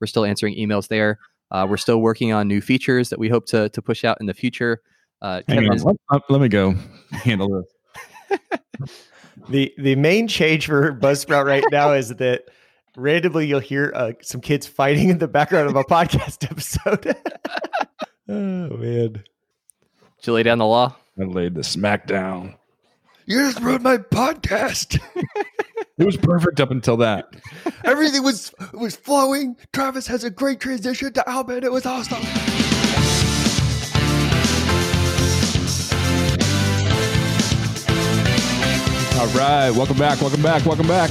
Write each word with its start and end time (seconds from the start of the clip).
We're 0.00 0.06
still 0.06 0.24
answering 0.24 0.54
emails 0.56 0.88
there. 0.88 1.18
Uh, 1.50 1.66
we're 1.68 1.76
still 1.76 2.00
working 2.00 2.32
on 2.32 2.46
new 2.48 2.60
features 2.60 3.08
that 3.10 3.18
we 3.18 3.28
hope 3.28 3.46
to 3.46 3.68
to 3.70 3.82
push 3.82 4.04
out 4.04 4.18
in 4.20 4.26
the 4.26 4.34
future. 4.34 4.80
Uh, 5.22 5.42
Kevin 5.48 5.68
on, 5.68 5.76
is- 5.76 5.84
let, 5.84 6.22
let 6.28 6.40
me 6.40 6.48
go 6.48 6.74
handle 7.12 7.64
this. 8.30 8.40
The 9.48 9.72
the 9.78 9.96
main 9.96 10.28
change 10.28 10.66
for 10.66 10.92
Buzzsprout 10.94 11.44
right 11.44 11.64
now 11.72 11.92
is 11.92 12.10
that 12.16 12.44
randomly 12.96 13.46
you'll 13.46 13.58
hear 13.60 13.90
uh, 13.94 14.12
some 14.22 14.40
kids 14.40 14.66
fighting 14.66 15.08
in 15.08 15.18
the 15.18 15.28
background 15.28 15.68
of 15.68 15.76
a 15.76 15.84
podcast 15.84 16.48
episode. 16.50 17.06
oh 18.28 18.76
man. 18.76 19.12
did 19.12 19.24
you 20.22 20.32
lay 20.34 20.42
down 20.42 20.58
the 20.58 20.66
law? 20.66 20.94
I 21.18 21.24
laid 21.24 21.54
the 21.54 21.64
smack 21.64 22.06
down. 22.06 22.54
You 23.26 23.38
just 23.50 23.60
ruined 23.60 23.82
my 23.82 23.96
podcast. 23.96 25.00
It 26.00 26.06
was 26.06 26.16
perfect 26.16 26.60
up 26.60 26.70
until 26.70 26.96
that. 26.96 27.28
Everything 27.84 28.22
was 28.22 28.54
was 28.72 28.96
flowing. 28.96 29.54
Travis 29.74 30.06
has 30.06 30.24
a 30.24 30.30
great 30.30 30.58
transition 30.58 31.12
to 31.12 31.28
Albin. 31.28 31.62
It 31.62 31.70
was 31.70 31.84
awesome. 31.84 32.16
All 39.20 39.26
right, 39.36 39.70
welcome 39.72 39.98
back, 39.98 40.22
welcome 40.22 40.40
back, 40.40 40.64
welcome 40.64 40.88
back. 40.88 41.10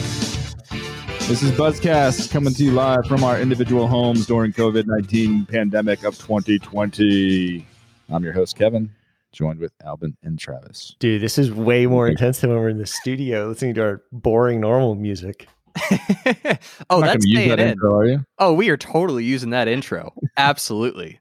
This 1.28 1.44
is 1.44 1.52
Buzzcast 1.52 2.32
coming 2.32 2.56
to 2.56 2.64
you 2.64 2.72
live 2.72 3.06
from 3.06 3.24
our 3.24 3.40
individual 3.40 3.88
homes 3.88 4.26
during 4.26 4.52
COVID 4.54 4.88
nineteen 4.88 5.46
pandemic 5.46 6.04
of 6.04 6.18
2020. 6.18 7.64
I'm 8.10 8.24
your 8.24 8.34
host 8.34 8.58
Kevin, 8.58 8.90
joined 9.32 9.60
with 9.60 9.72
Albin 9.86 10.18
and 10.24 10.38
Travis. 10.40 10.96
Dude, 11.00 11.22
this 11.22 11.38
is 11.38 11.52
way 11.52 11.86
more 11.86 12.08
intense 12.08 12.40
than 12.40 12.50
when 12.50 12.60
we're 12.60 12.70
in 12.70 12.78
the 12.78 12.86
studio 12.86 13.48
listening 13.48 13.76
to 13.76 13.82
our 13.82 14.02
boring 14.12 14.60
normal 14.60 14.96
music. 14.96 15.48
oh, 15.92 15.92
You're 15.92 17.02
that's 17.02 17.26
gonna 17.26 17.36
staying 17.36 17.50
that 17.50 17.60
in. 17.60 17.68
intro, 17.70 17.96
are 17.96 18.06
you? 18.06 18.26
Oh, 18.40 18.54
we 18.54 18.70
are 18.70 18.78
totally 18.78 19.24
using 19.24 19.52
that 19.52 19.68
intro. 19.68 20.14
Absolutely. 20.38 21.20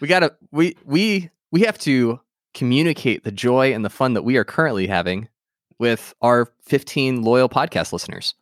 We 0.00 0.08
gotta 0.08 0.36
we 0.52 0.76
we 0.84 1.30
we 1.50 1.62
have 1.62 1.78
to 1.80 2.20
communicate 2.54 3.24
the 3.24 3.32
joy 3.32 3.72
and 3.72 3.84
the 3.84 3.90
fun 3.90 4.14
that 4.14 4.22
we 4.22 4.36
are 4.36 4.44
currently 4.44 4.86
having 4.86 5.28
with 5.78 6.14
our 6.22 6.52
15 6.64 7.22
loyal 7.22 7.48
podcast 7.48 7.92
listeners. 7.92 8.34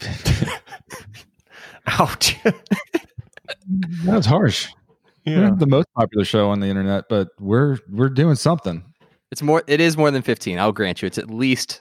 Ouch. 1.86 2.36
That's 4.04 4.26
harsh. 4.26 4.68
We're 5.26 5.44
yeah. 5.44 5.50
the 5.56 5.66
most 5.66 5.86
popular 5.94 6.24
show 6.24 6.50
on 6.50 6.60
the 6.60 6.66
internet, 6.66 7.04
but 7.08 7.28
we're 7.38 7.78
we're 7.88 8.08
doing 8.08 8.34
something. 8.34 8.84
It's 9.30 9.42
more 9.42 9.62
it 9.66 9.80
is 9.80 9.96
more 9.96 10.10
than 10.10 10.22
15. 10.22 10.58
I'll 10.58 10.72
grant 10.72 11.00
you. 11.02 11.06
It's 11.06 11.18
at 11.18 11.30
least 11.30 11.80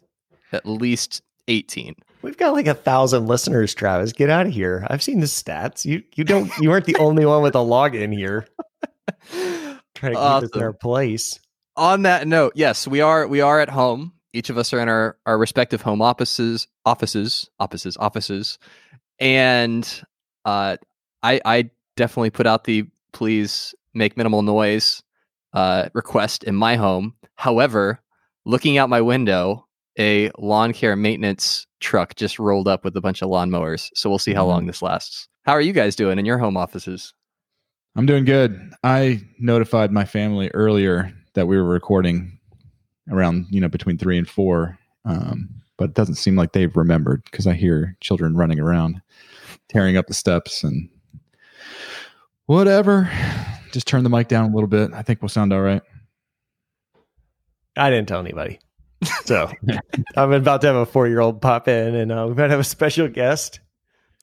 at 0.52 0.66
least 0.66 1.22
18. 1.48 1.96
We've 2.22 2.38
got 2.38 2.54
like 2.54 2.68
a 2.68 2.74
thousand 2.74 3.28
listeners, 3.28 3.74
Travis. 3.74 4.14
Get 4.14 4.30
out 4.30 4.46
of 4.46 4.54
here. 4.54 4.86
I've 4.90 5.02
seen 5.02 5.20
the 5.20 5.26
stats. 5.26 5.86
You 5.86 6.04
you 6.16 6.24
don't 6.24 6.56
you 6.60 6.70
weren't 6.70 6.86
the 6.86 6.96
only 6.98 7.26
one 7.26 7.42
with 7.42 7.56
a 7.56 7.60
login 7.60 8.14
here. 8.14 8.48
Trying 9.32 10.14
to 10.14 10.18
keep 10.18 10.18
us 10.18 10.44
in 10.44 10.50
Awesome. 10.50 10.62
our 10.62 10.74
place. 10.74 11.40
On 11.78 12.04
that 12.04 12.28
note, 12.28 12.54
yes, 12.56 12.88
we 12.88 13.02
are 13.02 13.28
we 13.28 13.42
are 13.42 13.60
at 13.60 13.70
home. 13.70 14.14
Each 14.34 14.50
of 14.50 14.58
us 14.58 14.72
are 14.72 14.80
in 14.80 14.88
our, 14.88 15.18
our 15.26 15.38
respective 15.38 15.82
home 15.82 16.02
offices, 16.02 16.68
offices, 16.86 17.50
offices, 17.60 17.98
offices. 17.98 18.60
And 19.20 19.88
uh 20.46 20.78
I 21.24 21.42
I 21.44 21.70
definitely 21.98 22.30
put 22.30 22.48
out 22.48 22.64
the 22.66 22.86
please 23.14 23.76
make 23.94 24.18
minimal 24.18 24.42
noise 24.42 25.04
uh 25.54 25.90
request 25.94 26.44
in 26.44 26.56
my 26.56 26.76
home. 26.76 27.14
However, 27.36 28.00
looking 28.46 28.78
out 28.78 28.90
my 28.90 29.02
window, 29.02 29.68
a 30.00 30.32
lawn 30.38 30.74
care 30.74 30.96
maintenance 30.96 31.68
truck 31.80 32.16
just 32.16 32.40
rolled 32.40 32.68
up 32.68 32.84
with 32.84 32.96
a 32.96 33.02
bunch 33.02 33.22
of 33.22 33.30
lawnmowers. 33.30 33.90
So 33.96 34.10
we'll 34.10 34.20
see 34.20 34.34
how 34.34 34.46
long 34.46 34.66
this 34.66 34.82
lasts. 34.82 35.28
How 35.44 35.54
are 35.54 35.62
you 35.62 35.74
guys 35.74 35.96
doing 35.96 36.20
in 36.20 36.26
your 36.26 36.38
home 36.38 36.56
offices? 36.56 37.14
I'm 37.96 38.06
doing 38.06 38.24
good. 38.24 38.74
I 38.84 39.22
notified 39.40 39.92
my 39.92 40.06
family 40.06 40.50
earlier 40.54 41.14
that 41.34 41.48
we 41.48 41.58
were 41.58 41.66
recording 41.66 42.40
around, 43.10 43.48
you 43.50 43.60
know, 43.60 43.68
between 43.68 43.98
three 43.98 44.18
and 44.18 44.30
four. 44.30 44.78
Um, 45.04 45.50
but 45.78 45.90
it 45.90 45.96
doesn't 45.96 46.16
seem 46.16 46.36
like 46.36 46.54
they've 46.54 46.76
remembered 46.78 47.24
because 47.26 47.48
I 47.48 47.54
hear 47.54 47.98
children 48.00 48.38
running 48.38 48.60
around, 48.60 49.02
tearing 49.68 49.98
up 49.98 50.08
the 50.08 50.14
steps 50.14 50.64
and 50.64 50.90
whatever. 52.52 53.10
Just 53.72 53.88
turn 53.88 54.04
the 54.04 54.10
mic 54.10 54.28
down 54.28 54.52
a 54.52 54.54
little 54.54 54.68
bit. 54.68 54.92
I 54.94 55.04
think 55.04 55.22
we'll 55.22 55.30
sound 55.30 55.54
all 55.54 55.62
right. 55.62 55.82
I 57.78 57.90
didn't 57.90 58.10
tell 58.10 58.20
anybody. 58.20 58.60
So 59.24 59.50
I'm 60.18 60.34
about 60.34 60.60
to 60.62 60.68
have 60.68 60.76
a 60.76 60.86
four 60.86 61.08
year 61.08 61.22
old 61.22 61.42
pop 61.42 61.70
in 61.70 61.96
and 61.96 62.12
uh, 62.12 62.26
we 62.28 62.36
might 62.36 62.50
have 62.50 62.60
a 62.60 62.66
special 62.66 63.08
guest. 63.08 63.62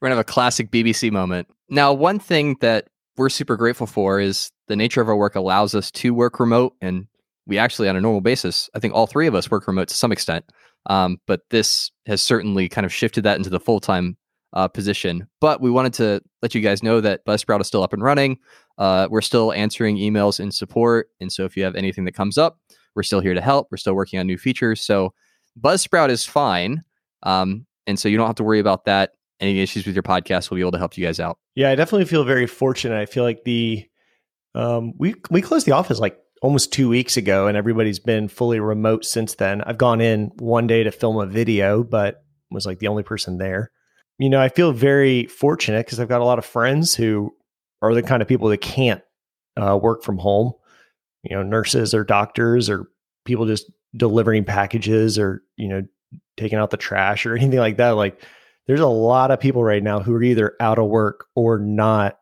We're 0.00 0.08
gonna 0.08 0.16
have 0.16 0.26
a 0.26 0.30
classic 0.30 0.70
BBC 0.70 1.10
moment. 1.10 1.48
Now, 1.70 1.94
one 1.94 2.18
thing 2.18 2.56
that 2.60 2.88
we're 3.16 3.30
super 3.30 3.56
grateful 3.56 3.86
for 3.86 4.20
is 4.20 4.52
the 4.66 4.76
nature 4.76 5.00
of 5.00 5.08
our 5.08 5.16
work 5.16 5.34
allows 5.34 5.74
us 5.74 5.90
to 5.92 6.12
work 6.12 6.38
remote, 6.38 6.74
and 6.82 7.06
we 7.46 7.56
actually, 7.56 7.88
on 7.88 7.96
a 7.96 8.00
normal 8.00 8.20
basis, 8.20 8.68
I 8.74 8.78
think 8.78 8.94
all 8.94 9.06
three 9.06 9.26
of 9.26 9.34
us 9.34 9.50
work 9.50 9.66
remote 9.66 9.88
to 9.88 9.94
some 9.94 10.12
extent. 10.12 10.44
Um, 10.86 11.18
but 11.26 11.40
this 11.50 11.90
has 12.06 12.22
certainly 12.22 12.68
kind 12.68 12.84
of 12.84 12.92
shifted 12.92 13.22
that 13.22 13.38
into 13.38 13.50
the 13.50 13.58
full 13.58 13.80
time 13.80 14.17
uh, 14.52 14.68
position. 14.68 15.28
But 15.40 15.60
we 15.60 15.70
wanted 15.70 15.94
to 15.94 16.20
let 16.42 16.54
you 16.54 16.60
guys 16.60 16.82
know 16.82 17.00
that 17.00 17.24
Buzzsprout 17.26 17.60
is 17.60 17.66
still 17.66 17.82
up 17.82 17.92
and 17.92 18.02
running. 18.02 18.38
Uh, 18.78 19.08
we're 19.10 19.20
still 19.20 19.52
answering 19.52 19.96
emails 19.96 20.40
in 20.40 20.50
support, 20.50 21.10
and 21.20 21.32
so 21.32 21.44
if 21.44 21.56
you 21.56 21.64
have 21.64 21.74
anything 21.74 22.04
that 22.04 22.14
comes 22.14 22.38
up, 22.38 22.58
we're 22.94 23.02
still 23.02 23.20
here 23.20 23.34
to 23.34 23.40
help. 23.40 23.68
We're 23.70 23.76
still 23.76 23.94
working 23.94 24.18
on 24.18 24.26
new 24.26 24.38
features. 24.38 24.80
So 24.80 25.12
Buzzsprout 25.60 26.10
is 26.10 26.24
fine, 26.24 26.84
um, 27.22 27.66
and 27.86 27.98
so 27.98 28.08
you 28.08 28.16
don't 28.16 28.26
have 28.26 28.36
to 28.36 28.44
worry 28.44 28.60
about 28.60 28.84
that 28.84 29.12
any 29.40 29.60
issues 29.60 29.86
with 29.86 29.94
your 29.94 30.02
podcast, 30.02 30.50
we'll 30.50 30.56
be 30.56 30.62
able 30.62 30.72
to 30.72 30.78
help 30.78 30.96
you 30.96 31.04
guys 31.04 31.20
out. 31.20 31.38
Yeah, 31.54 31.70
I 31.70 31.74
definitely 31.74 32.06
feel 32.06 32.24
very 32.24 32.46
fortunate. 32.46 32.98
I 32.98 33.06
feel 33.06 33.24
like 33.24 33.44
the 33.44 33.86
um, 34.54 34.92
we 34.98 35.14
we 35.30 35.42
closed 35.42 35.66
the 35.66 35.72
office 35.72 35.98
like 35.98 36.18
almost 36.42 36.72
two 36.72 36.88
weeks 36.88 37.16
ago, 37.16 37.46
and 37.46 37.56
everybody's 37.56 37.98
been 37.98 38.28
fully 38.28 38.60
remote 38.60 39.04
since 39.04 39.34
then. 39.34 39.62
I've 39.62 39.78
gone 39.78 40.00
in 40.00 40.32
one 40.38 40.66
day 40.66 40.82
to 40.84 40.90
film 40.90 41.18
a 41.18 41.26
video, 41.26 41.82
but 41.82 42.22
was 42.50 42.66
like 42.66 42.78
the 42.78 42.88
only 42.88 43.02
person 43.02 43.38
there. 43.38 43.70
You 44.18 44.28
know, 44.28 44.40
I 44.40 44.48
feel 44.48 44.72
very 44.72 45.26
fortunate 45.26 45.86
because 45.86 46.00
I've 46.00 46.08
got 46.08 46.20
a 46.20 46.24
lot 46.24 46.38
of 46.38 46.44
friends 46.44 46.94
who 46.94 47.34
are 47.82 47.94
the 47.94 48.02
kind 48.02 48.20
of 48.20 48.28
people 48.28 48.48
that 48.48 48.60
can't 48.60 49.02
uh, 49.56 49.78
work 49.80 50.02
from 50.02 50.18
home. 50.18 50.52
You 51.22 51.36
know, 51.36 51.42
nurses 51.42 51.94
or 51.94 52.04
doctors 52.04 52.70
or 52.70 52.88
people 53.24 53.46
just 53.46 53.70
delivering 53.96 54.44
packages 54.44 55.18
or 55.18 55.42
you 55.56 55.68
know 55.68 55.82
taking 56.36 56.58
out 56.58 56.70
the 56.70 56.76
trash 56.76 57.26
or 57.26 57.36
anything 57.36 57.58
like 57.58 57.76
that. 57.76 57.90
Like 57.90 58.22
there's 58.68 58.80
a 58.80 58.86
lot 58.86 59.32
of 59.32 59.40
people 59.40 59.64
right 59.64 59.82
now 59.82 59.98
who 59.98 60.14
are 60.14 60.22
either 60.22 60.54
out 60.60 60.78
of 60.78 60.86
work 60.86 61.26
or 61.34 61.58
not 61.58 62.18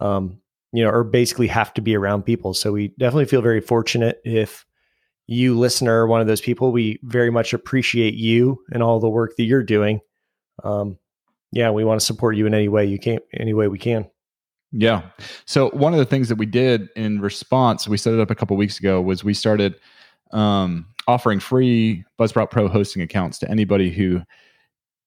um 0.00 0.40
you 0.72 0.82
know 0.82 0.90
or 0.90 1.04
basically 1.04 1.46
have 1.46 1.72
to 1.72 1.80
be 1.80 1.94
around 1.94 2.24
people 2.24 2.52
so 2.52 2.72
we 2.72 2.88
definitely 2.98 3.26
feel 3.26 3.42
very 3.42 3.60
fortunate 3.60 4.20
if 4.24 4.66
you 5.26 5.56
listener 5.56 6.06
one 6.06 6.20
of 6.20 6.26
those 6.26 6.40
people 6.40 6.72
we 6.72 6.98
very 7.04 7.30
much 7.30 7.54
appreciate 7.54 8.14
you 8.14 8.58
and 8.72 8.82
all 8.82 8.98
the 8.98 9.08
work 9.08 9.36
that 9.36 9.44
you're 9.44 9.62
doing 9.62 10.00
um 10.64 10.98
yeah 11.54 11.70
we 11.70 11.84
want 11.84 11.98
to 11.98 12.04
support 12.04 12.36
you 12.36 12.46
in 12.46 12.52
any 12.52 12.68
way 12.68 12.84
you 12.84 12.98
can 12.98 13.18
any 13.40 13.54
way 13.54 13.68
we 13.68 13.78
can 13.78 14.06
Yeah. 14.76 15.02
So 15.46 15.70
one 15.70 15.92
of 15.92 16.00
the 16.00 16.04
things 16.04 16.28
that 16.28 16.36
we 16.36 16.46
did 16.46 16.88
in 16.96 17.20
response, 17.20 17.86
we 17.86 17.96
set 17.96 18.12
it 18.12 18.18
up 18.18 18.30
a 18.30 18.34
couple 18.34 18.56
weeks 18.56 18.80
ago, 18.80 19.00
was 19.00 19.22
we 19.22 19.32
started 19.32 19.76
um, 20.32 20.86
offering 21.06 21.38
free 21.38 22.04
Buzzsprout 22.18 22.50
Pro 22.50 22.66
hosting 22.66 23.00
accounts 23.00 23.38
to 23.38 23.48
anybody 23.48 23.88
who 23.88 24.20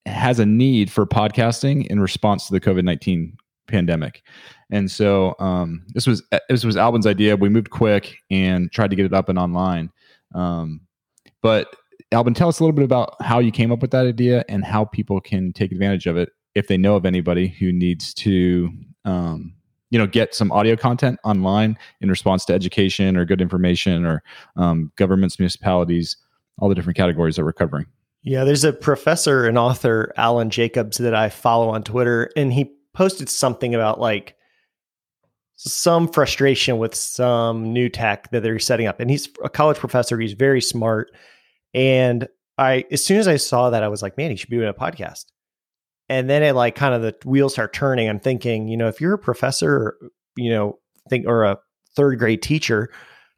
has 0.06 0.40
a 0.40 0.46
need 0.46 0.90
for 0.90 1.06
podcasting 1.06 1.86
in 1.88 2.00
response 2.00 2.48
to 2.48 2.54
the 2.54 2.62
COVID 2.62 2.86
nineteen 2.86 3.36
pandemic. 3.68 4.24
And 4.72 4.90
so 4.90 5.36
um, 5.40 5.86
this 5.94 6.08
was 6.08 6.24
this 6.48 6.64
was 6.64 6.78
Albin's 6.78 7.06
idea. 7.06 7.36
We 7.36 7.50
moved 7.50 7.70
quick 7.70 8.16
and 8.32 8.72
tried 8.72 8.90
to 8.92 8.96
get 8.96 9.06
it 9.06 9.14
up 9.14 9.28
and 9.28 9.38
online. 9.38 9.92
Um, 10.34 10.80
but 11.42 11.76
Albin, 12.14 12.34
tell 12.34 12.48
us 12.48 12.62
a 12.62 12.64
little 12.64 12.76
bit 12.76 12.86
about 12.86 13.22
how 13.22 13.40
you 13.40 13.52
came 13.52 13.74
up 13.74 13.82
with 13.82 13.92
that 13.92 14.06
idea 14.06 14.46
and 14.48 14.64
how 14.64 14.86
people 14.86 15.20
can 15.20 15.52
take 15.52 15.74
advantage 15.74 16.08
of 16.08 16.16
it 16.16 16.30
if 16.58 16.68
they 16.68 16.78
know 16.78 16.96
of 16.96 17.06
anybody 17.06 17.48
who 17.48 17.72
needs 17.72 18.14
to 18.16 18.72
um, 19.06 19.54
you 19.92 20.00
know 20.00 20.08
get 20.08 20.34
some 20.34 20.52
audio 20.52 20.76
content 20.76 21.20
online 21.24 21.78
in 22.02 22.10
response 22.10 22.44
to 22.46 22.54
education 22.54 23.16
or 23.16 23.26
good 23.26 23.42
information 23.42 24.06
or 24.06 24.24
um, 24.56 24.92
governments 24.96 25.38
municipalities 25.38 26.18
all 26.60 26.68
the 26.68 26.74
different 26.74 26.98
categories 26.98 27.36
that 27.36 27.46
we're 27.46 27.54
covering. 27.54 27.86
Yeah 28.24 28.44
there's 28.44 28.64
a 28.64 28.74
professor 28.74 29.46
and 29.46 29.58
author 29.58 30.12
alan 30.18 30.50
jacobs 30.50 30.98
that 30.98 31.14
i 31.14 31.30
follow 31.30 31.70
on 31.70 31.84
twitter 31.84 32.32
and 32.36 32.52
he 32.52 32.74
posted 32.94 33.30
something 33.30 33.76
about 33.76 34.00
like 34.00 34.36
some 35.56 36.08
frustration 36.08 36.80
with 36.80 36.96
some 36.96 37.72
new 37.72 37.90
tech 37.90 38.30
that 38.30 38.44
they're 38.44 38.60
setting 38.60 38.86
up. 38.86 39.00
And 39.00 39.10
he's 39.10 39.28
a 39.44 39.50
college 39.50 39.78
professor 39.78 40.20
he's 40.20 40.34
very 40.34 40.62
smart. 40.62 41.12
And 41.74 42.28
i 42.58 42.84
as 42.92 43.06
soon 43.06 43.20
as 43.20 43.28
i 43.28 43.36
saw 43.36 43.70
that 43.70 43.84
i 43.84 43.88
was 43.88 44.02
like 44.02 44.18
man 44.18 44.32
he 44.32 44.36
should 44.36 44.50
be 44.50 44.58
doing 44.58 44.68
a 44.68 44.74
podcast 44.74 45.26
and 46.10 46.30
then 46.30 46.44
it 46.44 46.54
like 46.54 46.76
kind 46.76 46.94
of 46.94 47.02
the 47.02 47.16
wheels 47.26 47.54
start 47.54 47.74
turning 47.74 48.10
i'm 48.10 48.20
thinking 48.20 48.68
you 48.68 48.78
know 48.78 48.88
if 48.88 49.02
you're 49.02 49.14
a 49.14 49.20
professor 49.20 49.98
you 50.36 50.50
know 50.50 50.78
think 51.10 51.26
or 51.28 51.44
a 51.44 51.58
third 51.96 52.20
grade 52.20 52.42
teacher 52.42 52.90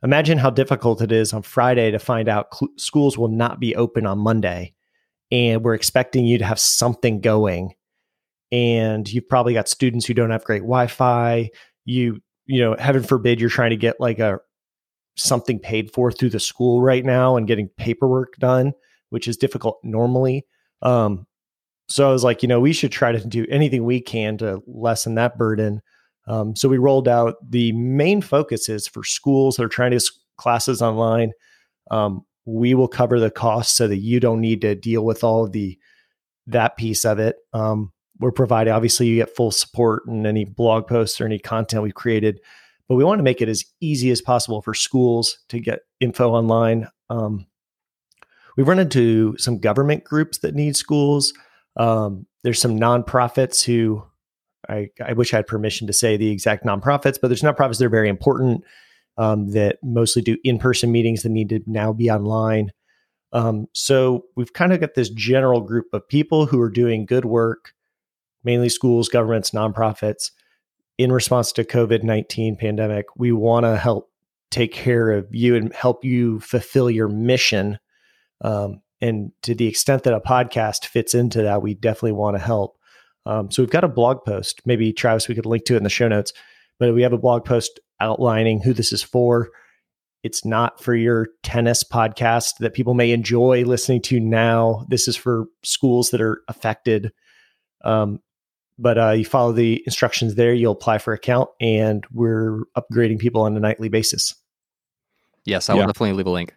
imagine 0.03 0.37
how 0.37 0.49
difficult 0.49 1.01
it 1.01 1.11
is 1.11 1.33
on 1.33 1.41
friday 1.41 1.91
to 1.91 1.99
find 1.99 2.27
out 2.27 2.47
cl- 2.53 2.71
schools 2.77 3.17
will 3.17 3.27
not 3.27 3.59
be 3.59 3.75
open 3.75 4.05
on 4.05 4.17
monday 4.17 4.73
and 5.31 5.63
we're 5.63 5.75
expecting 5.75 6.25
you 6.25 6.37
to 6.37 6.45
have 6.45 6.59
something 6.59 7.21
going 7.21 7.73
and 8.51 9.11
you've 9.11 9.29
probably 9.29 9.53
got 9.53 9.67
students 9.67 10.05
who 10.05 10.13
don't 10.13 10.31
have 10.31 10.43
great 10.43 10.61
Wi-Fi. 10.61 11.49
You 11.85 12.21
you 12.45 12.61
know, 12.61 12.75
heaven 12.79 13.03
forbid 13.03 13.39
you're 13.39 13.49
trying 13.49 13.69
to 13.69 13.77
get 13.77 13.99
like 13.99 14.19
a 14.19 14.39
something 15.15 15.59
paid 15.59 15.91
for 15.91 16.11
through 16.11 16.31
the 16.31 16.39
school 16.39 16.81
right 16.81 17.05
now 17.05 17.35
and 17.35 17.47
getting 17.47 17.69
paperwork 17.77 18.35
done, 18.37 18.73
which 19.09 19.27
is 19.27 19.37
difficult 19.37 19.79
normally. 19.83 20.45
Um, 20.81 21.27
so 21.89 22.07
I 22.07 22.11
was 22.11 22.23
like, 22.23 22.43
you 22.43 22.47
know, 22.47 22.59
we 22.59 22.73
should 22.73 22.91
try 22.91 23.11
to 23.11 23.27
do 23.27 23.45
anything 23.49 23.83
we 23.83 23.99
can 23.99 24.37
to 24.37 24.61
lessen 24.67 25.15
that 25.15 25.37
burden. 25.37 25.81
Um, 26.27 26.55
so 26.55 26.69
we 26.69 26.77
rolled 26.77 27.07
out 27.07 27.35
the 27.47 27.71
main 27.71 28.21
focus 28.21 28.69
is 28.69 28.87
for 28.87 29.03
schools 29.03 29.55
that 29.55 29.63
are 29.63 29.69
trying 29.69 29.91
to 29.91 30.11
classes 30.37 30.81
online. 30.81 31.31
Um, 31.89 32.25
we 32.45 32.75
will 32.75 32.87
cover 32.87 33.19
the 33.19 33.31
costs 33.31 33.75
so 33.75 33.87
that 33.87 33.97
you 33.97 34.19
don't 34.19 34.39
need 34.39 34.61
to 34.61 34.75
deal 34.75 35.03
with 35.03 35.23
all 35.23 35.45
of 35.45 35.51
the 35.51 35.77
that 36.47 36.77
piece 36.77 37.05
of 37.05 37.19
it. 37.19 37.37
Um, 37.53 37.91
we're 38.19 38.31
providing 38.31 38.73
obviously 38.73 39.07
you 39.07 39.15
get 39.15 39.35
full 39.35 39.51
support 39.51 40.05
and 40.07 40.25
any 40.25 40.45
blog 40.45 40.87
posts 40.87 41.19
or 41.19 41.25
any 41.25 41.39
content 41.39 41.83
we've 41.83 41.93
created, 41.93 42.39
but 42.87 42.95
we 42.95 43.03
want 43.03 43.19
to 43.19 43.23
make 43.23 43.41
it 43.41 43.49
as 43.49 43.65
easy 43.81 44.11
as 44.11 44.21
possible 44.21 44.61
for 44.61 44.73
schools 44.73 45.39
to 45.49 45.59
get 45.59 45.81
info 45.99 46.31
online. 46.31 46.87
Um, 47.09 47.45
we've 48.57 48.67
run 48.67 48.79
into 48.79 49.37
some 49.37 49.59
government 49.59 50.03
groups 50.03 50.39
that 50.39 50.55
need 50.55 50.75
schools. 50.75 51.33
Um, 51.79 52.27
there's 52.43 52.61
some 52.61 52.79
nonprofits 52.79 53.63
who 53.63 54.03
I, 54.69 54.89
I 55.03 55.13
wish 55.13 55.33
I 55.33 55.37
had 55.37 55.47
permission 55.47 55.87
to 55.87 55.93
say 55.93 56.17
the 56.17 56.29
exact 56.29 56.65
nonprofits, 56.65 57.17
but 57.19 57.29
there's 57.29 57.41
nonprofits 57.41 57.79
that 57.79 57.85
are 57.85 57.89
very 57.89 58.09
important 58.09 58.63
um, 59.17 59.51
that 59.51 59.79
mostly 59.81 60.21
do 60.21 60.37
in 60.43 60.59
person 60.59 60.91
meetings 60.91 61.23
that 61.23 61.29
need 61.29 61.49
to 61.49 61.61
now 61.65 61.91
be 61.91 62.11
online. 62.11 62.71
Um, 63.31 63.67
so 63.73 64.25
we've 64.35 64.53
kind 64.53 64.73
of 64.73 64.79
got 64.79 64.93
this 64.95 65.09
general 65.09 65.61
group 65.61 65.87
of 65.93 66.07
people 66.07 66.45
who 66.45 66.59
are 66.61 66.69
doing 66.69 67.05
good 67.05 67.25
work, 67.25 67.73
mainly 68.43 68.69
schools, 68.69 69.09
governments, 69.09 69.51
nonprofits, 69.51 70.31
in 70.97 71.11
response 71.11 71.51
to 71.53 71.63
COVID 71.63 72.03
19 72.03 72.57
pandemic. 72.57 73.05
We 73.15 73.31
want 73.31 73.65
to 73.65 73.77
help 73.77 74.11
take 74.51 74.73
care 74.73 75.11
of 75.11 75.27
you 75.31 75.55
and 75.55 75.73
help 75.73 76.03
you 76.03 76.39
fulfill 76.39 76.89
your 76.89 77.07
mission. 77.07 77.79
Um, 78.41 78.81
and 79.01 79.31
to 79.43 79.55
the 79.55 79.67
extent 79.67 80.03
that 80.03 80.13
a 80.13 80.19
podcast 80.19 80.85
fits 80.85 81.15
into 81.15 81.43
that, 81.43 81.61
we 81.61 81.73
definitely 81.73 82.13
want 82.13 82.35
to 82.37 82.43
help. 82.43 82.77
Um, 83.25 83.51
so 83.51 83.61
we've 83.61 83.69
got 83.69 83.83
a 83.83 83.89
blog 83.89 84.23
post. 84.25 84.61
Maybe 84.65 84.91
Travis, 84.91 85.27
we 85.27 85.35
could 85.35 85.45
link 85.45 85.65
to 85.65 85.75
it 85.75 85.77
in 85.77 85.83
the 85.83 85.89
show 85.89 86.07
notes. 86.07 86.33
But 86.79 86.93
we 86.93 87.01
have 87.03 87.13
a 87.13 87.17
blog 87.17 87.45
post 87.45 87.79
outlining 87.99 88.61
who 88.61 88.73
this 88.73 88.91
is 88.91 89.03
for. 89.03 89.49
It's 90.23 90.43
not 90.43 90.81
for 90.81 90.95
your 90.95 91.27
tennis 91.43 91.83
podcast 91.83 92.57
that 92.57 92.73
people 92.73 92.93
may 92.93 93.11
enjoy 93.11 93.63
listening 93.63 94.01
to 94.03 94.19
now. 94.19 94.85
This 94.89 95.07
is 95.07 95.15
for 95.15 95.45
schools 95.63 96.11
that 96.11 96.21
are 96.21 96.41
affected. 96.47 97.11
Um, 97.83 98.19
but 98.77 98.97
uh, 98.97 99.11
you 99.11 99.25
follow 99.25 99.51
the 99.51 99.83
instructions 99.85 100.35
there. 100.35 100.53
You'll 100.53 100.73
apply 100.73 100.99
for 100.99 101.13
account, 101.13 101.49
and 101.59 102.05
we're 102.13 102.59
upgrading 102.77 103.19
people 103.19 103.41
on 103.41 103.55
a 103.55 103.59
nightly 103.59 103.89
basis. 103.89 104.35
Yes, 105.45 105.69
I 105.69 105.73
will 105.73 105.85
definitely 105.85 106.13
leave 106.13 106.27
a 106.27 106.31
link. 106.31 106.53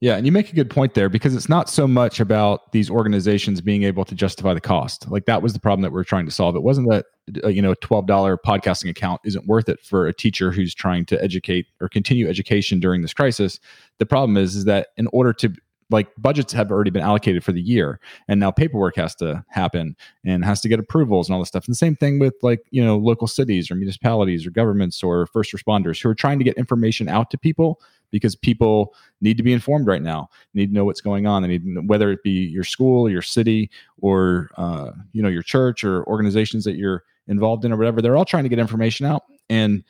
Yeah, 0.00 0.16
and 0.16 0.26
you 0.26 0.32
make 0.32 0.52
a 0.52 0.54
good 0.54 0.68
point 0.68 0.94
there 0.94 1.08
because 1.08 1.34
it's 1.34 1.48
not 1.48 1.70
so 1.70 1.88
much 1.88 2.20
about 2.20 2.72
these 2.72 2.90
organizations 2.90 3.60
being 3.60 3.84
able 3.84 4.04
to 4.04 4.14
justify 4.14 4.52
the 4.52 4.60
cost. 4.60 5.10
Like 5.10 5.24
that 5.26 5.40
was 5.40 5.54
the 5.54 5.60
problem 5.60 5.82
that 5.82 5.92
we 5.92 6.00
are 6.00 6.04
trying 6.04 6.26
to 6.26 6.32
solve. 6.32 6.56
It 6.56 6.62
wasn't 6.62 6.90
that 6.90 7.06
uh, 7.42 7.48
you 7.48 7.62
know 7.62 7.70
a 7.70 7.76
twelve 7.76 8.06
dollar 8.06 8.36
podcasting 8.36 8.90
account 8.90 9.22
isn't 9.24 9.46
worth 9.46 9.68
it 9.68 9.80
for 9.80 10.06
a 10.06 10.12
teacher 10.12 10.50
who's 10.50 10.74
trying 10.74 11.06
to 11.06 11.22
educate 11.22 11.66
or 11.80 11.88
continue 11.88 12.28
education 12.28 12.80
during 12.80 13.00
this 13.00 13.14
crisis. 13.14 13.60
The 13.98 14.06
problem 14.06 14.36
is 14.36 14.56
is 14.56 14.64
that 14.64 14.88
in 14.96 15.06
order 15.12 15.32
to 15.34 15.54
like 15.94 16.08
budgets 16.18 16.52
have 16.52 16.72
already 16.72 16.90
been 16.90 17.02
allocated 17.02 17.44
for 17.44 17.52
the 17.52 17.62
year 17.62 18.00
and 18.26 18.40
now 18.40 18.50
paperwork 18.50 18.96
has 18.96 19.14
to 19.14 19.44
happen 19.48 19.96
and 20.24 20.44
has 20.44 20.60
to 20.60 20.68
get 20.68 20.80
approvals 20.80 21.28
and 21.28 21.34
all 21.34 21.40
this 21.40 21.48
stuff. 21.48 21.64
And 21.66 21.72
the 21.72 21.76
same 21.76 21.94
thing 21.94 22.18
with 22.18 22.34
like 22.42 22.60
you 22.70 22.84
know 22.84 22.98
local 22.98 23.28
cities 23.28 23.70
or 23.70 23.76
municipalities 23.76 24.44
or 24.44 24.50
governments 24.50 25.02
or 25.02 25.26
first 25.26 25.52
responders 25.52 26.02
who 26.02 26.08
are 26.08 26.14
trying 26.14 26.38
to 26.38 26.44
get 26.44 26.56
information 26.56 27.08
out 27.08 27.30
to 27.30 27.38
people 27.38 27.80
because 28.10 28.34
people 28.34 28.92
need 29.20 29.36
to 29.36 29.44
be 29.44 29.52
informed 29.52 29.86
right 29.86 30.02
now 30.02 30.28
need 30.52 30.66
to 30.66 30.74
know 30.74 30.84
what's 30.84 31.00
going 31.00 31.26
on. 31.26 31.42
They 31.42 31.48
need 31.48 31.64
know, 31.64 31.82
whether 31.82 32.10
it 32.10 32.24
be 32.24 32.44
your 32.48 32.64
school 32.64 33.08
your 33.08 33.22
city 33.22 33.70
or 34.02 34.50
uh, 34.56 34.90
you 35.12 35.22
know 35.22 35.28
your 35.28 35.42
church 35.42 35.84
or 35.84 36.04
organizations 36.08 36.64
that 36.64 36.74
you're 36.74 37.04
involved 37.28 37.64
in 37.64 37.72
or 37.72 37.76
whatever 37.76 38.02
they're 38.02 38.16
all 38.16 38.24
trying 38.24 38.42
to 38.42 38.50
get 38.50 38.58
information 38.58 39.06
out. 39.06 39.22
And 39.48 39.84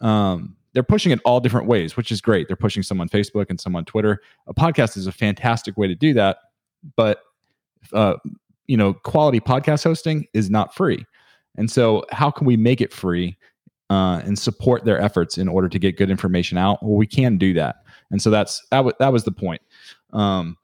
um, 0.00 0.56
they're 0.72 0.82
pushing 0.82 1.12
it 1.12 1.20
all 1.24 1.40
different 1.40 1.66
ways, 1.66 1.96
which 1.96 2.12
is 2.12 2.20
great. 2.20 2.46
They're 2.48 2.56
pushing 2.56 2.82
some 2.82 3.00
on 3.00 3.08
Facebook 3.08 3.46
and 3.50 3.60
some 3.60 3.74
on 3.74 3.84
Twitter. 3.84 4.20
A 4.46 4.54
podcast 4.54 4.96
is 4.96 5.06
a 5.06 5.12
fantastic 5.12 5.76
way 5.76 5.88
to 5.88 5.94
do 5.94 6.14
that, 6.14 6.38
but 6.96 7.20
uh, 7.92 8.14
you 8.66 8.76
know, 8.76 8.94
quality 8.94 9.40
podcast 9.40 9.84
hosting 9.84 10.26
is 10.32 10.48
not 10.48 10.74
free. 10.74 11.04
And 11.56 11.70
so, 11.70 12.04
how 12.10 12.30
can 12.30 12.46
we 12.46 12.56
make 12.56 12.80
it 12.80 12.92
free 12.92 13.36
uh, 13.90 14.22
and 14.24 14.38
support 14.38 14.84
their 14.84 15.00
efforts 15.00 15.38
in 15.38 15.48
order 15.48 15.68
to 15.68 15.78
get 15.78 15.96
good 15.96 16.10
information 16.10 16.56
out? 16.56 16.82
Well, 16.82 16.96
we 16.96 17.06
can 17.06 17.36
do 17.36 17.52
that. 17.54 17.76
And 18.10 18.22
so 18.22 18.30
that's 18.30 18.60
that. 18.70 18.78
W- 18.78 18.94
that 19.00 19.12
was 19.12 19.24
the 19.24 19.32
point. 19.32 19.60
Um, 20.12 20.56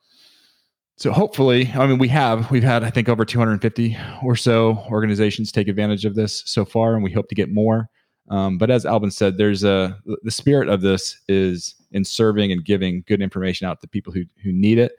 so 0.97 1.13
hopefully, 1.13 1.71
I 1.75 1.87
mean, 1.87 1.99
we 1.99 2.09
have 2.09 2.51
we've 2.51 2.63
had 2.63 2.83
I 2.83 2.91
think 2.91 3.09
over 3.09 3.25
250 3.25 3.97
or 4.23 4.37
so 4.37 4.85
organizations 4.89 5.53
take 5.53 5.69
advantage 5.69 6.05
of 6.05 6.15
this 6.15 6.43
so 6.47 6.65
far, 6.65 6.95
and 6.95 7.03
we 7.03 7.13
hope 7.13 7.29
to 7.29 7.35
get 7.35 7.53
more. 7.53 7.91
Um, 8.29 8.59
but 8.59 8.71
as 8.71 8.85
Albin 8.85 9.11
said, 9.11 9.39
there's 9.39 9.63
a 9.63 9.99
the 10.23 10.31
spirit 10.31 10.69
of 10.69 10.81
this 10.81 11.21
is 11.29 11.75
in 11.93 12.05
serving 12.05 12.51
and 12.53 12.65
giving 12.65 13.05
good 13.07 13.23
information 13.23 13.67
out 13.67 13.81
to 13.81 13.89
people 13.89 14.13
who 14.13 14.25
who 14.43 14.53
need 14.53 14.79
it. 14.79 14.93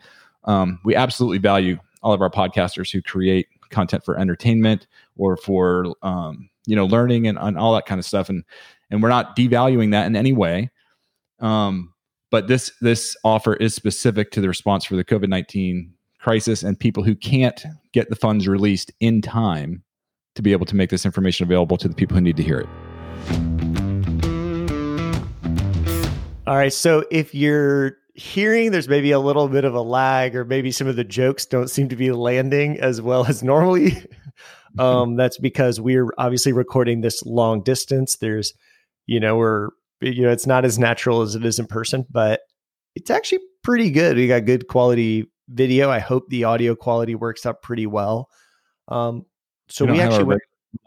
Um, 0.46 0.80
we 0.86 0.96
absolutely 0.96 1.40
value 1.40 1.78
all 2.02 2.14
of 2.14 2.22
our 2.22 2.30
podcasters 2.30 2.92
who 2.92 3.02
create 3.02 3.48
content 3.70 4.06
for 4.06 4.18
entertainment 4.18 4.88
or 5.18 5.36
for 5.36 5.94
um, 6.04 6.50
you 6.66 6.76
know 6.76 6.86
learning 6.86 7.28
and, 7.28 7.38
and 7.38 7.58
all 7.58 7.74
that 7.74 7.86
kind 7.86 8.00
of 8.00 8.06
stuff, 8.06 8.30
and 8.30 8.44
and 8.90 9.04
we're 9.04 9.10
not 9.10 9.36
devaluing 9.36 9.92
that 9.92 10.08
in 10.08 10.16
any 10.16 10.34
way. 10.34 10.70
Um, 11.40 11.94
but 12.32 12.48
this 12.48 12.72
this 12.82 13.18
offer 13.24 13.56
is 13.56 13.76
specific 13.76 14.32
to 14.32 14.42
the 14.42 14.48
response 14.48 14.86
for 14.86 14.96
the 14.96 15.04
COVID 15.04 15.28
nineteen 15.28 15.94
crisis 16.20 16.64
and 16.64 16.80
people 16.80 17.04
who 17.04 17.16
can't 17.16 17.64
get 17.94 18.10
the 18.10 18.16
funds 18.16 18.48
released 18.48 18.92
in 19.00 19.22
time 19.22 19.84
to 20.36 20.42
be 20.42 20.52
able 20.52 20.66
to 20.66 20.76
make 20.76 20.90
this 20.90 21.06
information 21.06 21.46
available 21.46 21.78
to 21.78 21.88
the 21.88 21.96
people 21.96 22.16
who 22.16 22.22
need 22.22 22.38
to 22.38 22.44
hear 22.44 22.60
it. 22.60 22.97
All 26.48 26.56
right. 26.56 26.72
So 26.72 27.04
if 27.12 27.36
you're 27.36 27.98
hearing 28.14 28.72
there's 28.72 28.88
maybe 28.88 29.12
a 29.12 29.20
little 29.20 29.50
bit 29.50 29.66
of 29.66 29.76
a 29.76 29.82
lag, 29.82 30.36
or 30.36 30.46
maybe 30.46 30.72
some 30.72 30.88
of 30.88 30.96
the 30.96 31.04
jokes 31.04 31.46
don't 31.46 31.70
seem 31.70 31.90
to 31.90 31.96
be 31.96 32.12
landing 32.12 32.80
as 32.80 33.02
well 33.02 33.26
as 33.26 33.44
normally, 33.44 33.98
um, 34.80 35.18
that's 35.18 35.38
because 35.38 35.82
we're 35.82 36.10
obviously 36.18 36.54
recording 36.54 37.02
this 37.02 37.24
long 37.26 37.62
distance. 37.62 38.16
There's, 38.16 38.54
you 39.06 39.20
know, 39.20 39.36
we're, 39.36 39.70
you 40.00 40.24
know, 40.24 40.32
it's 40.32 40.48
not 40.48 40.64
as 40.64 40.80
natural 40.80 41.22
as 41.22 41.36
it 41.36 41.46
is 41.46 41.60
in 41.60 41.68
person, 41.68 42.06
but 42.10 42.42
it's 42.96 43.10
actually 43.10 43.40
pretty 43.62 43.92
good. 43.92 44.16
We 44.16 44.28
got 44.28 44.46
good 44.46 44.68
quality 44.68 45.30
video. 45.50 45.90
I 45.90 46.00
hope 46.00 46.30
the 46.30 46.46
audio 46.46 46.76
quality 46.76 47.14
works 47.14 47.46
out 47.46 47.62
pretty 47.62 47.88
well. 47.88 48.30
Um, 48.88 49.26
so 49.68 49.86
we 49.86 50.00
actually 50.00 50.24
went, 50.24 50.42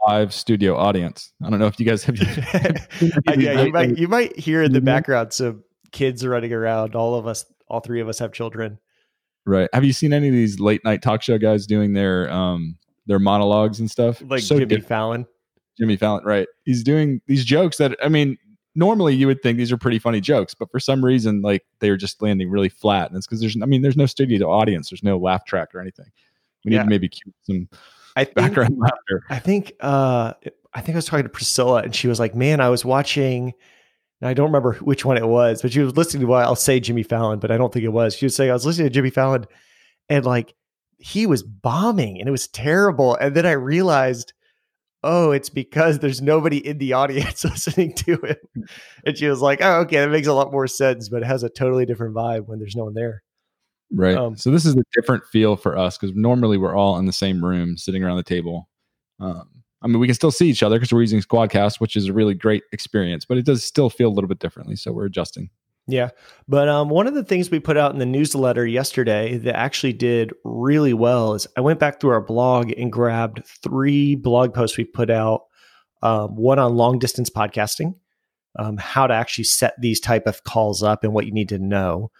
live 0.06 0.32
studio 0.32 0.76
audience. 0.76 1.32
I 1.44 1.50
don't 1.50 1.58
know 1.58 1.66
if 1.66 1.78
you 1.78 1.86
guys 1.86 2.04
have. 2.04 2.16
yeah, 3.36 3.62
you 3.62 3.72
might 3.72 3.98
you 3.98 4.08
might 4.08 4.38
hear 4.38 4.62
in 4.62 4.72
the 4.72 4.80
background 4.80 5.32
some 5.32 5.64
kids 5.92 6.26
running 6.26 6.52
around. 6.52 6.94
All 6.94 7.14
of 7.14 7.26
us, 7.26 7.44
all 7.68 7.80
three 7.80 8.00
of 8.00 8.08
us, 8.08 8.18
have 8.18 8.32
children. 8.32 8.78
Right. 9.46 9.68
Have 9.72 9.84
you 9.84 9.92
seen 9.92 10.12
any 10.12 10.28
of 10.28 10.34
these 10.34 10.60
late 10.60 10.84
night 10.84 11.02
talk 11.02 11.22
show 11.22 11.38
guys 11.38 11.66
doing 11.66 11.92
their 11.92 12.30
um 12.30 12.76
their 13.06 13.18
monologues 13.18 13.80
and 13.80 13.90
stuff? 13.90 14.22
Like 14.26 14.42
so 14.42 14.56
Jimmy 14.56 14.66
different. 14.66 14.88
Fallon. 14.88 15.26
Jimmy 15.78 15.96
Fallon, 15.96 16.24
right? 16.24 16.46
He's 16.64 16.82
doing 16.82 17.20
these 17.26 17.44
jokes 17.44 17.78
that 17.78 17.96
I 18.02 18.08
mean, 18.08 18.36
normally 18.74 19.14
you 19.14 19.26
would 19.26 19.42
think 19.42 19.58
these 19.58 19.72
are 19.72 19.78
pretty 19.78 19.98
funny 19.98 20.20
jokes, 20.20 20.54
but 20.54 20.70
for 20.70 20.78
some 20.78 21.04
reason, 21.04 21.42
like 21.42 21.64
they're 21.80 21.96
just 21.96 22.20
landing 22.20 22.50
really 22.50 22.68
flat, 22.68 23.08
and 23.08 23.16
it's 23.16 23.26
because 23.26 23.40
there's, 23.40 23.56
I 23.62 23.66
mean, 23.66 23.82
there's 23.82 23.96
no 23.96 24.06
studio 24.06 24.50
audience, 24.50 24.90
there's 24.90 25.02
no 25.02 25.18
laugh 25.18 25.44
track 25.44 25.74
or 25.74 25.80
anything. 25.80 26.06
We 26.64 26.70
need 26.70 26.76
yeah. 26.76 26.82
to 26.84 26.88
maybe 26.88 27.08
cue 27.08 27.32
some 27.42 27.68
I 28.20 28.24
think, 28.24 28.34
background 28.36 28.76
laughter. 28.78 29.22
I 29.28 29.38
think 29.38 29.72
uh, 29.80 30.34
I 30.72 30.80
think 30.80 30.96
I 30.96 30.98
was 30.98 31.06
talking 31.06 31.24
to 31.24 31.30
Priscilla, 31.30 31.82
and 31.82 31.94
she 31.94 32.08
was 32.08 32.20
like, 32.20 32.34
"Man, 32.34 32.60
I 32.60 32.68
was 32.68 32.84
watching." 32.84 33.54
I 34.22 34.34
don't 34.34 34.48
remember 34.48 34.74
which 34.74 35.02
one 35.06 35.16
it 35.16 35.26
was, 35.26 35.62
but 35.62 35.72
she 35.72 35.80
was 35.80 35.96
listening 35.96 36.20
to. 36.22 36.26
Well, 36.26 36.40
I'll 36.40 36.54
say 36.54 36.78
Jimmy 36.78 37.02
Fallon, 37.02 37.38
but 37.38 37.50
I 37.50 37.56
don't 37.56 37.72
think 37.72 37.84
it 37.84 37.88
was. 37.88 38.14
She 38.14 38.26
was 38.26 38.36
saying 38.36 38.50
I 38.50 38.54
was 38.54 38.66
listening 38.66 38.88
to 38.88 38.94
Jimmy 38.94 39.10
Fallon, 39.10 39.46
and 40.08 40.26
like 40.26 40.54
he 40.98 41.26
was 41.26 41.42
bombing, 41.42 42.18
and 42.18 42.28
it 42.28 42.32
was 42.32 42.48
terrible. 42.48 43.16
And 43.16 43.34
then 43.34 43.46
I 43.46 43.52
realized, 43.52 44.34
oh, 45.02 45.30
it's 45.30 45.48
because 45.48 45.98
there's 45.98 46.20
nobody 46.20 46.58
in 46.58 46.78
the 46.78 46.92
audience 46.92 47.44
listening 47.44 47.94
to 47.94 48.16
him. 48.16 48.68
And 49.06 49.16
she 49.16 49.26
was 49.26 49.40
like, 49.40 49.60
"Oh, 49.62 49.80
okay, 49.80 49.96
that 49.96 50.10
makes 50.10 50.26
a 50.28 50.34
lot 50.34 50.52
more 50.52 50.66
sense, 50.66 51.08
but 51.08 51.22
it 51.22 51.26
has 51.26 51.42
a 51.42 51.48
totally 51.48 51.86
different 51.86 52.14
vibe 52.14 52.46
when 52.46 52.58
there's 52.58 52.76
no 52.76 52.84
one 52.84 52.94
there." 52.94 53.22
Right. 53.92 54.16
Um, 54.16 54.36
so 54.36 54.50
this 54.50 54.64
is 54.64 54.76
a 54.76 54.82
different 54.94 55.24
feel 55.26 55.56
for 55.56 55.76
us 55.76 55.98
because 55.98 56.14
normally 56.14 56.58
we're 56.58 56.76
all 56.76 56.98
in 56.98 57.06
the 57.06 57.12
same 57.12 57.44
room, 57.44 57.76
sitting 57.76 58.04
around 58.04 58.16
the 58.16 58.22
table. 58.22 58.68
Um, 59.18 59.48
I 59.82 59.88
mean, 59.88 59.98
we 59.98 60.06
can 60.06 60.14
still 60.14 60.30
see 60.30 60.48
each 60.48 60.62
other 60.62 60.76
because 60.76 60.92
we're 60.92 61.00
using 61.00 61.20
Squadcast, 61.20 61.80
which 61.80 61.96
is 61.96 62.06
a 62.06 62.12
really 62.12 62.34
great 62.34 62.62
experience, 62.72 63.24
but 63.24 63.38
it 63.38 63.46
does 63.46 63.64
still 63.64 63.90
feel 63.90 64.08
a 64.08 64.14
little 64.14 64.28
bit 64.28 64.38
differently. 64.38 64.76
So 64.76 64.92
we're 64.92 65.06
adjusting. 65.06 65.50
Yeah. 65.86 66.10
But 66.46 66.68
um, 66.68 66.88
one 66.88 67.06
of 67.06 67.14
the 67.14 67.24
things 67.24 67.50
we 67.50 67.58
put 67.58 67.76
out 67.76 67.92
in 67.92 67.98
the 67.98 68.06
newsletter 68.06 68.66
yesterday 68.66 69.38
that 69.38 69.56
actually 69.56 69.92
did 69.92 70.32
really 70.44 70.92
well 70.92 71.34
is 71.34 71.46
I 71.56 71.60
went 71.62 71.80
back 71.80 71.98
through 71.98 72.10
our 72.10 72.20
blog 72.20 72.72
and 72.76 72.92
grabbed 72.92 73.44
three 73.44 74.14
blog 74.14 74.54
posts 74.54 74.76
we 74.76 74.84
put 74.84 75.10
out. 75.10 75.44
Um, 76.02 76.36
one 76.36 76.58
on 76.58 76.76
long 76.76 76.98
distance 76.98 77.28
podcasting, 77.28 77.94
um, 78.58 78.78
how 78.78 79.06
to 79.06 79.12
actually 79.12 79.44
set 79.44 79.74
these 79.78 80.00
type 80.00 80.26
of 80.26 80.44
calls 80.44 80.82
up 80.82 81.04
and 81.04 81.12
what 81.12 81.26
you 81.26 81.32
need 81.32 81.50
to 81.50 81.58
know. 81.58 82.10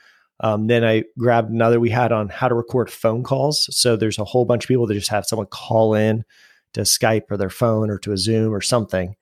Um, 0.42 0.68
then 0.68 0.84
I 0.84 1.04
grabbed 1.18 1.50
another 1.50 1.78
we 1.78 1.90
had 1.90 2.12
on 2.12 2.28
how 2.28 2.48
to 2.48 2.54
record 2.54 2.90
phone 2.90 3.22
calls. 3.22 3.68
So 3.76 3.96
there's 3.96 4.18
a 4.18 4.24
whole 4.24 4.46
bunch 4.46 4.64
of 4.64 4.68
people 4.68 4.86
that 4.86 4.94
just 4.94 5.10
have 5.10 5.26
someone 5.26 5.46
call 5.46 5.94
in 5.94 6.24
to 6.72 6.80
Skype 6.82 7.30
or 7.30 7.36
their 7.36 7.50
phone 7.50 7.90
or 7.90 7.98
to 7.98 8.12
a 8.12 8.16
Zoom 8.16 8.54
or 8.54 8.60
something, 8.60 9.16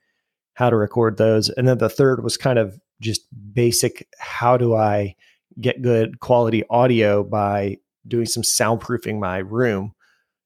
how 0.54 0.70
to 0.70 0.76
record 0.76 1.16
those. 1.16 1.48
And 1.50 1.66
then 1.66 1.78
the 1.78 1.88
third 1.88 2.22
was 2.22 2.36
kind 2.36 2.58
of 2.58 2.78
just 3.00 3.22
basic 3.52 4.06
how 4.18 4.56
do 4.56 4.76
I 4.76 5.16
get 5.60 5.82
good 5.82 6.20
quality 6.20 6.62
audio 6.70 7.24
by 7.24 7.78
doing 8.06 8.26
some 8.26 8.42
soundproofing 8.42 9.18
my 9.18 9.38
room. 9.38 9.94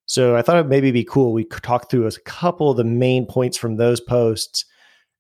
So 0.07 0.37
I 0.37 0.43
thought 0.43 0.57
it 0.57 0.69
maybe 0.69 0.91
be 0.91 1.05
cool. 1.05 1.33
We 1.33 1.45
could 1.45 1.63
talk 1.63 1.91
through 1.91 2.07
a 2.07 2.13
couple 2.25 2.71
of 2.71 2.77
the 2.77 2.85
main 2.85 3.27
points 3.27 3.57
from 3.57 3.77
those 3.77 4.01
posts 4.01 4.65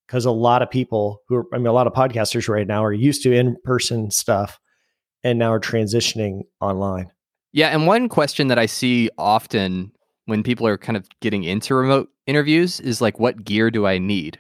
because 0.06 0.24
a 0.24 0.30
lot 0.30 0.62
of 0.62 0.70
people 0.70 1.22
who 1.28 1.36
are, 1.36 1.46
I 1.52 1.58
mean, 1.58 1.66
a 1.66 1.72
lot 1.72 1.86
of 1.86 1.92
podcasters 1.92 2.48
right 2.48 2.66
now 2.66 2.84
are 2.84 2.92
used 2.92 3.22
to 3.24 3.32
in 3.32 3.56
person 3.64 4.10
stuff 4.10 4.58
and 5.24 5.38
now 5.38 5.52
are 5.52 5.60
transitioning 5.60 6.42
online. 6.60 7.10
Yeah. 7.52 7.68
And 7.68 7.86
one 7.86 8.08
question 8.08 8.48
that 8.48 8.58
I 8.58 8.66
see 8.66 9.10
often 9.18 9.92
when 10.26 10.42
people 10.42 10.66
are 10.66 10.78
kind 10.78 10.96
of 10.96 11.08
getting 11.20 11.44
into 11.44 11.74
remote 11.74 12.08
interviews 12.26 12.80
is 12.80 13.00
like, 13.00 13.18
what 13.18 13.44
gear 13.44 13.70
do 13.70 13.86
I 13.86 13.98
need? 13.98 14.38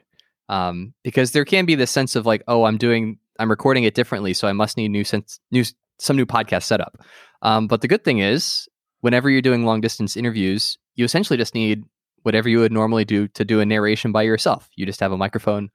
um, 0.52 0.92
because 1.02 1.32
there 1.32 1.46
can 1.46 1.64
be 1.64 1.74
this 1.74 1.90
sense 1.90 2.14
of 2.14 2.26
like, 2.26 2.42
oh, 2.46 2.64
I'm 2.64 2.76
doing, 2.76 3.18
I'm 3.38 3.48
recording 3.48 3.84
it 3.84 3.94
differently, 3.94 4.34
so 4.34 4.46
I 4.46 4.52
must 4.52 4.76
need 4.76 4.88
new 4.90 5.02
sense, 5.02 5.40
new 5.50 5.64
some 5.98 6.14
new 6.14 6.26
podcast 6.26 6.64
setup. 6.64 6.98
Um, 7.40 7.68
but 7.68 7.80
the 7.80 7.88
good 7.88 8.04
thing 8.04 8.18
is, 8.18 8.68
whenever 9.00 9.30
you're 9.30 9.40
doing 9.40 9.64
long 9.64 9.80
distance 9.80 10.14
interviews, 10.14 10.76
you 10.94 11.06
essentially 11.06 11.38
just 11.38 11.54
need 11.54 11.84
whatever 12.22 12.50
you 12.50 12.58
would 12.58 12.70
normally 12.70 13.06
do 13.06 13.28
to 13.28 13.46
do 13.46 13.60
a 13.60 13.66
narration 13.66 14.12
by 14.12 14.22
yourself. 14.22 14.68
You 14.76 14.84
just 14.84 15.00
have 15.00 15.10
a 15.10 15.16
microphone 15.16 15.70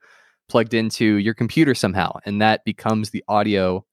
plugged 0.48 0.76
into 0.76 1.16
your 1.16 1.34
computer 1.34 1.74
somehow, 1.74 2.20
and 2.24 2.40
that 2.40 2.64
becomes 2.64 3.10
the 3.10 3.24
audio 3.28 3.84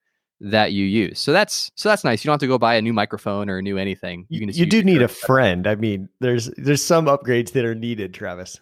that 0.50 0.72
you 0.72 0.84
use. 0.84 1.18
So 1.18 1.32
that's 1.32 1.70
so 1.74 1.88
that's 1.88 2.04
nice. 2.04 2.24
You 2.24 2.28
don't 2.28 2.34
have 2.34 2.40
to 2.40 2.46
go 2.46 2.58
buy 2.58 2.74
a 2.74 2.82
new 2.82 2.92
microphone 2.92 3.50
or 3.50 3.58
a 3.58 3.62
new 3.62 3.78
anything. 3.78 4.26
You 4.28 4.40
can 4.40 4.48
you 4.50 4.66
do 4.66 4.82
need 4.82 5.02
a 5.02 5.08
friend. 5.08 5.66
I 5.66 5.74
mean, 5.74 6.08
there's 6.20 6.50
there's 6.56 6.84
some 6.84 7.06
upgrades 7.06 7.52
that 7.52 7.64
are 7.64 7.74
needed, 7.74 8.14
Travis 8.14 8.60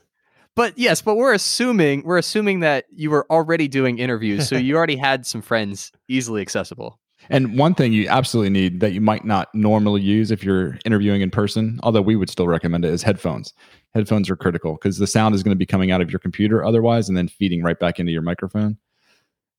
but 0.55 0.79
yes, 0.79 1.01
but 1.01 1.17
we're 1.17 1.33
assuming 1.33 2.03
we're 2.05 2.19
assuming 2.19 2.61
that 2.61 2.85
you 2.91 3.11
were 3.11 3.27
already 3.31 3.69
doing 3.69 3.99
interviews, 3.99 4.49
so 4.49 4.57
you 4.59 4.77
already 4.77 4.97
had 4.97 5.27
some 5.27 5.43
friends 5.43 5.93
easily 6.09 6.43
accessible. 6.43 6.99
And 7.31 7.57
one 7.57 7.75
thing 7.75 7.93
you 7.93 8.09
absolutely 8.09 8.51
need 8.51 8.81
that 8.81 8.93
you 8.93 9.01
might 9.01 9.25
not 9.25 9.49
normally 9.55 10.03
use 10.03 10.33
if 10.33 10.43
you're 10.43 10.77
interviewing 10.85 11.21
in 11.23 11.31
person, 11.31 11.79
although 11.85 12.03
we 12.03 12.17
would 12.17 12.29
still 12.29 12.49
recommend 12.49 12.85
it, 12.85 12.93
is 12.93 13.03
headphones. 13.03 13.55
Headphones 13.95 14.29
are 14.29 14.35
critical 14.35 14.73
because 14.75 14.99
the 14.99 15.07
sound 15.07 15.35
is 15.35 15.43
going 15.45 15.55
to 15.55 15.59
be 15.59 15.65
coming 15.65 15.93
out 15.93 16.01
of 16.01 16.11
your 16.11 16.19
computer 16.19 16.65
otherwise, 16.65 17.09
and 17.09 17.17
then 17.17 17.29
feeding 17.29 17.63
right 17.63 17.79
back 17.79 17.99
into 17.99 18.13
your 18.13 18.23
microphone. 18.23 18.77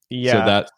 Yeah. 0.10 0.34
So 0.34 0.38
that. 0.40 0.72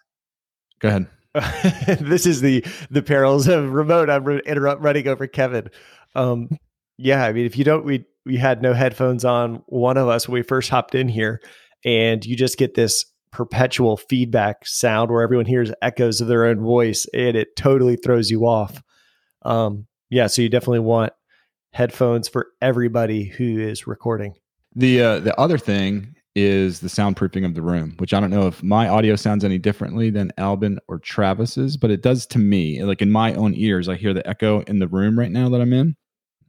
Go 0.80 0.90
ahead. 0.90 1.08
this 2.00 2.26
is 2.26 2.42
the 2.42 2.66
the 2.90 3.02
perils 3.02 3.48
of 3.48 3.72
remote. 3.72 4.10
I'm 4.10 4.28
interrupt 4.28 4.82
running 4.82 5.08
over 5.08 5.28
Kevin. 5.28 5.70
Um, 6.16 6.50
yeah, 6.98 7.26
I 7.26 7.34
mean, 7.34 7.46
if 7.46 7.58
you 7.58 7.64
don't, 7.64 7.86
we 7.86 8.06
we 8.26 8.38
had 8.38 8.62
no 8.62 8.74
headphones 8.74 9.24
on 9.24 9.64
one 9.68 9.98
of 9.98 10.08
us 10.08 10.28
when 10.28 10.34
we 10.34 10.44
first 10.44 10.70
hopped 10.70 10.96
in 10.96 11.08
here 11.08 11.42
and 11.84 12.26
you 12.26 12.36
just 12.36 12.58
get 12.58 12.74
this 12.74 13.06
perpetual 13.32 13.98
feedback 13.98 14.66
sound 14.66 15.12
where 15.12 15.22
everyone 15.22 15.46
hears 15.46 15.72
echoes 15.82 16.22
of 16.22 16.28
their 16.28 16.46
own 16.46 16.60
voice 16.62 17.06
and 17.14 17.36
it 17.36 17.56
totally 17.56 17.98
throws 17.98 18.32
you 18.32 18.46
off 18.46 18.82
um, 19.44 19.86
yeah 20.10 20.28
so 20.28 20.42
you 20.42 20.50
definitely 20.50 20.80
want 20.80 21.12
headphones 21.72 22.30
for 22.30 22.48
everybody 22.62 23.26
who 23.26 23.60
is 23.60 23.88
recording 23.88 24.34
the 24.74 25.02
uh, 25.02 25.20
the 25.20 25.38
other 25.40 25.58
thing 25.58 26.15
is 26.36 26.82
the 26.82 26.88
soundproofing 26.88 27.46
of 27.46 27.56
the 27.56 27.62
room 27.62 27.96
which 27.98 28.14
i 28.14 28.20
don't 28.20 28.30
know 28.30 28.48
if 28.48 28.62
my 28.62 28.90
audio 28.90 29.16
sounds 29.16 29.46
any 29.46 29.58
differently 29.58 30.10
than 30.10 30.32
albin 30.38 30.78
or 30.88 31.00
travis's 31.00 31.78
but 31.78 31.90
it 31.90 32.02
does 32.02 32.26
to 32.26 32.38
me 32.38 32.84
like 32.84 33.02
in 33.02 33.10
my 33.10 33.34
own 33.36 33.54
ears 33.56 33.88
i 33.88 33.96
hear 33.96 34.14
the 34.14 34.28
echo 34.28 34.60
in 34.62 34.80
the 34.80 34.88
room 34.88 35.18
right 35.18 35.32
now 35.32 35.48
that 35.48 35.62
i'm 35.62 35.72
in 35.72 35.96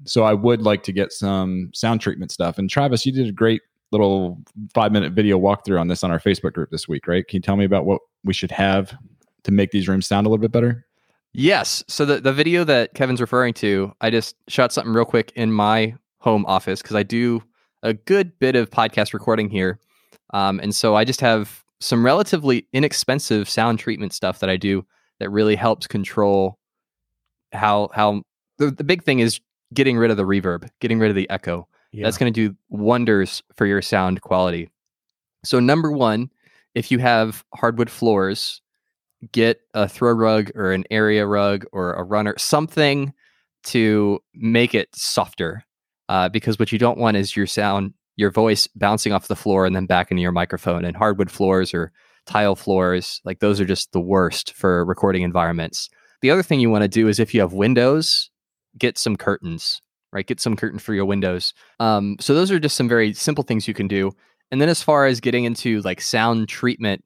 so 0.05 0.25
I 0.25 0.35
would 0.35 0.63
like 0.63 0.83
to 0.85 0.93
get 0.93 1.13
some 1.13 1.71
sound 1.73 2.01
treatment 2.01 2.31
stuff. 2.31 2.59
And 2.59 2.69
Travis, 2.69 3.07
you 3.07 3.13
did 3.13 3.29
a 3.29 3.33
great 3.33 3.63
little 3.93 4.39
five 4.75 4.93
minute 4.93 5.13
video 5.13 5.39
walkthrough 5.39 5.81
on 5.81 5.89
this 5.89 6.05
on 6.05 6.11
our 6.11 6.21
Facebook 6.21 6.53
group 6.53 6.71
this 6.71 6.89
week, 6.89 7.07
right? 7.07 7.27
Can 7.27 7.37
you 7.37 7.43
tell 7.43 7.57
me 7.57 7.65
about 7.65 7.87
what 7.87 8.01
we 8.25 8.35
should 8.35 8.51
have 8.51 8.95
to 9.45 9.53
make 9.53 9.71
these 9.71 9.89
rooms 9.89 10.07
sound 10.07 10.27
a 10.27 10.31
little 10.31 10.43
bit 10.43 10.53
better? 10.53 10.85
Yes. 11.33 11.85
So 11.87 12.05
the, 12.05 12.21
the 12.21 12.33
video 12.33 12.65
that 12.65 12.95
Kevin's 12.95 13.21
referring 13.21 13.55
to, 13.55 13.93
I 14.01 14.11
just 14.11 14.37
shot 14.49 14.73
something 14.73 14.93
real 14.93 15.05
quick 15.05 15.33
in 15.37 15.53
my 15.53 15.95
home 16.19 16.45
office 16.47 16.83
because 16.83 16.97
I 16.97 17.03
do 17.03 17.43
a 17.83 17.95
good 17.95 18.39
bit 18.39 18.57
of 18.57 18.71
podcast 18.71 19.13
recording 19.13 19.49
here. 19.49 19.79
Um, 20.35 20.61
and 20.61 20.75
so 20.75 20.97
I 20.97 21.05
just 21.05 21.21
have 21.21 21.65
some 21.81 22.05
relatively 22.05 22.67
inexpensive 22.73 23.49
sound 23.49 23.79
treatment 23.79 24.13
stuff 24.13 24.41
that 24.41 24.51
I 24.51 24.57
do 24.57 24.85
that 25.21 25.31
really 25.31 25.57
helps 25.57 25.87
control 25.87 26.59
how 27.53 27.91
how 27.95 28.23
the, 28.59 28.71
the 28.71 28.85
big 28.85 29.03
thing 29.03 29.21
is 29.21 29.41
getting 29.75 29.97
rid 29.97 30.11
of 30.11 30.17
the 30.17 30.25
reverb, 30.25 30.69
getting 30.81 30.99
rid 30.99 31.11
of 31.11 31.17
the 31.17 31.29
echo. 31.31 31.69
Yeah. 31.93 32.05
That's 32.05 32.19
going 32.19 32.33
to 32.33 32.49
do 32.49 32.57
wonders 32.69 33.43
for 33.55 33.67
your 33.67 33.83
sound 33.83 34.21
quality. 34.21 34.71
So, 35.45 35.61
number 35.61 35.91
one, 35.91 36.31
if 36.75 36.91
you 36.91 36.99
have 36.99 37.45
hardwood 37.55 37.89
floors, 37.89 38.61
get 39.33 39.61
a 39.75 39.89
throw 39.89 40.13
rug 40.13 40.51
or 40.55 40.73
an 40.73 40.85
area 40.91 41.27
rug 41.27 41.65
or 41.73 41.95
a 41.95 42.03
runner, 42.03 42.35
something 42.39 43.15
to 43.65 44.21
make 44.35 44.75
it 44.75 44.89
softer. 44.95 45.65
Uh, 46.09 46.29
because 46.29 46.59
what 46.59 46.73
you 46.73 46.79
don't 46.79 46.99
want 46.99 47.17
is 47.17 47.37
your 47.37 47.47
sound, 47.47 47.95
your 48.17 48.31
voice 48.31 48.67
bouncing 48.69 49.13
off 49.13 49.29
the 49.29 49.37
floor 49.37 49.67
and 49.67 49.75
then 49.75 49.87
back 49.87 50.11
into 50.11 50.23
your 50.23 50.33
microphone. 50.33 50.85
And 50.85 50.97
hardwood 50.97 51.31
floors 51.31 51.75
or 51.75 51.93
tile 52.27 52.57
floors, 52.57 53.21
like 53.25 53.41
those 53.41 53.61
are 53.61 53.65
just 53.65 53.93
the 53.93 54.01
worst 54.01 54.53
for 54.55 54.85
recording 54.85 55.23
environments. 55.23 55.89
The 56.23 56.31
other 56.31 56.43
thing 56.43 56.61
you 56.61 56.71
want 56.71 56.83
to 56.83 56.89
do 56.89 57.09
is 57.09 57.19
if 57.19 57.35
you 57.35 57.41
have 57.41 57.53
windows, 57.53 58.31
get 58.79 58.99
some 58.99 59.17
curtains, 59.17 59.81
right? 60.13 60.27
Get 60.27 60.41
some 60.41 60.57
curtain 60.57 60.79
for 60.79 60.95
your 60.95 61.05
windows. 61.05 61.55
Um, 61.81 62.17
so 62.21 62.35
those 62.35 62.51
are 62.51 62.59
just 62.59 62.77
some 62.77 62.89
very 62.89 63.13
simple 63.13 63.45
things 63.45 63.69
you 63.69 63.75
can 63.75 63.89
do. 63.89 64.13
And 64.51 64.61
then 64.61 64.69
as 64.69 64.83
far 64.83 65.07
as 65.07 65.21
getting 65.21 65.45
into 65.45 65.81
like 65.83 66.01
sound 66.01 66.49
treatment, 66.49 67.05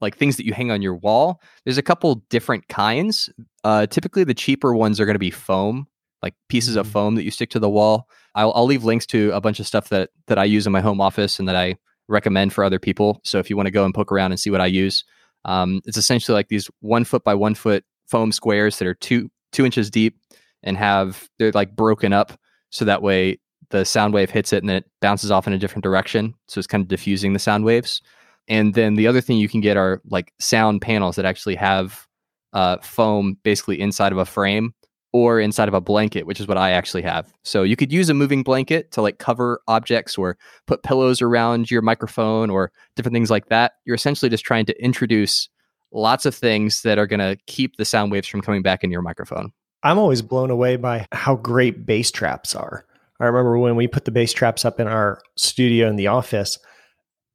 like 0.00 0.16
things 0.16 0.36
that 0.36 0.46
you 0.46 0.52
hang 0.52 0.70
on 0.70 0.82
your 0.82 0.96
wall, 0.96 1.40
there's 1.64 1.78
a 1.78 1.82
couple 1.82 2.16
different 2.30 2.68
kinds. 2.68 3.30
Uh, 3.64 3.86
typically, 3.86 4.24
the 4.24 4.34
cheaper 4.34 4.74
ones 4.74 5.00
are 5.00 5.06
going 5.06 5.14
to 5.14 5.20
be 5.20 5.30
foam, 5.30 5.86
like 6.22 6.34
pieces 6.48 6.76
of 6.76 6.86
foam 6.86 7.14
that 7.16 7.24
you 7.24 7.30
stick 7.30 7.50
to 7.50 7.58
the 7.58 7.70
wall. 7.70 8.08
I'll, 8.34 8.52
I'll 8.54 8.66
leave 8.66 8.84
links 8.84 9.06
to 9.06 9.30
a 9.32 9.40
bunch 9.40 9.60
of 9.60 9.66
stuff 9.66 9.88
that 9.90 10.10
that 10.26 10.38
I 10.38 10.44
use 10.44 10.66
in 10.66 10.72
my 10.72 10.80
home 10.80 11.00
office 11.00 11.38
and 11.38 11.48
that 11.48 11.56
I 11.56 11.76
recommend 12.08 12.52
for 12.52 12.64
other 12.64 12.78
people. 12.78 13.20
So 13.24 13.38
if 13.38 13.50
you 13.50 13.56
want 13.56 13.66
to 13.66 13.72
go 13.72 13.84
and 13.84 13.94
poke 13.94 14.12
around 14.12 14.32
and 14.32 14.40
see 14.40 14.50
what 14.50 14.60
I 14.60 14.66
use, 14.66 15.04
um, 15.44 15.80
it's 15.84 15.96
essentially 15.96 16.34
like 16.34 16.48
these 16.48 16.70
one 16.80 17.04
foot 17.04 17.24
by 17.24 17.34
one 17.34 17.54
foot 17.54 17.84
foam 18.08 18.32
squares 18.32 18.78
that 18.78 18.88
are 18.88 18.94
two 18.94 19.30
two 19.52 19.64
inches 19.64 19.90
deep 19.90 20.16
and 20.62 20.76
have 20.76 21.28
they're 21.38 21.52
like 21.52 21.74
broken 21.74 22.12
up 22.12 22.38
so 22.70 22.84
that 22.84 23.02
way 23.02 23.38
the 23.70 23.84
sound 23.84 24.14
wave 24.14 24.30
hits 24.30 24.52
it 24.52 24.62
and 24.62 24.68
then 24.68 24.76
it 24.76 24.90
bounces 25.00 25.30
off 25.30 25.46
in 25.46 25.52
a 25.52 25.58
different 25.58 25.82
direction. 25.82 26.34
So 26.46 26.58
it's 26.58 26.66
kind 26.66 26.82
of 26.82 26.88
diffusing 26.88 27.32
the 27.32 27.38
sound 27.38 27.64
waves. 27.64 28.02
And 28.48 28.74
then 28.74 28.96
the 28.96 29.06
other 29.06 29.20
thing 29.20 29.38
you 29.38 29.48
can 29.48 29.60
get 29.60 29.76
are 29.76 30.02
like 30.04 30.32
sound 30.38 30.82
panels 30.82 31.16
that 31.16 31.24
actually 31.24 31.54
have 31.56 32.06
uh, 32.52 32.76
foam 32.82 33.38
basically 33.42 33.80
inside 33.80 34.12
of 34.12 34.18
a 34.18 34.26
frame 34.26 34.74
or 35.12 35.40
inside 35.40 35.68
of 35.68 35.74
a 35.74 35.80
blanket, 35.80 36.26
which 36.26 36.40
is 36.40 36.48
what 36.48 36.56
I 36.56 36.70
actually 36.70 37.02
have. 37.02 37.32
So 37.42 37.62
you 37.62 37.76
could 37.76 37.92
use 37.92 38.08
a 38.08 38.14
moving 38.14 38.42
blanket 38.42 38.90
to 38.92 39.02
like 39.02 39.18
cover 39.18 39.60
objects 39.68 40.16
or 40.16 40.38
put 40.66 40.82
pillows 40.82 41.20
around 41.20 41.70
your 41.70 41.82
microphone 41.82 42.48
or 42.48 42.72
different 42.96 43.14
things 43.14 43.30
like 43.30 43.48
that. 43.48 43.72
You're 43.84 43.96
essentially 43.96 44.30
just 44.30 44.44
trying 44.44 44.64
to 44.66 44.82
introduce 44.82 45.48
lots 45.92 46.24
of 46.24 46.34
things 46.34 46.82
that 46.82 46.98
are 46.98 47.06
going 47.06 47.20
to 47.20 47.36
keep 47.46 47.76
the 47.76 47.84
sound 47.84 48.10
waves 48.10 48.26
from 48.26 48.40
coming 48.40 48.62
back 48.62 48.82
in 48.82 48.90
your 48.90 49.02
microphone. 49.02 49.52
I'm 49.82 49.98
always 49.98 50.22
blown 50.22 50.50
away 50.50 50.76
by 50.76 51.06
how 51.12 51.36
great 51.36 51.84
bass 51.84 52.10
traps 52.10 52.54
are. 52.54 52.86
I 53.20 53.26
remember 53.26 53.58
when 53.58 53.76
we 53.76 53.86
put 53.86 54.04
the 54.04 54.10
bass 54.10 54.32
traps 54.32 54.64
up 54.64 54.80
in 54.80 54.86
our 54.86 55.20
studio 55.36 55.88
in 55.88 55.96
the 55.96 56.06
office, 56.06 56.58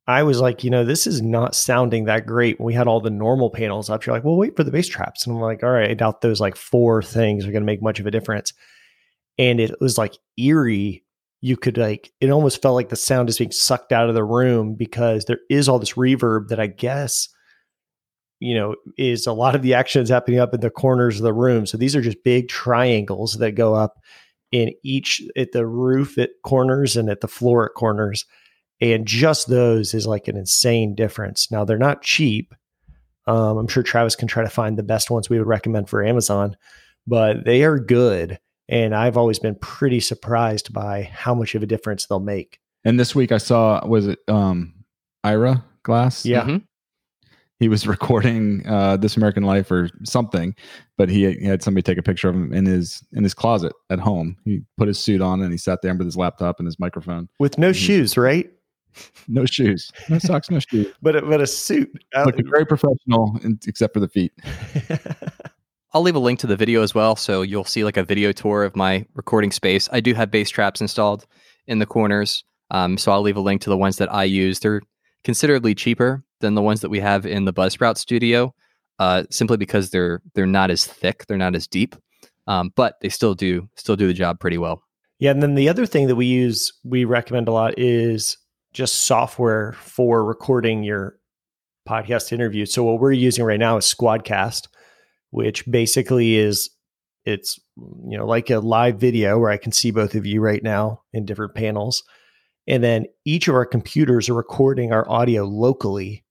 I 0.07 0.23
was 0.23 0.39
like, 0.39 0.63
you 0.63 0.69
know, 0.69 0.85
this 0.85 1.05
is 1.05 1.21
not 1.21 1.53
sounding 1.53 2.05
that 2.05 2.25
great. 2.25 2.61
We 2.61 2.73
had 2.73 2.87
all 2.87 3.01
the 3.01 3.09
normal 3.09 3.49
panels 3.49 3.89
up, 3.89 4.05
you're 4.05 4.15
like, 4.15 4.23
well, 4.23 4.37
wait 4.37 4.55
for 4.55 4.63
the 4.63 4.71
bass 4.71 4.87
traps. 4.87 5.27
And 5.27 5.35
I'm 5.35 5.41
like, 5.41 5.63
all 5.63 5.69
right, 5.69 5.91
I 5.91 5.93
doubt 5.93 6.21
those 6.21 6.39
like 6.39 6.55
four 6.55 7.03
things 7.03 7.45
are 7.45 7.51
going 7.51 7.61
to 7.61 7.65
make 7.65 7.81
much 7.81 7.99
of 7.99 8.05
a 8.05 8.11
difference. 8.11 8.53
And 9.37 9.59
it 9.59 9.75
was 9.81 9.97
like 9.97 10.17
eerie. 10.37 11.03
You 11.41 11.57
could 11.57 11.77
like, 11.77 12.11
it 12.21 12.29
almost 12.29 12.61
felt 12.61 12.75
like 12.75 12.89
the 12.89 12.95
sound 12.95 13.29
is 13.29 13.37
being 13.37 13.51
sucked 13.51 13.91
out 13.91 14.09
of 14.09 14.15
the 14.15 14.23
room 14.23 14.75
because 14.75 15.25
there 15.25 15.39
is 15.49 15.69
all 15.69 15.77
this 15.77 15.93
reverb 15.93 16.47
that 16.47 16.59
I 16.59 16.67
guess 16.67 17.27
you 18.39 18.53
know, 18.53 18.75
is 18.97 19.25
a 19.25 19.33
lot 19.33 19.55
of 19.55 19.61
the 19.61 19.73
action 19.73 20.01
is 20.01 20.09
happening 20.09 20.39
up 20.39 20.53
in 20.53 20.61
the 20.61 20.69
corners 20.69 21.17
of 21.17 21.23
the 21.23 21.33
room. 21.33 21.65
So 21.65 21.77
these 21.77 21.95
are 21.95 22.01
just 22.01 22.23
big 22.23 22.49
triangles 22.49 23.33
that 23.35 23.53
go 23.53 23.73
up 23.73 23.95
in 24.51 24.73
each 24.83 25.21
at 25.35 25.51
the 25.51 25.65
roof 25.65 26.17
at 26.17 26.29
corners 26.43 26.95
and 26.95 27.09
at 27.09 27.21
the 27.21 27.27
floor 27.27 27.65
at 27.65 27.73
corners. 27.75 28.25
And 28.79 29.07
just 29.07 29.47
those 29.47 29.93
is 29.93 30.05
like 30.05 30.27
an 30.27 30.37
insane 30.37 30.93
difference. 30.95 31.51
Now 31.51 31.65
they're 31.65 31.77
not 31.77 32.01
cheap. 32.03 32.53
Um, 33.25 33.57
I'm 33.57 33.67
sure 33.67 33.83
Travis 33.83 34.15
can 34.15 34.27
try 34.27 34.43
to 34.43 34.49
find 34.49 34.77
the 34.77 34.83
best 34.83 35.09
ones 35.09 35.29
we 35.29 35.37
would 35.37 35.47
recommend 35.47 35.89
for 35.89 36.03
Amazon, 36.05 36.55
but 37.05 37.43
they 37.43 37.63
are 37.63 37.79
good. 37.79 38.39
And 38.69 38.93
I've 38.95 39.17
always 39.17 39.39
been 39.39 39.55
pretty 39.55 39.99
surprised 39.99 40.71
by 40.73 41.03
how 41.13 41.33
much 41.33 41.55
of 41.55 41.63
a 41.63 41.65
difference 41.65 42.05
they'll 42.05 42.19
make. 42.19 42.59
And 42.85 42.99
this 42.99 43.15
week 43.15 43.31
I 43.31 43.37
saw 43.37 43.85
was 43.85 44.07
it 44.07 44.19
um 44.27 44.73
Ira 45.23 45.63
Glass? 45.83 46.25
Yeah. 46.25 46.43
Mhm. 46.45 46.63
He 47.59 47.67
was 47.69 47.87
recording 47.95 48.65
uh 48.67 48.97
This 48.97 49.17
American 49.17 49.43
Life 49.43 49.71
or 49.71 49.89
something, 50.03 50.55
but 50.97 51.09
he, 51.09 51.31
he 51.33 51.45
had 51.45 51.63
somebody 51.63 51.81
take 51.81 51.97
a 51.97 52.03
picture 52.03 52.29
of 52.29 52.35
him 52.35 52.53
in 52.53 52.65
his 52.65 53.03
in 53.13 53.23
his 53.23 53.33
closet 53.33 53.73
at 53.89 53.99
home. 53.99 54.37
He 54.45 54.61
put 54.77 54.87
his 54.87 54.99
suit 54.99 55.21
on 55.21 55.41
and 55.41 55.51
he 55.51 55.57
sat 55.57 55.81
there 55.81 55.93
with 55.95 56.05
his 56.07 56.17
laptop 56.17 56.59
and 56.59 56.67
his 56.67 56.79
microphone. 56.79 57.27
With 57.39 57.57
no 57.57 57.73
shoes, 57.73 58.15
right? 58.17 58.49
No 59.27 59.45
shoes. 59.45 59.91
No 60.09 60.19
socks, 60.19 60.49
no 60.49 60.59
shoes. 60.59 60.93
But 61.01 61.15
a, 61.15 61.21
but 61.21 61.41
a 61.41 61.47
suit. 61.47 61.91
Looking 62.15 62.49
very 62.49 62.65
professional 62.65 63.39
except 63.65 63.93
for 63.93 63.99
the 63.99 64.07
feet. 64.07 64.33
I'll 65.93 66.01
leave 66.01 66.15
a 66.15 66.19
link 66.19 66.39
to 66.39 66.47
the 66.47 66.57
video 66.57 66.83
as 66.83 66.93
well, 66.93 67.15
so 67.15 67.41
you'll 67.41 67.63
see 67.63 67.83
like 67.83 67.97
a 67.97 68.03
video 68.03 68.31
tour 68.31 68.63
of 68.63 68.75
my 68.75 69.05
recording 69.15 69.51
space. 69.51 69.87
I 69.91 69.99
do 69.99 70.13
have 70.13 70.29
bass 70.29 70.49
traps 70.49 70.81
installed 70.81 71.25
in 71.65 71.79
the 71.79 71.85
corners, 71.85 72.43
um, 72.71 72.97
so 72.97 73.11
I'll 73.11 73.21
leave 73.21 73.37
a 73.37 73.41
link 73.41 73.61
to 73.61 73.69
the 73.69 73.77
ones 73.77 73.97
that 73.97 74.13
I 74.13 74.25
use. 74.25 74.59
They're 74.59 74.81
considerably 75.23 75.73
cheaper 75.73 76.23
than 76.39 76.55
the 76.55 76.61
ones 76.61 76.81
that 76.81 76.89
we 76.89 76.99
have 76.99 77.25
in 77.25 77.45
the 77.45 77.53
Buzzsprout 77.53 77.97
studio, 77.97 78.53
uh, 78.99 79.23
simply 79.29 79.57
because 79.57 79.89
they're 79.89 80.21
they're 80.35 80.45
not 80.45 80.71
as 80.71 80.85
thick, 80.85 81.25
they're 81.27 81.37
not 81.37 81.55
as 81.55 81.67
deep, 81.67 81.95
um, 82.47 82.71
but 82.75 82.99
they 83.01 83.09
still 83.09 83.33
do 83.33 83.69
still 83.75 83.95
do 83.95 84.07
the 84.07 84.13
job 84.13 84.39
pretty 84.39 84.57
well. 84.57 84.83
Yeah, 85.19 85.31
and 85.31 85.41
then 85.41 85.55
the 85.55 85.69
other 85.69 85.85
thing 85.85 86.07
that 86.07 86.15
we 86.15 86.27
use, 86.27 86.73
we 86.83 87.05
recommend 87.05 87.47
a 87.47 87.51
lot 87.51 87.73
is 87.77 88.37
just 88.77 89.05
software 89.05 89.73
for 89.79 90.23
recording 90.23 90.83
your 90.83 91.17
podcast 91.89 92.31
interview. 92.31 92.63
So 92.67 92.83
what 92.83 92.99
we're 92.99 93.11
using 93.11 93.43
right 93.43 93.59
now 93.59 93.77
is 93.77 93.85
Squadcast, 93.85 94.67
which 95.31 95.65
basically 95.65 96.35
is 96.35 96.69
it's 97.25 97.59
you 97.75 98.15
know 98.17 98.27
like 98.27 98.51
a 98.51 98.59
live 98.59 98.99
video 98.99 99.39
where 99.39 99.49
I 99.49 99.57
can 99.57 99.71
see 99.71 99.89
both 99.89 100.13
of 100.13 100.27
you 100.27 100.41
right 100.41 100.61
now 100.61 101.01
in 101.11 101.25
different 101.25 101.55
panels. 101.55 102.03
And 102.67 102.83
then 102.83 103.07
each 103.25 103.47
of 103.47 103.55
our 103.55 103.65
computers 103.65 104.29
are 104.29 104.35
recording 104.35 104.93
our 104.93 105.09
audio 105.09 105.45
locally. 105.45 106.23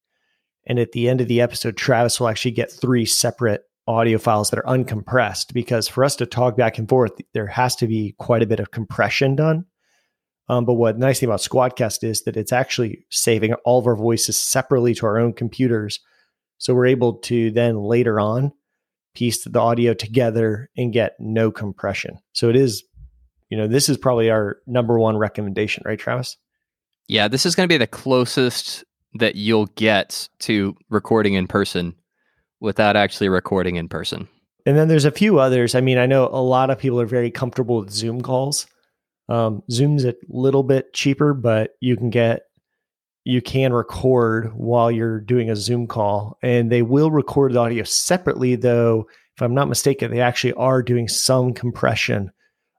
And 0.68 0.78
at 0.78 0.92
the 0.92 1.08
end 1.08 1.20
of 1.20 1.26
the 1.26 1.40
episode, 1.40 1.76
Travis 1.76 2.20
will 2.20 2.28
actually 2.28 2.52
get 2.52 2.70
three 2.70 3.06
separate 3.06 3.62
audio 3.88 4.18
files 4.18 4.50
that 4.50 4.60
are 4.60 4.76
uncompressed 4.76 5.52
because 5.52 5.88
for 5.88 6.04
us 6.04 6.14
to 6.16 6.26
talk 6.26 6.56
back 6.56 6.78
and 6.78 6.88
forth, 6.88 7.12
there 7.34 7.48
has 7.48 7.74
to 7.76 7.88
be 7.88 8.14
quite 8.18 8.42
a 8.42 8.46
bit 8.46 8.60
of 8.60 8.70
compression 8.70 9.34
done. 9.34 9.64
Um, 10.48 10.64
but 10.64 10.74
what 10.74 10.98
nice 10.98 11.20
thing 11.20 11.28
about 11.28 11.40
Squadcast 11.40 12.04
is 12.04 12.22
that 12.22 12.36
it's 12.36 12.52
actually 12.52 13.04
saving 13.10 13.54
all 13.64 13.80
of 13.80 13.86
our 13.86 13.96
voices 13.96 14.36
separately 14.36 14.94
to 14.94 15.06
our 15.06 15.18
own 15.18 15.32
computers. 15.32 16.00
So 16.58 16.74
we're 16.74 16.86
able 16.86 17.14
to 17.14 17.50
then 17.50 17.76
later 17.76 18.20
on 18.20 18.52
piece 19.14 19.42
the 19.44 19.58
audio 19.58 19.94
together 19.94 20.70
and 20.76 20.92
get 20.92 21.16
no 21.18 21.50
compression. 21.50 22.18
So 22.32 22.48
it 22.48 22.56
is, 22.56 22.84
you 23.48 23.56
know, 23.56 23.66
this 23.66 23.88
is 23.88 23.96
probably 23.96 24.30
our 24.30 24.58
number 24.66 24.98
one 24.98 25.16
recommendation, 25.16 25.82
right, 25.86 25.98
Travis? 25.98 26.36
Yeah, 27.08 27.26
this 27.26 27.46
is 27.46 27.54
going 27.54 27.68
to 27.68 27.72
be 27.72 27.78
the 27.78 27.86
closest 27.86 28.84
that 29.14 29.34
you'll 29.34 29.66
get 29.66 30.28
to 30.40 30.76
recording 30.90 31.34
in 31.34 31.46
person 31.46 31.94
without 32.60 32.96
actually 32.96 33.28
recording 33.28 33.76
in 33.76 33.88
person. 33.88 34.28
And 34.66 34.76
then 34.76 34.88
there's 34.88 35.04
a 35.04 35.12
few 35.12 35.38
others. 35.38 35.74
I 35.74 35.80
mean, 35.80 35.98
I 35.98 36.06
know 36.06 36.28
a 36.30 36.42
lot 36.42 36.70
of 36.70 36.78
people 36.78 37.00
are 37.00 37.06
very 37.06 37.30
comfortable 37.30 37.80
with 37.80 37.90
Zoom 37.90 38.20
calls. 38.20 38.66
Um, 39.28 39.62
Zoom's 39.70 40.04
a 40.04 40.14
little 40.28 40.62
bit 40.62 40.92
cheaper, 40.92 41.34
but 41.34 41.72
you 41.80 41.96
can 41.96 42.10
get 42.10 42.42
you 43.24 43.42
can 43.42 43.72
record 43.72 44.52
while 44.54 44.88
you're 44.88 45.18
doing 45.18 45.50
a 45.50 45.56
Zoom 45.56 45.88
call, 45.88 46.38
and 46.42 46.70
they 46.70 46.82
will 46.82 47.10
record 47.10 47.52
the 47.52 47.58
audio 47.58 47.82
separately. 47.82 48.54
Though, 48.54 49.08
if 49.34 49.42
I'm 49.42 49.54
not 49.54 49.68
mistaken, 49.68 50.12
they 50.12 50.20
actually 50.20 50.52
are 50.52 50.80
doing 50.80 51.08
some 51.08 51.52
compression 51.52 52.30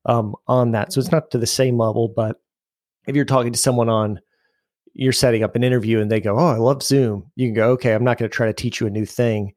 um, 0.06 0.36
on 0.48 0.72
that, 0.72 0.94
so 0.94 1.02
it's 1.02 1.12
not 1.12 1.32
to 1.32 1.38
the 1.38 1.46
same 1.46 1.78
level. 1.78 2.08
But 2.08 2.40
if 3.08 3.16
you're 3.16 3.26
talking 3.26 3.52
to 3.52 3.60
someone 3.60 3.90
on, 3.90 4.22
you're 4.94 5.12
setting 5.12 5.44
up 5.44 5.58
an 5.58 5.66
interview, 5.66 6.00
and 6.00 6.10
they 6.10 6.22
go, 6.22 6.40
"Oh, 6.40 6.48
I 6.48 6.58
love 6.58 6.82
Zoom," 6.82 7.30
you 7.36 7.48
can 7.48 7.54
go, 7.54 7.72
"Okay, 7.72 7.94
I'm 7.94 8.06
not 8.06 8.18
going 8.18 8.30
to 8.30 8.36
try 8.36 8.48
to 8.48 8.54
teach 8.54 8.80
you 8.80 8.88
a 8.88 8.92
new 8.92 9.06
thing." 9.06 9.54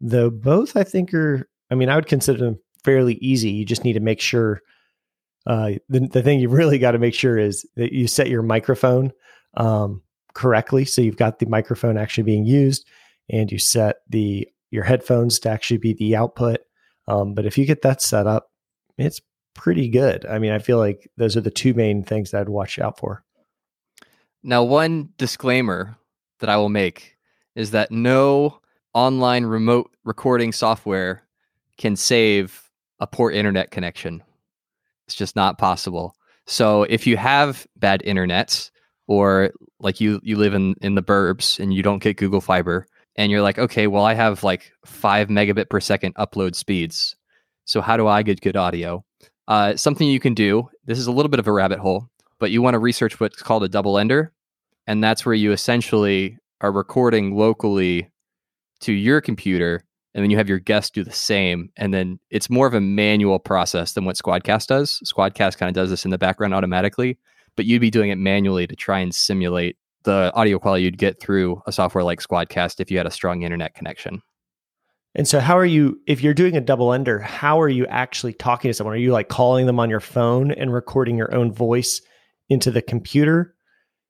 Though 0.00 0.28
both, 0.28 0.76
I 0.76 0.84
think, 0.84 1.14
are 1.14 1.48
I 1.70 1.74
mean, 1.74 1.88
I 1.88 1.96
would 1.96 2.06
consider 2.06 2.38
them 2.38 2.58
fairly 2.84 3.14
easy. 3.14 3.50
You 3.50 3.64
just 3.64 3.84
need 3.84 3.94
to 3.94 4.00
make 4.00 4.20
sure. 4.20 4.60
Uh, 5.46 5.72
the, 5.88 6.00
the 6.00 6.22
thing 6.22 6.40
you 6.40 6.48
really 6.48 6.78
got 6.78 6.92
to 6.92 6.98
make 6.98 7.14
sure 7.14 7.38
is 7.38 7.66
that 7.76 7.92
you 7.92 8.06
set 8.06 8.28
your 8.28 8.42
microphone 8.42 9.12
um, 9.56 10.02
correctly. 10.34 10.84
So 10.84 11.02
you've 11.02 11.16
got 11.16 11.38
the 11.38 11.46
microphone 11.46 11.98
actually 11.98 12.24
being 12.24 12.44
used, 12.44 12.86
and 13.30 13.50
you 13.50 13.58
set 13.58 13.96
the 14.08 14.48
your 14.70 14.84
headphones 14.84 15.38
to 15.40 15.50
actually 15.50 15.78
be 15.78 15.92
the 15.92 16.16
output. 16.16 16.60
Um, 17.06 17.34
but 17.34 17.46
if 17.46 17.56
you 17.58 17.64
get 17.64 17.82
that 17.82 18.02
set 18.02 18.26
up, 18.26 18.50
it's 18.98 19.20
pretty 19.54 19.88
good. 19.88 20.26
I 20.26 20.38
mean, 20.38 20.52
I 20.52 20.58
feel 20.58 20.78
like 20.78 21.08
those 21.16 21.36
are 21.36 21.40
the 21.40 21.50
two 21.50 21.74
main 21.74 22.02
things 22.02 22.30
that 22.30 22.40
I'd 22.40 22.48
watch 22.48 22.78
out 22.78 22.98
for. 22.98 23.22
Now, 24.42 24.62
one 24.64 25.10
disclaimer 25.16 25.96
that 26.40 26.50
I 26.50 26.56
will 26.56 26.68
make 26.68 27.16
is 27.54 27.70
that 27.70 27.90
no 27.90 28.60
online 28.92 29.44
remote 29.44 29.90
recording 30.04 30.52
software 30.52 31.22
can 31.78 31.96
save 31.96 32.70
a 33.00 33.06
poor 33.06 33.30
internet 33.30 33.70
connection. 33.70 34.22
It's 35.06 35.14
just 35.14 35.36
not 35.36 35.58
possible. 35.58 36.14
So 36.46 36.82
if 36.84 37.06
you 37.06 37.16
have 37.16 37.66
bad 37.76 38.02
internet 38.04 38.70
or 39.06 39.52
like 39.80 40.00
you 40.00 40.20
you 40.22 40.36
live 40.36 40.54
in 40.54 40.74
in 40.80 40.94
the 40.94 41.02
burbs 41.02 41.58
and 41.58 41.72
you 41.72 41.82
don't 41.82 42.02
get 42.02 42.16
Google 42.16 42.40
Fiber 42.40 42.86
and 43.16 43.30
you're 43.30 43.42
like, 43.42 43.58
okay, 43.58 43.86
well 43.86 44.04
I 44.04 44.14
have 44.14 44.42
like 44.42 44.72
5 44.86 45.28
megabit 45.28 45.68
per 45.70 45.80
second 45.80 46.14
upload 46.16 46.54
speeds. 46.54 47.16
So 47.64 47.80
how 47.80 47.96
do 47.96 48.06
I 48.06 48.22
get 48.22 48.40
good 48.40 48.56
audio? 48.56 49.04
Uh, 49.48 49.76
something 49.76 50.08
you 50.08 50.20
can 50.20 50.34
do. 50.34 50.68
This 50.84 50.98
is 50.98 51.06
a 51.06 51.12
little 51.12 51.28
bit 51.28 51.40
of 51.40 51.46
a 51.46 51.52
rabbit 51.52 51.78
hole, 51.78 52.08
but 52.38 52.50
you 52.50 52.62
want 52.62 52.74
to 52.74 52.78
research 52.78 53.20
what's 53.20 53.42
called 53.42 53.64
a 53.64 53.68
double 53.68 53.98
ender, 53.98 54.32
and 54.86 55.04
that's 55.04 55.24
where 55.26 55.34
you 55.34 55.52
essentially 55.52 56.38
are 56.60 56.72
recording 56.72 57.36
locally 57.36 58.10
to 58.80 58.92
your 58.92 59.20
computer 59.20 59.84
and 60.14 60.22
then 60.22 60.30
you 60.30 60.36
have 60.36 60.48
your 60.48 60.58
guest 60.58 60.94
do 60.94 61.04
the 61.04 61.12
same 61.12 61.70
and 61.76 61.92
then 61.92 62.18
it's 62.30 62.48
more 62.48 62.66
of 62.66 62.74
a 62.74 62.80
manual 62.80 63.38
process 63.38 63.92
than 63.92 64.04
what 64.04 64.16
squadcast 64.16 64.66
does 64.66 65.00
squadcast 65.04 65.58
kind 65.58 65.68
of 65.68 65.74
does 65.74 65.90
this 65.90 66.04
in 66.04 66.10
the 66.10 66.18
background 66.18 66.54
automatically 66.54 67.18
but 67.56 67.66
you'd 67.66 67.80
be 67.80 67.90
doing 67.90 68.10
it 68.10 68.18
manually 68.18 68.66
to 68.66 68.76
try 68.76 68.98
and 68.98 69.14
simulate 69.14 69.76
the 70.04 70.32
audio 70.34 70.58
quality 70.58 70.84
you'd 70.84 70.98
get 70.98 71.20
through 71.20 71.60
a 71.66 71.72
software 71.72 72.04
like 72.04 72.20
squadcast 72.20 72.80
if 72.80 72.90
you 72.90 72.96
had 72.96 73.06
a 73.06 73.10
strong 73.10 73.42
internet 73.42 73.74
connection 73.74 74.20
And 75.14 75.28
so, 75.28 75.38
how 75.38 75.56
are 75.56 75.64
you, 75.64 76.00
if 76.06 76.22
you're 76.22 76.34
doing 76.34 76.56
a 76.56 76.60
double 76.60 76.92
ender, 76.92 77.20
how 77.20 77.60
are 77.60 77.68
you 77.68 77.86
actually 77.86 78.32
talking 78.32 78.68
to 78.68 78.74
someone? 78.74 78.94
Are 78.94 78.98
you 78.98 79.12
like 79.12 79.28
calling 79.28 79.66
them 79.66 79.78
on 79.78 79.88
your 79.88 80.00
phone 80.00 80.50
and 80.50 80.72
recording 80.72 81.16
your 81.16 81.32
own 81.32 81.52
voice 81.52 82.00
into 82.48 82.72
the 82.72 82.82
computer? 82.82 83.54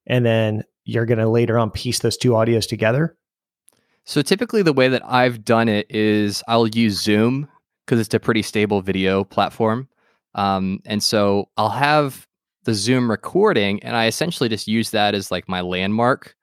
And 0.06 0.24
then 0.24 0.64
you're 0.84 1.06
going 1.06 1.18
to 1.18 1.28
later 1.28 1.58
on 1.58 1.70
piece 1.70 1.98
those 1.98 2.16
two 2.16 2.30
audios 2.30 2.66
together? 2.66 3.16
So 4.04 4.22
typically 4.22 4.62
the 4.62 4.72
way 4.72 4.88
that 4.88 5.02
i've 5.04 5.44
done 5.44 5.68
it 5.68 5.86
is 5.90 6.42
i'll 6.48 6.68
use 6.68 7.02
zoom 7.02 7.48
because 7.84 8.00
it's 8.00 8.14
a 8.14 8.20
pretty 8.20 8.42
stable 8.42 8.80
video 8.80 9.24
platform 9.24 9.88
um, 10.34 10.80
and 10.84 11.02
so 11.02 11.48
i'll 11.56 11.68
have 11.70 12.26
the 12.64 12.74
zoom 12.74 13.10
recording 13.10 13.82
and 13.82 13.96
i 13.96 14.06
essentially 14.06 14.48
just 14.48 14.66
use 14.68 14.90
that 14.90 15.14
as 15.14 15.30
like 15.30 15.48
my 15.48 15.60
landmark 15.60 16.34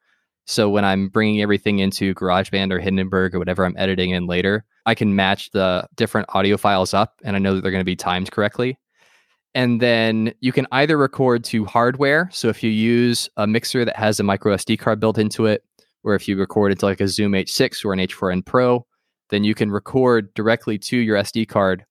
So 0.46 0.70
when 0.70 0.84
I'm 0.84 1.08
bringing 1.10 1.42
everything 1.42 1.80
into 1.80 2.14
GarageBand 2.16 2.72
or 2.74 2.80
Hindenburg 2.80 3.36
or 3.36 3.40
whatever 3.40 3.64
I'm 3.64 3.78
editing 3.78 4.10
in 4.10 4.26
later, 4.26 4.66
I 4.86 4.96
can 4.96 5.16
match 5.16 5.52
the 5.52 5.88
different 5.96 6.28
audio 6.34 6.58
files 6.58 6.94
up 6.94 7.20
and 7.24 7.36
I 7.36 7.40
know 7.40 7.54
that 7.54 7.62
they're 7.62 7.72
going 7.72 7.86
to 7.86 7.86
be 7.86 7.96
timed 7.96 8.32
correctly. 8.32 8.78
And 9.54 9.80
then 9.80 10.34
you 10.40 10.52
can 10.52 10.66
either 10.72 10.98
record 10.98 11.44
to 11.46 11.66
hardware. 11.66 12.28
So 12.34 12.50
if 12.50 12.64
you 12.64 12.72
use 12.72 13.30
a 13.38 13.46
mixer 13.46 13.86
that 13.86 13.96
has 13.98 14.20
a 14.20 14.24
micro 14.24 14.56
SD 14.56 14.80
card 14.80 15.00
built 15.00 15.18
into 15.18 15.46
it, 15.46 15.64
or 16.04 16.16
if 16.16 16.28
you 16.28 16.38
record 16.38 16.72
into 16.72 16.86
like 16.86 17.02
a 17.02 17.08
Zoom 17.08 17.34
H6 17.34 17.86
or 17.86 17.94
an 17.94 18.00
H4n 18.00 18.46
Pro, 18.46 18.86
then 19.30 19.44
you 19.44 19.56
can 19.56 19.72
record 19.72 20.34
directly 20.34 20.78
to 20.78 20.98
your 20.98 21.18
SD 21.18 21.48
card 21.48 21.86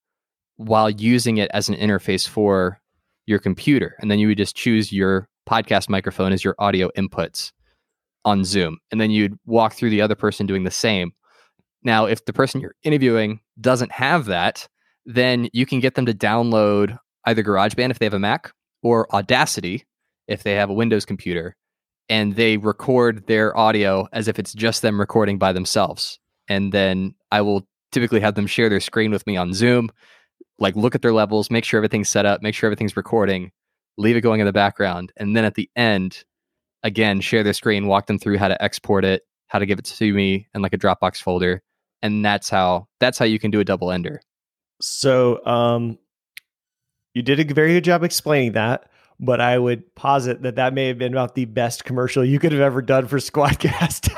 while 0.57 0.91
using 0.91 1.39
it 1.39 1.51
as 1.55 1.69
an 1.69 1.77
interface 1.77 2.29
for 2.29 2.81
your 3.27 3.39
computer. 3.39 3.97
And 4.01 4.11
then 4.11 4.19
you 4.19 4.29
would 4.29 4.39
just 4.39 4.57
choose 4.57 4.93
your 4.93 5.29
podcast 5.49 5.89
microphone 5.89 6.33
as 6.33 6.45
your 6.45 6.55
audio 6.59 6.91
inputs 6.97 7.53
on 8.25 8.45
Zoom. 8.45 8.79
And 8.91 9.01
then 9.01 9.11
you'd 9.11 9.39
walk 9.47 9.73
through 9.73 9.91
the 9.91 10.03
other 10.03 10.15
person 10.15 10.47
doing 10.47 10.65
the 10.65 10.71
same. 10.71 11.13
Now, 11.83 12.05
if 12.05 12.25
the 12.25 12.33
person 12.33 12.61
you're 12.61 12.75
interviewing 12.83 13.41
doesn't 13.61 13.93
have 13.93 14.27
that, 14.27 14.69
then 15.07 15.49
you 15.53 15.65
can 15.65 15.81
get 15.81 15.95
them 15.95 16.07
to 16.07 16.13
download 16.13 16.99
either 17.25 17.43
GarageBand 17.43 17.91
if 17.91 17.99
they 17.99 18.07
have 18.07 18.15
a 18.15 18.19
Mac 18.19 18.53
or 18.83 19.13
Audacity 19.15 19.87
if 20.29 20.43
they 20.43 20.55
have 20.55 20.71
a 20.71 20.75
Windows 20.75 21.05
computer. 21.05 21.57
And 22.11 22.37
they 22.37 22.59
record 22.59 23.27
their 23.27 23.57
audio 23.57 24.07
as 24.13 24.29
if 24.29 24.39
it's 24.39 24.53
just 24.53 24.83
them 24.83 25.01
recording 25.01 25.39
by 25.39 25.53
themselves. 25.53 26.19
And 26.49 26.73
then 26.73 27.15
I 27.33 27.41
will 27.41 27.67
typically 27.93 28.21
have 28.21 28.35
them 28.35 28.47
share 28.47 28.69
their 28.69 28.81
screen 28.81 29.11
with 29.11 29.27
me 29.27 29.37
on 29.37 29.55
Zoom, 29.55 29.91
like 30.59 30.77
look 30.77 30.95
at 30.95 31.03
their 31.03 31.13
levels, 31.13 31.51
make 31.51 31.65
sure 31.65 31.79
everything's 31.79 32.09
set 32.09 32.27
up, 32.27 32.43
make 32.43 32.55
sure 32.55 32.67
everything's 32.67 32.97
recording, 32.97 33.53
leave 33.97 34.17
it 34.17 34.21
going 34.21 34.41
in 34.41 34.47
the 34.47 34.53
background. 34.53 35.13
And 35.17 35.37
then 35.37 35.45
at 35.45 35.55
the 35.55 35.71
end, 35.77 36.25
again, 36.83 37.21
share 37.21 37.43
their 37.43 37.53
screen, 37.53 37.87
walk 37.87 38.07
them 38.07 38.19
through 38.19 38.39
how 38.39 38.49
to 38.49 38.63
export 38.63 39.05
it, 39.05 39.23
how 39.47 39.59
to 39.59 39.67
give 39.67 39.79
it 39.79 39.85
to 39.85 40.13
me 40.13 40.49
in 40.55 40.63
like 40.63 40.73
a 40.73 40.79
Dropbox 40.79 41.23
folder, 41.23 41.63
and 42.03 42.25
that's 42.25 42.49
how 42.49 42.89
that's 42.99 43.19
how 43.19 43.25
you 43.25 43.39
can 43.39 43.51
do 43.51 43.61
a 43.61 43.65
double 43.65 43.91
ender. 43.91 44.21
So, 44.81 45.45
um, 45.47 45.99
you 47.15 47.23
did 47.23 47.41
a 47.41 47.55
very 47.55 47.75
good 47.75 47.85
job 47.85 48.03
explaining 48.03 48.53
that, 48.53 48.90
but 49.21 49.41
I 49.41 49.59
would 49.59 49.95
posit 49.95 50.43
that 50.43 50.57
that 50.57 50.75
may 50.75 50.89
have 50.89 50.99
been 50.99 51.13
about 51.13 51.35
the 51.35 51.45
best 51.45 51.85
commercial 51.85 52.25
you 52.25 52.39
could 52.39 52.53
have 52.53 52.61
ever 52.61 52.83
done 52.83 53.07
for 53.07 53.19
Squadcast. 53.19 54.11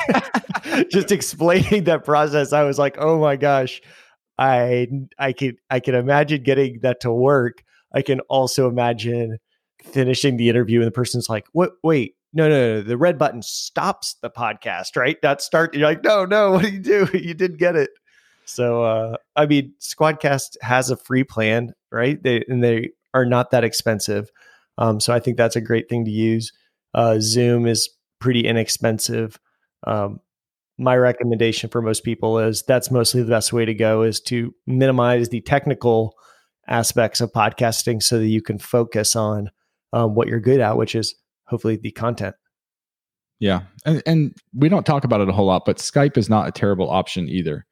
Just 0.90 1.12
explaining 1.12 1.84
that 1.84 2.04
process, 2.04 2.52
I 2.52 2.62
was 2.62 2.78
like, 2.78 2.96
"Oh 2.98 3.18
my 3.18 3.36
gosh, 3.36 3.82
I 4.38 4.88
I 5.18 5.32
could 5.32 5.56
I 5.68 5.80
can 5.80 5.94
imagine 5.94 6.42
getting 6.42 6.80
that 6.82 7.00
to 7.00 7.12
work. 7.12 7.62
I 7.92 8.02
can 8.02 8.20
also 8.20 8.68
imagine 8.68 9.38
finishing 9.82 10.36
the 10.36 10.48
interview 10.48 10.78
and 10.78 10.86
the 10.86 10.92
person's 10.92 11.28
like, 11.28 11.46
"What? 11.52 11.72
Wait, 11.82 12.14
no, 12.32 12.48
no, 12.48 12.76
no. 12.76 12.82
The 12.82 12.96
red 12.96 13.18
button 13.18 13.42
stops 13.42 14.16
the 14.22 14.30
podcast, 14.30 14.96
right? 14.96 15.16
Not 15.22 15.42
start. 15.42 15.74
You're 15.74 15.88
like, 15.88 16.02
no, 16.02 16.24
no. 16.24 16.52
What 16.52 16.62
do 16.62 16.70
you 16.70 16.78
do? 16.78 17.08
You 17.18 17.34
didn't 17.34 17.58
get 17.58 17.76
it. 17.76 17.90
So, 18.44 18.82
uh, 18.82 19.16
I 19.36 19.46
mean, 19.46 19.74
Squadcast 19.80 20.56
has 20.62 20.90
a 20.90 20.96
free 20.96 21.24
plan, 21.24 21.74
right? 21.90 22.22
They 22.22 22.42
and 22.48 22.62
they 22.64 22.90
are 23.14 23.24
not 23.24 23.50
that 23.50 23.64
expensive. 23.64 24.30
Um, 24.78 25.00
so 25.00 25.12
I 25.12 25.20
think 25.20 25.36
that's 25.36 25.56
a 25.56 25.60
great 25.60 25.88
thing 25.88 26.04
to 26.04 26.10
use. 26.10 26.52
Uh, 26.94 27.18
Zoom 27.20 27.66
is 27.66 27.88
pretty 28.20 28.46
inexpensive. 28.46 29.38
Um, 29.86 30.20
my 30.78 30.96
recommendation 30.96 31.70
for 31.70 31.82
most 31.82 32.04
people 32.04 32.38
is 32.38 32.62
that's 32.62 32.90
mostly 32.90 33.22
the 33.22 33.30
best 33.30 33.52
way 33.52 33.64
to 33.64 33.74
go 33.74 34.02
is 34.02 34.20
to 34.20 34.54
minimize 34.66 35.28
the 35.28 35.40
technical 35.40 36.14
aspects 36.66 37.20
of 37.20 37.32
podcasting 37.32 38.02
so 38.02 38.18
that 38.18 38.26
you 38.26 38.40
can 38.40 38.58
focus 38.58 39.14
on 39.14 39.50
um, 39.92 40.14
what 40.14 40.28
you're 40.28 40.40
good 40.40 40.60
at, 40.60 40.76
which 40.76 40.94
is 40.94 41.14
hopefully 41.46 41.76
the 41.76 41.90
content. 41.90 42.34
Yeah, 43.38 43.62
and, 43.84 44.02
and 44.06 44.36
we 44.54 44.68
don't 44.68 44.86
talk 44.86 45.04
about 45.04 45.20
it 45.20 45.28
a 45.28 45.32
whole 45.32 45.46
lot, 45.46 45.64
but 45.66 45.78
Skype 45.78 46.16
is 46.16 46.30
not 46.30 46.48
a 46.48 46.52
terrible 46.52 46.88
option 46.88 47.28
either. 47.28 47.66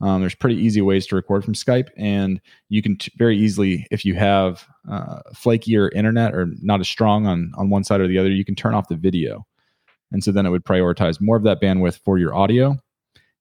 Um, 0.00 0.20
there's 0.20 0.34
pretty 0.34 0.56
easy 0.56 0.80
ways 0.80 1.06
to 1.06 1.16
record 1.16 1.44
from 1.44 1.54
Skype, 1.54 1.88
and 1.96 2.40
you 2.68 2.82
can 2.82 2.96
t- 2.96 3.12
very 3.16 3.38
easily, 3.38 3.86
if 3.90 4.04
you 4.04 4.14
have 4.14 4.66
uh, 4.90 5.20
flakier 5.32 5.90
internet 5.94 6.34
or 6.34 6.48
not 6.62 6.80
as 6.80 6.88
strong 6.88 7.26
on 7.26 7.52
on 7.56 7.70
one 7.70 7.84
side 7.84 8.00
or 8.00 8.08
the 8.08 8.18
other, 8.18 8.30
you 8.30 8.44
can 8.44 8.54
turn 8.54 8.74
off 8.74 8.88
the 8.88 8.96
video, 8.96 9.46
and 10.10 10.22
so 10.22 10.32
then 10.32 10.46
it 10.46 10.50
would 10.50 10.64
prioritize 10.64 11.20
more 11.20 11.36
of 11.36 11.44
that 11.44 11.60
bandwidth 11.60 12.00
for 12.04 12.18
your 12.18 12.34
audio. 12.34 12.76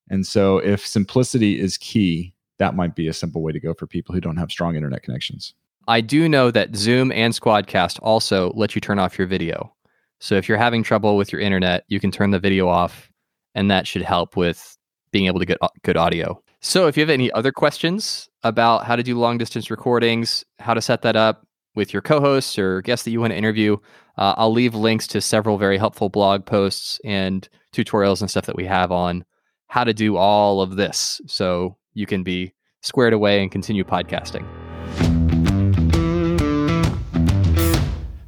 And 0.10 0.28
so, 0.28 0.60
if 0.60 0.86
simplicity 0.86 1.60
is 1.60 1.78
key, 1.78 2.34
that 2.60 2.76
might 2.76 2.96
be 2.96 3.08
a 3.08 3.14
simple 3.14 3.42
way 3.42 3.52
to 3.52 3.60
go 3.60 3.74
for 3.74 3.88
people 3.88 4.14
who 4.14 4.22
don't 4.22 4.38
have 4.38 4.52
strong 4.52 4.76
internet 4.76 5.02
connections. 5.04 5.54
I 5.88 6.02
do 6.02 6.30
know 6.30 6.52
that 6.52 6.76
Zoom 6.76 7.12
and 7.12 7.34
Squadcast 7.34 8.00
also 8.02 8.52
let 8.56 8.76
you 8.76 8.82
turn 8.82 9.00
off 9.00 9.18
your 9.18 9.28
video. 9.28 9.74
So 10.20 10.36
if 10.36 10.48
you're 10.48 10.58
having 10.58 10.84
trouble 10.84 11.18
with 11.18 11.32
your 11.32 11.42
internet, 11.42 11.84
you 11.90 12.00
can 12.00 12.12
turn 12.12 12.32
the 12.32 12.40
video 12.40 12.70
off, 12.70 13.12
and 13.56 13.70
that 13.72 13.88
should 13.88 14.04
help 14.04 14.38
with 14.38 14.78
being 15.12 15.26
able 15.26 15.40
to 15.40 15.46
get 15.46 15.58
good 15.84 15.98
audio. 15.98 16.42
So 16.66 16.88
if 16.88 16.96
you 16.96 17.02
have 17.02 17.10
any 17.10 17.30
other 17.34 17.52
questions 17.52 18.30
about 18.42 18.86
how 18.86 18.96
to 18.96 19.04
do 19.04 19.20
long 19.20 19.38
distance 19.38 19.70
recordings, 19.70 20.46
how 20.60 20.74
to 20.74 20.82
set 20.82 21.02
that 21.02 21.18
up 21.18 21.46
with 21.76 21.92
your 21.92 22.02
co 22.02 22.22
hosts 22.22 22.58
or 22.58 22.82
guests 22.82 23.04
that 23.04 23.12
you 23.12 23.20
want 23.20 23.32
to 23.32 23.38
interview, 23.38 23.76
uh, 24.18 24.36
I'll 24.38 24.54
leave 24.54 24.74
links 24.74 25.06
to 25.08 25.20
several 25.20 25.58
very 25.58 25.78
helpful 25.78 26.08
blog 26.08 26.46
posts 26.46 27.02
and 27.04 27.48
tutorials 27.74 28.22
and 28.22 28.30
stuff 28.30 28.46
that 28.46 28.56
we 28.56 28.64
have 28.64 28.94
on 28.94 29.26
how 29.68 29.84
to 29.84 29.94
do 29.94 30.16
all 30.16 30.62
of 30.62 30.78
this 30.78 31.20
so 31.28 31.76
you 31.96 32.06
can 32.06 32.24
be 32.24 32.54
squared 32.82 33.12
away 33.12 33.42
and 33.42 33.52
continue 33.52 33.84
podcasting. 33.84 34.48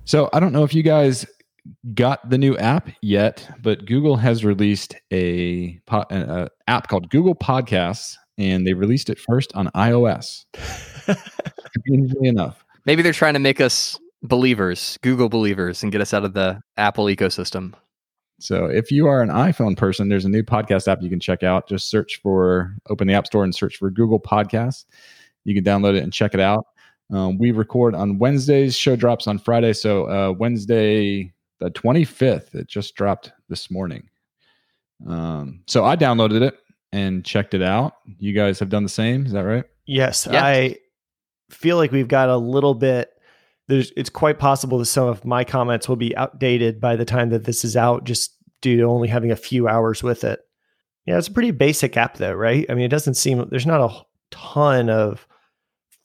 So 0.04 0.30
I 0.34 0.42
don't 0.42 0.52
know 0.52 0.66
if 0.66 0.74
you 0.74 0.84
guys 0.84 1.26
got 1.94 2.30
the 2.30 2.38
new 2.38 2.58
app 2.58 2.90
yet, 3.02 3.50
but 3.62 3.86
Google 3.86 4.18
has 4.18 4.44
released 4.44 4.94
a, 5.12 5.80
a 5.90 6.50
app 6.68 6.90
called 6.90 7.10
Google 7.10 7.34
Podcasts, 7.36 8.18
and 8.38 8.66
they 8.66 8.74
released 8.74 9.10
it 9.10 9.20
first 9.20 9.54
on 9.56 9.68
iOS. 9.76 10.46
Conveniently 11.74 12.28
enough, 12.28 12.64
maybe 12.86 13.02
they're 13.02 13.14
trying 13.14 13.34
to 13.34 13.40
make 13.40 13.62
us 13.62 14.00
believers, 14.24 14.98
Google 15.02 15.30
believers, 15.30 15.84
and 15.84 15.92
get 15.92 16.02
us 16.02 16.14
out 16.14 16.26
of 16.26 16.34
the 16.34 16.62
Apple 16.78 17.06
ecosystem. 17.06 17.74
So 18.40 18.66
if 18.66 18.92
you 18.92 19.08
are 19.08 19.22
an 19.22 19.30
iPhone 19.30 19.78
person, 19.78 20.10
there's 20.10 20.26
a 20.26 20.30
new 20.30 20.44
podcast 20.44 20.88
app 20.88 21.02
you 21.02 21.10
can 21.10 21.20
check 21.20 21.44
out. 21.44 21.70
Just 21.70 21.90
search 21.90 22.20
for, 22.22 22.76
open 22.90 23.08
the 23.08 23.14
App 23.14 23.28
Store 23.28 23.44
and 23.44 23.56
search 23.56 23.78
for 23.78 23.90
Google 23.90 24.20
Podcasts. 24.20 24.86
You 25.46 25.54
can 25.54 25.64
download 25.64 25.96
it 25.96 26.04
and 26.04 26.12
check 26.12 26.34
it 26.34 26.40
out. 26.40 26.66
Um, 27.12 27.38
we 27.38 27.52
record 27.52 27.96
on 27.96 28.18
Wednesdays. 28.18 28.76
Show 28.76 28.96
drops 28.96 29.28
on 29.28 29.38
Friday. 29.38 29.74
So 29.74 30.10
uh, 30.10 30.32
Wednesday 30.32 31.32
the 31.60 31.72
25th, 31.72 32.56
it 32.56 32.68
just 32.68 32.96
dropped 32.96 33.32
this 33.48 33.72
morning. 33.72 34.10
Um, 35.08 35.62
so 35.68 35.86
I 35.86 35.96
downloaded 35.96 36.42
it 36.42 36.60
and 36.96 37.26
checked 37.26 37.54
it 37.54 37.62
out. 37.62 37.96
You 38.20 38.32
guys 38.32 38.60
have 38.60 38.70
done 38.70 38.84
the 38.84 38.90
same. 38.90 39.26
Is 39.26 39.34
that 39.34 39.42
right? 39.42 39.66
Yes. 39.86 40.28
Yeah. 40.32 40.44
I 40.44 40.78
feel 41.50 41.76
like 41.76 41.92
we've 41.92 42.08
got 42.08 42.30
a 42.30 42.38
little 42.38 42.74
bit. 42.74 43.10
There's, 43.68 43.92
it's 43.98 44.10
quite 44.10 44.40
possible 44.40 44.78
that 44.78 44.86
some 44.86 45.08
of 45.08 45.26
my 45.26 45.44
comments 45.44 45.90
will 45.90 45.98
be 45.98 46.16
outdated 46.16 46.80
by 46.80 46.96
the 46.96 47.04
time 47.04 47.32
that 47.32 47.44
this 47.44 47.66
is 47.66 47.76
out, 47.76 48.06
just 48.06 48.34
due 48.62 48.78
to 48.78 48.84
only 48.84 49.10
having 49.10 49.32
a 49.32 49.36
few 49.36 49.68
hours 49.68 50.04
with 50.04 50.24
it. 50.24 50.40
Yeah, 51.06 51.18
it's 51.18 51.28
a 51.28 51.32
pretty 51.34 51.52
basic 51.52 51.98
app, 51.98 52.16
though, 52.18 52.34
right? 52.34 52.66
I 52.70 52.74
mean, 52.76 52.86
it 52.86 52.90
doesn't 52.90 53.16
seem 53.16 53.46
there's 53.50 53.66
not 53.66 53.82
a 53.82 53.96
ton 54.32 54.90
of 54.90 55.28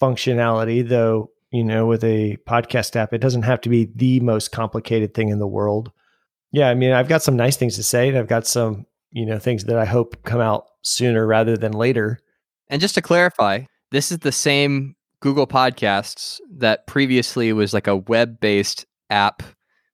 functionality, 0.00 0.87
though, 0.87 1.31
you 1.53 1.62
know, 1.62 1.87
with 1.87 2.03
a 2.03 2.37
podcast 2.48 2.96
app, 2.96 3.12
it 3.12 3.18
doesn't 3.18 3.42
have 3.42 3.61
to 3.61 3.68
be 3.68 3.90
the 3.94 4.20
most 4.20 4.50
complicated 4.50 5.14
thing 5.14 5.29
in 5.29 5.38
the 5.38 5.46
world. 5.46 5.92
Yeah, 6.50 6.68
I 6.68 6.74
mean, 6.74 6.92
I've 6.92 7.09
got 7.09 7.22
some 7.22 7.37
nice 7.37 7.57
things 7.57 7.76
to 7.76 7.83
say, 7.83 8.09
and 8.09 8.18
I've 8.18 8.26
got 8.26 8.46
some, 8.46 8.87
you 9.12 9.27
know, 9.27 9.38
things 9.38 9.64
that 9.64 9.79
I 9.79 9.85
hope 9.85 10.23
come 10.25 10.40
out 10.40 10.66
sooner 10.83 11.27
rather 11.27 11.57
than 11.57 11.73
later. 11.73 12.20
And 12.68 12.81
just 12.81 12.94
to 12.94 13.03
clarify, 13.03 13.64
this 13.90 14.12
is 14.12 14.18
the 14.18 14.33
same 14.33 14.94
Google 15.20 15.46
Podcasts 15.46 16.40
that 16.59 16.87
previously 16.87 17.53
was 17.53 17.75
like 17.75 17.87
a 17.87 17.96
web 17.96 18.40
based 18.40 18.87
app 19.11 19.42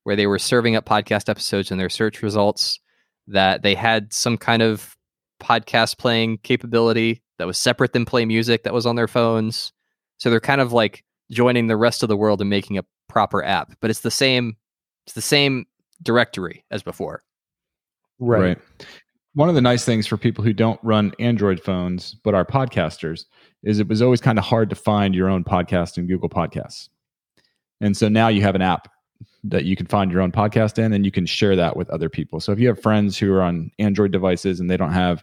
where 0.05 0.16
they 0.16 0.26
were 0.26 0.38
serving 0.38 0.76
up 0.76 0.87
podcast 0.87 1.29
episodes 1.29 1.70
in 1.70 1.79
their 1.79 1.88
search 1.88 2.22
results, 2.22 2.79
that 3.26 3.62
they 3.62 3.74
had 3.74 4.12
some 4.12 4.37
kind 4.37 4.62
of 4.62 4.96
podcast 5.42 5.98
playing 5.98 6.38
capability 6.38 7.22
that 7.38 7.46
was 7.46 7.59
separate 7.59 7.92
than 7.92 8.05
play 8.05 8.24
music 8.24 8.62
that 8.62 8.72
was 8.72 8.87
on 8.87 8.96
their 8.96 9.09
phones. 9.09 9.72
So 10.18 10.31
they're 10.31 10.40
kind 10.40 10.61
of 10.61 10.72
like 10.72 11.05
joining 11.31 11.66
the 11.66 11.76
rest 11.76 12.02
of 12.02 12.09
the 12.09 12.16
world 12.16 12.40
and 12.40 12.48
making 12.48 12.79
a 12.79 12.85
proper 13.09 13.44
app, 13.44 13.72
but 13.81 13.90
it's 13.90 14.00
the 14.00 14.11
same 14.11 14.57
it's 15.07 15.14
the 15.14 15.22
same 15.22 15.66
directory 16.02 16.64
as 16.70 16.83
before. 16.83 17.22
Right. 18.18 18.40
right. 18.40 18.59
One 19.37 19.51
of 19.51 19.55
the 19.55 19.61
nice 19.61 19.85
things 19.85 20.07
for 20.07 20.16
people 20.16 20.42
who 20.42 20.55
don't 20.55 20.81
run 20.83 21.12
Android 21.18 21.62
phones 21.62 22.14
but 22.14 22.35
are 22.35 22.42
podcasters 22.42 23.27
is 23.64 23.79
it 23.79 23.87
was 23.87 24.01
always 24.01 24.22
kind 24.22 24.38
of 24.38 24.46
hard 24.46 24.70
to 24.70 24.77
find 24.77 25.14
your 25.14 25.29
own 25.29 25.44
podcast 25.44 25.99
in 25.99 26.07
Google 26.07 26.31
Podcasts. 26.31 26.88
And 27.83 27.94
so 27.94 28.09
now 28.09 28.29
you 28.29 28.40
have 28.40 28.55
an 28.55 28.62
app 28.62 28.90
that 29.44 29.66
you 29.66 29.77
can 29.77 29.85
find 29.85 30.11
your 30.11 30.22
own 30.22 30.33
podcast 30.33 30.79
in 30.79 30.94
and 30.94 31.05
you 31.05 31.11
can 31.11 31.27
share 31.27 31.55
that 31.55 31.77
with 31.77 31.90
other 31.90 32.09
people. 32.09 32.40
So 32.40 32.51
if 32.51 32.59
you 32.59 32.66
have 32.68 32.81
friends 32.81 33.18
who 33.18 33.31
are 33.35 33.42
on 33.42 33.70
Android 33.79 34.11
devices 34.11 34.59
and 34.59 34.70
they 34.70 34.79
don't 34.79 34.94
have 34.94 35.22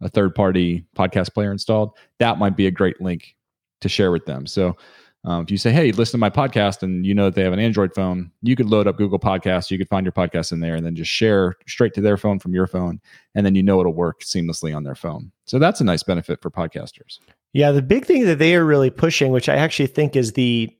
a 0.00 0.08
third 0.08 0.34
party 0.34 0.84
podcast 0.96 1.32
player 1.32 1.52
installed, 1.52 1.96
that 2.18 2.38
might 2.38 2.56
be 2.56 2.66
a 2.66 2.72
great 2.72 3.00
link 3.00 3.36
to 3.82 3.88
share 3.88 4.10
with 4.10 4.26
them. 4.26 4.48
So 4.48 4.76
um, 5.24 5.42
if 5.42 5.50
you 5.50 5.56
say, 5.56 5.72
"Hey, 5.72 5.90
listen 5.92 6.12
to 6.12 6.18
my 6.18 6.30
podcast," 6.30 6.82
and 6.82 7.06
you 7.06 7.14
know 7.14 7.26
that 7.26 7.34
they 7.34 7.42
have 7.42 7.52
an 7.52 7.58
Android 7.58 7.94
phone, 7.94 8.30
you 8.42 8.54
could 8.56 8.68
load 8.68 8.86
up 8.86 8.98
Google 8.98 9.18
Podcasts. 9.18 9.70
You 9.70 9.78
could 9.78 9.88
find 9.88 10.04
your 10.04 10.12
podcast 10.12 10.52
in 10.52 10.60
there, 10.60 10.74
and 10.74 10.84
then 10.84 10.94
just 10.94 11.10
share 11.10 11.54
straight 11.66 11.94
to 11.94 12.00
their 12.00 12.16
phone 12.16 12.38
from 12.38 12.52
your 12.52 12.66
phone, 12.66 13.00
and 13.34 13.46
then 13.46 13.54
you 13.54 13.62
know 13.62 13.80
it'll 13.80 13.94
work 13.94 14.20
seamlessly 14.20 14.76
on 14.76 14.84
their 14.84 14.94
phone. 14.94 15.32
So 15.46 15.58
that's 15.58 15.80
a 15.80 15.84
nice 15.84 16.02
benefit 16.02 16.42
for 16.42 16.50
podcasters. 16.50 17.18
Yeah, 17.52 17.70
the 17.72 17.82
big 17.82 18.04
thing 18.04 18.24
that 18.26 18.38
they 18.38 18.54
are 18.54 18.64
really 18.64 18.90
pushing, 18.90 19.32
which 19.32 19.48
I 19.48 19.56
actually 19.56 19.86
think 19.86 20.14
is 20.14 20.32
the 20.32 20.70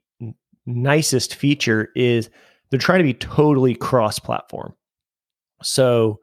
nicest 0.67 1.35
feature, 1.35 1.91
is 1.95 2.29
they're 2.71 2.79
trying 2.79 2.99
to 2.99 3.05
be 3.05 3.15
totally 3.15 3.75
cross-platform. 3.75 4.75
So 5.63 6.21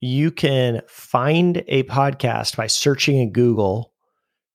you 0.00 0.30
can 0.30 0.82
find 0.88 1.62
a 1.68 1.84
podcast 1.84 2.56
by 2.56 2.66
searching 2.66 3.18
in 3.18 3.32
Google 3.32 3.92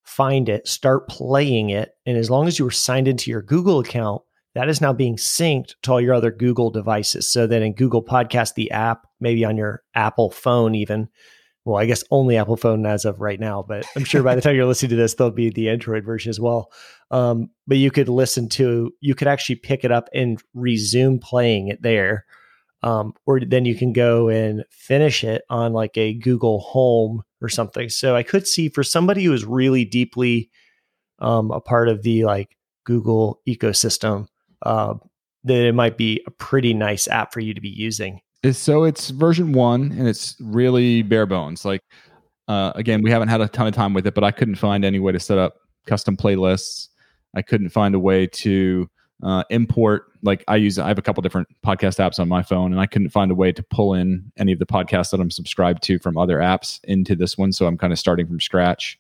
find 0.04 0.50
it, 0.50 0.68
start 0.68 1.08
playing 1.08 1.70
it. 1.70 1.92
And 2.06 2.18
as 2.18 2.30
long 2.30 2.48
as 2.48 2.60
you 2.60 2.66
were 2.66 2.72
signed 2.72 3.08
into 3.08 3.32
your 3.32 3.42
Google 3.42 3.80
account, 3.80 4.22
that 4.56 4.70
is 4.70 4.82
now 4.82 4.94
being 4.94 5.16
synced 5.16 5.74
to 5.82 5.92
all 5.92 6.02
your 6.02 6.13
other 6.13 6.30
Google 6.30 6.70
devices. 6.70 7.32
So 7.32 7.48
that 7.48 7.62
in 7.62 7.74
Google 7.74 8.04
Podcast, 8.04 8.54
the 8.54 8.70
app, 8.72 9.08
maybe 9.20 9.44
on 9.44 9.58
your 9.58 9.82
Apple 9.96 10.30
phone, 10.30 10.76
even, 10.76 11.10
well, 11.66 11.78
I 11.78 11.86
guess 11.86 12.04
only 12.12 12.38
Apple 12.38 12.58
phone 12.58 12.86
as 12.86 13.06
of 13.06 13.20
right 13.20 13.39
now, 13.39 13.66
but 13.68 13.86
I'm 13.96 14.04
sure 14.04 14.22
by 14.22 14.36
the 14.36 14.42
time 14.42 14.56
you're 14.56 14.66
listening 14.66 14.92
to 14.92 14.96
this, 14.96 15.16
there'll 15.16 15.32
be 15.32 15.50
the 15.50 15.70
Android 15.70 16.06
version 16.06 16.30
as 16.30 16.39
well. 16.39 16.72
Um, 17.10 17.50
but 17.66 17.78
you 17.78 17.89
could 17.89 18.10
listen 18.10 18.50
to, 18.50 18.92
you 19.00 19.16
could 19.16 19.28
actually 19.28 19.56
pick 19.56 19.84
it 19.84 19.92
up 19.92 20.10
and 20.13 20.39
resume 20.54 21.20
playing 21.20 21.70
it 21.70 21.82
there. 21.82 22.26
Um, 22.84 23.13
or 23.26 23.39
then 23.39 23.63
you 23.63 23.76
can 23.76 23.93
go 23.93 24.28
and 24.28 24.65
finish 24.69 25.24
it 25.24 25.43
on 25.50 25.72
like 25.72 25.98
a 25.98 26.13
Google 26.13 26.60
Home 26.60 27.24
or 27.41 27.48
something. 27.48 27.89
So 27.89 28.15
I 28.15 28.24
could 28.24 28.46
see 28.46 28.67
for 28.67 28.84
somebody 28.84 29.24
who 29.24 29.34
is 29.34 29.46
really 29.46 29.86
deeply 29.86 30.50
um, 31.19 31.50
a 31.52 31.62
part 31.62 31.88
of 31.88 32.04
the 32.04 32.26
like 32.26 32.58
Google 32.86 33.39
ecosystem, 33.48 34.28
uh, 34.63 34.96
that 35.46 35.65
it 35.65 35.74
might 35.74 35.98
be 35.98 36.22
a 36.28 36.32
pretty 36.32 36.74
nice 36.74 37.08
app 37.08 37.34
for 37.34 37.39
you 37.39 37.54
to 37.54 37.62
be 37.62 37.69
using. 37.69 38.19
so 38.52 38.84
it's 38.84 39.10
version 39.12 39.54
one 39.54 39.93
and 39.93 40.08
it's 40.08 40.36
really 40.41 41.02
bare 41.02 41.26
bones. 41.26 41.63
Like 41.63 41.82
uh, 42.48 42.74
again, 42.76 43.02
we 43.02 43.12
haven't 43.12 43.30
had 43.30 43.41
a 43.41 43.48
ton 43.48 43.67
of 43.67 43.74
time 43.74 43.93
with 43.93 44.06
it, 44.06 44.13
but 44.13 44.24
I 44.24 44.32
couldn't 44.32 44.56
find 44.56 44.84
any 44.84 45.00
way 45.00 45.12
to 45.13 45.19
set 45.19 45.38
up 45.38 45.56
custom 45.86 46.17
playlists. 46.17 46.89
I 47.36 47.41
couldn't 47.41 47.69
find 47.69 47.96
a 47.96 48.00
way 48.00 48.28
to 48.28 48.89
uh, 49.21 49.43
import. 49.49 50.08
Like 50.21 50.43
I 50.47 50.56
use, 50.56 50.80
I 50.80 50.88
have 50.88 50.97
a 50.97 51.02
couple 51.02 51.21
different 51.21 51.47
podcast 51.65 51.99
apps 51.99 52.19
on 52.19 52.28
my 52.28 52.41
phone, 52.41 52.71
and 52.71 52.82
I 52.82 52.86
couldn't 52.86 53.10
find 53.10 53.32
a 53.32 53.36
way 53.36 53.52
to 53.52 53.63
pull 53.63 53.93
in 53.93 54.32
any 54.38 54.54
of 54.54 54.60
the 54.60 54.65
podcasts 54.65 55.12
that 55.12 55.19
I'm 55.19 55.32
subscribed 55.32 55.84
to 55.84 55.99
from 55.99 56.17
other 56.17 56.38
apps 56.38 56.80
into 56.86 57.15
this 57.15 57.38
one. 57.38 57.52
So 57.52 57.67
I'm 57.67 57.78
kind 57.78 57.93
of 57.93 57.99
starting 57.99 58.28
from 58.28 58.39
scratch. 58.39 58.99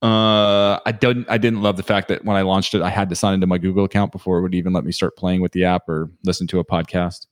Uh, 0.00 0.78
I 0.86 0.92
didn't. 0.92 1.28
I 1.28 1.38
didn't 1.38 1.62
love 1.62 1.76
the 1.76 1.82
fact 1.82 2.08
that 2.08 2.24
when 2.24 2.36
I 2.36 2.42
launched 2.42 2.74
it, 2.74 2.82
I 2.82 2.90
had 2.90 3.08
to 3.08 3.16
sign 3.16 3.34
into 3.34 3.48
my 3.48 3.58
Google 3.58 3.84
account 3.84 4.12
before 4.12 4.38
it 4.38 4.42
would 4.42 4.54
even 4.54 4.72
let 4.72 4.84
me 4.84 4.92
start 4.92 5.16
playing 5.16 5.40
with 5.40 5.52
the 5.52 5.64
app 5.64 5.88
or 5.88 6.08
listen 6.24 6.46
to 6.48 6.60
a 6.60 6.64
podcast. 6.64 7.26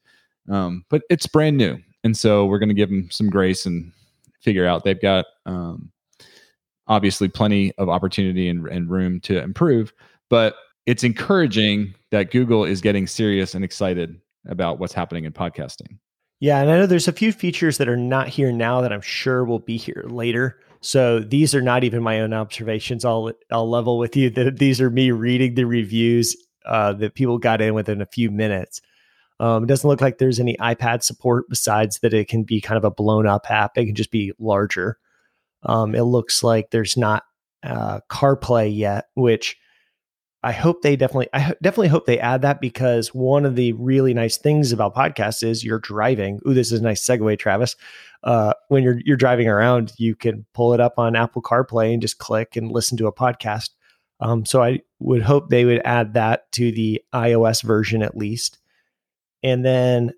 Um, 0.50 0.84
but 0.88 1.02
it's 1.08 1.26
brand 1.26 1.56
new, 1.56 1.78
and 2.02 2.16
so 2.16 2.46
we're 2.46 2.58
going 2.58 2.68
to 2.68 2.74
give 2.74 2.88
them 2.88 3.08
some 3.10 3.30
grace 3.30 3.66
and 3.66 3.92
figure 4.40 4.66
out. 4.66 4.82
They've 4.82 5.00
got 5.00 5.26
um, 5.44 5.92
obviously 6.88 7.28
plenty 7.28 7.72
of 7.78 7.88
opportunity 7.88 8.48
and, 8.48 8.66
and 8.66 8.90
room 8.90 9.20
to 9.20 9.40
improve, 9.40 9.92
but 10.28 10.56
it's 10.86 11.04
encouraging 11.04 11.94
that 12.10 12.30
Google 12.30 12.64
is 12.64 12.80
getting 12.80 13.06
serious 13.06 13.54
and 13.54 13.64
excited 13.64 14.20
about 14.48 14.78
what's 14.78 14.92
happening 14.92 15.24
in 15.24 15.32
podcasting. 15.32 15.98
Yeah, 16.38 16.60
and 16.60 16.70
I 16.70 16.78
know 16.78 16.86
there's 16.86 17.08
a 17.08 17.12
few 17.12 17.32
features 17.32 17.78
that 17.78 17.88
are 17.88 17.96
not 17.96 18.28
here 18.28 18.52
now 18.52 18.80
that 18.82 18.92
I'm 18.92 19.00
sure 19.00 19.44
will 19.44 19.58
be 19.58 19.76
here 19.76 20.04
later. 20.06 20.60
So 20.80 21.18
these 21.20 21.54
are 21.54 21.62
not 21.62 21.82
even 21.82 22.02
my 22.02 22.20
own 22.20 22.32
observations. 22.32 23.04
I'll 23.04 23.32
I'll 23.50 23.68
level 23.68 23.98
with 23.98 24.16
you 24.16 24.30
that 24.30 24.58
these 24.58 24.80
are 24.80 24.90
me 24.90 25.10
reading 25.10 25.54
the 25.54 25.64
reviews 25.64 26.36
uh, 26.66 26.92
that 26.94 27.14
people 27.14 27.38
got 27.38 27.60
in 27.60 27.74
within 27.74 28.00
a 28.00 28.06
few 28.06 28.30
minutes. 28.30 28.80
Um, 29.40 29.64
it 29.64 29.66
doesn't 29.66 29.88
look 29.88 30.00
like 30.00 30.18
there's 30.18 30.40
any 30.40 30.56
iPad 30.56 31.02
support 31.02 31.48
besides 31.48 31.98
that 32.00 32.14
it 32.14 32.28
can 32.28 32.42
be 32.42 32.60
kind 32.60 32.78
of 32.78 32.84
a 32.84 32.90
blown 32.90 33.26
up 33.26 33.50
app. 33.50 33.76
It 33.76 33.86
can 33.86 33.94
just 33.94 34.10
be 34.10 34.32
larger. 34.38 34.98
Um, 35.62 35.94
it 35.94 36.02
looks 36.02 36.42
like 36.42 36.70
there's 36.70 36.96
not 36.96 37.24
uh, 37.62 38.00
CarPlay 38.10 38.74
yet, 38.74 39.06
which 39.14 39.56
I 40.46 40.52
hope 40.52 40.82
they 40.82 40.94
definitely, 40.94 41.28
I 41.32 41.54
definitely 41.60 41.88
hope 41.88 42.06
they 42.06 42.20
add 42.20 42.42
that 42.42 42.60
because 42.60 43.08
one 43.08 43.44
of 43.44 43.56
the 43.56 43.72
really 43.72 44.14
nice 44.14 44.36
things 44.36 44.70
about 44.70 44.94
podcasts 44.94 45.42
is 45.42 45.64
you're 45.64 45.80
driving. 45.80 46.38
Ooh, 46.46 46.54
this 46.54 46.70
is 46.70 46.78
a 46.78 46.84
nice 46.84 47.04
segue, 47.04 47.36
Travis. 47.36 47.74
Uh, 48.22 48.52
when 48.68 48.84
you're 48.84 49.00
you're 49.04 49.16
driving 49.16 49.48
around, 49.48 49.92
you 49.98 50.14
can 50.14 50.46
pull 50.54 50.72
it 50.72 50.78
up 50.78 51.00
on 51.00 51.16
Apple 51.16 51.42
CarPlay 51.42 51.92
and 51.92 52.00
just 52.00 52.18
click 52.18 52.54
and 52.54 52.70
listen 52.70 52.96
to 52.98 53.08
a 53.08 53.12
podcast. 53.12 53.70
Um, 54.20 54.46
so 54.46 54.62
I 54.62 54.82
would 55.00 55.22
hope 55.22 55.48
they 55.48 55.64
would 55.64 55.82
add 55.84 56.14
that 56.14 56.52
to 56.52 56.70
the 56.70 57.02
iOS 57.12 57.64
version 57.64 58.00
at 58.00 58.16
least. 58.16 58.58
And 59.42 59.64
then 59.64 60.12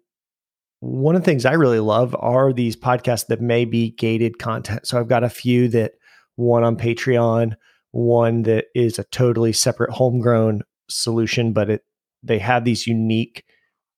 one 0.81 1.17
of 1.17 1.23
the 1.23 1.27
things 1.27 1.47
I 1.47 1.55
really 1.55 1.81
love 1.81 2.15
are 2.19 2.53
these 2.53 2.77
podcasts 2.77 3.29
that 3.29 3.41
may 3.41 3.65
be 3.65 3.93
gated 3.93 4.39
content. 4.39 4.87
So 4.87 5.01
I've 5.01 5.09
got 5.09 5.25
a 5.25 5.31
few 5.31 5.69
that 5.69 5.93
one 6.37 6.65
on 6.65 6.77
Patreon, 6.77 7.55
one 7.93 8.43
that 8.43 8.67
is 8.75 8.99
a 8.99 9.05
totally 9.05 9.53
separate 9.53 9.91
homegrown 9.91 10.63
solution, 10.89 11.53
but 11.53 11.71
it 11.71 11.83
they 12.23 12.39
have 12.39 12.65
these 12.65 12.87
unique 12.87 13.45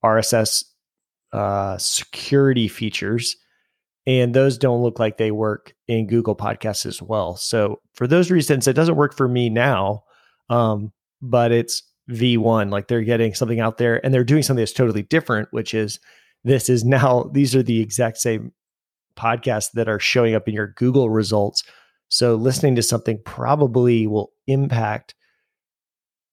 RSS 0.05 0.65
uh, 1.33 1.79
security 1.79 2.69
features, 2.69 3.37
and 4.07 4.35
those 4.35 4.59
don't 4.59 4.83
look 4.83 4.99
like 4.99 5.17
they 5.17 5.31
work 5.31 5.75
in 5.89 6.07
Google 6.07 6.37
Podcasts 6.37 6.87
as 6.87 7.01
well. 7.01 7.37
So 7.37 7.81
for 7.95 8.07
those 8.07 8.31
reasons, 8.31 8.67
it 8.67 8.75
doesn't 8.75 8.97
work 8.97 9.17
for 9.17 9.29
me 9.29 9.49
now, 9.49 10.05
um, 10.49 10.93
but 11.23 11.53
it's 11.53 11.83
V1. 12.11 12.71
Like 12.71 12.89
they're 12.89 13.03
getting 13.03 13.35
something 13.35 13.61
out 13.61 13.79
there, 13.79 14.05
and 14.05 14.13
they're 14.13 14.25
doing 14.25 14.43
something 14.43 14.63
that's 14.63 14.73
totally 14.73 15.03
different, 15.03 15.49
which 15.53 15.75
is 15.75 15.99
this 16.45 16.69
is 16.69 16.85
now 16.85 17.31
these 17.33 17.55
are 17.55 17.63
the 17.63 17.81
exact 17.81 18.19
same 18.19 18.53
podcasts 19.17 19.73
that 19.75 19.89
are 19.89 19.99
showing 19.99 20.35
up 20.35 20.49
in 20.49 20.55
your 20.55 20.69
Google 20.69 21.11
results. 21.11 21.63
So 22.11 22.35
listening 22.35 22.75
to 22.75 22.83
something 22.83 23.21
probably 23.25 24.07
will 24.07 24.33
impact 24.47 25.15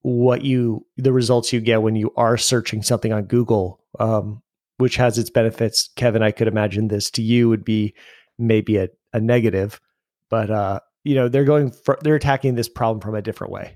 what 0.02 0.44
you 0.44 0.86
the 0.98 1.14
results 1.14 1.54
you 1.54 1.62
get 1.62 1.82
when 1.82 1.96
you 1.96 2.12
are 2.18 2.38
searching 2.38 2.82
something 2.82 3.14
on 3.14 3.26
Google, 3.26 3.84
um, 4.00 4.42
which 4.78 4.96
has 4.98 5.18
its 5.18 5.30
benefits. 5.30 5.90
Kevin, 5.96 6.24
I 6.24 6.32
could 6.32 6.48
imagine 6.48 6.88
this 6.88 7.12
to 7.12 7.22
you 7.22 7.48
would 7.48 7.64
be 7.64 7.94
maybe 8.40 8.78
a, 8.78 8.90
a 9.14 9.20
negative, 9.20 9.80
but 10.30 10.50
uh, 10.50 10.80
you 11.04 11.14
know 11.14 11.30
they're 11.30 11.46
going 11.46 11.72
for, 11.72 11.98
they're 12.02 12.16
attacking 12.16 12.56
this 12.56 12.70
problem 12.70 13.00
from 13.00 13.16
a 13.16 13.22
different 13.22 13.54
way. 13.54 13.76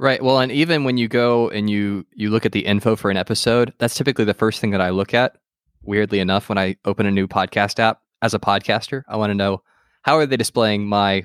Right. 0.00 0.22
Well, 0.22 0.40
and 0.40 0.50
even 0.50 0.82
when 0.82 0.96
you 0.96 1.06
go 1.06 1.48
and 1.50 1.70
you 1.70 2.04
you 2.12 2.30
look 2.30 2.44
at 2.44 2.52
the 2.52 2.66
info 2.66 2.96
for 2.96 3.08
an 3.10 3.16
episode, 3.16 3.72
that's 3.78 3.94
typically 3.94 4.24
the 4.24 4.34
first 4.34 4.60
thing 4.60 4.72
that 4.72 4.80
I 4.80 4.90
look 4.90 5.14
at. 5.14 5.36
Weirdly 5.82 6.18
enough, 6.18 6.48
when 6.48 6.58
I 6.58 6.76
open 6.84 7.06
a 7.06 7.10
new 7.12 7.28
podcast 7.28 7.78
app 7.78 8.00
as 8.20 8.34
a 8.34 8.40
podcaster, 8.40 9.02
I 9.08 9.16
want 9.16 9.30
to 9.30 9.34
know 9.34 9.62
how 10.02 10.16
are 10.16 10.26
they 10.26 10.36
displaying 10.36 10.86
my 10.86 11.24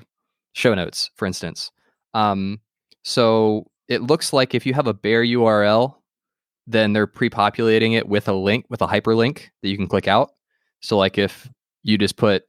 show 0.52 0.74
notes, 0.74 1.10
for 1.16 1.26
instance. 1.26 1.70
Um, 2.14 2.60
so 3.04 3.66
it 3.88 4.02
looks 4.02 4.32
like 4.32 4.54
if 4.54 4.66
you 4.66 4.74
have 4.74 4.86
a 4.86 4.94
bare 4.94 5.24
URL, 5.24 5.94
then 6.66 6.92
they're 6.92 7.06
pre-populating 7.06 7.92
it 7.92 8.08
with 8.08 8.28
a 8.28 8.32
link 8.32 8.66
with 8.68 8.82
a 8.82 8.86
hyperlink 8.86 9.48
that 9.62 9.68
you 9.68 9.76
can 9.76 9.86
click 9.86 10.08
out. 10.08 10.30
So 10.80 10.96
like 10.96 11.18
if 11.18 11.48
you 11.82 11.96
just 11.96 12.16
put 12.16 12.44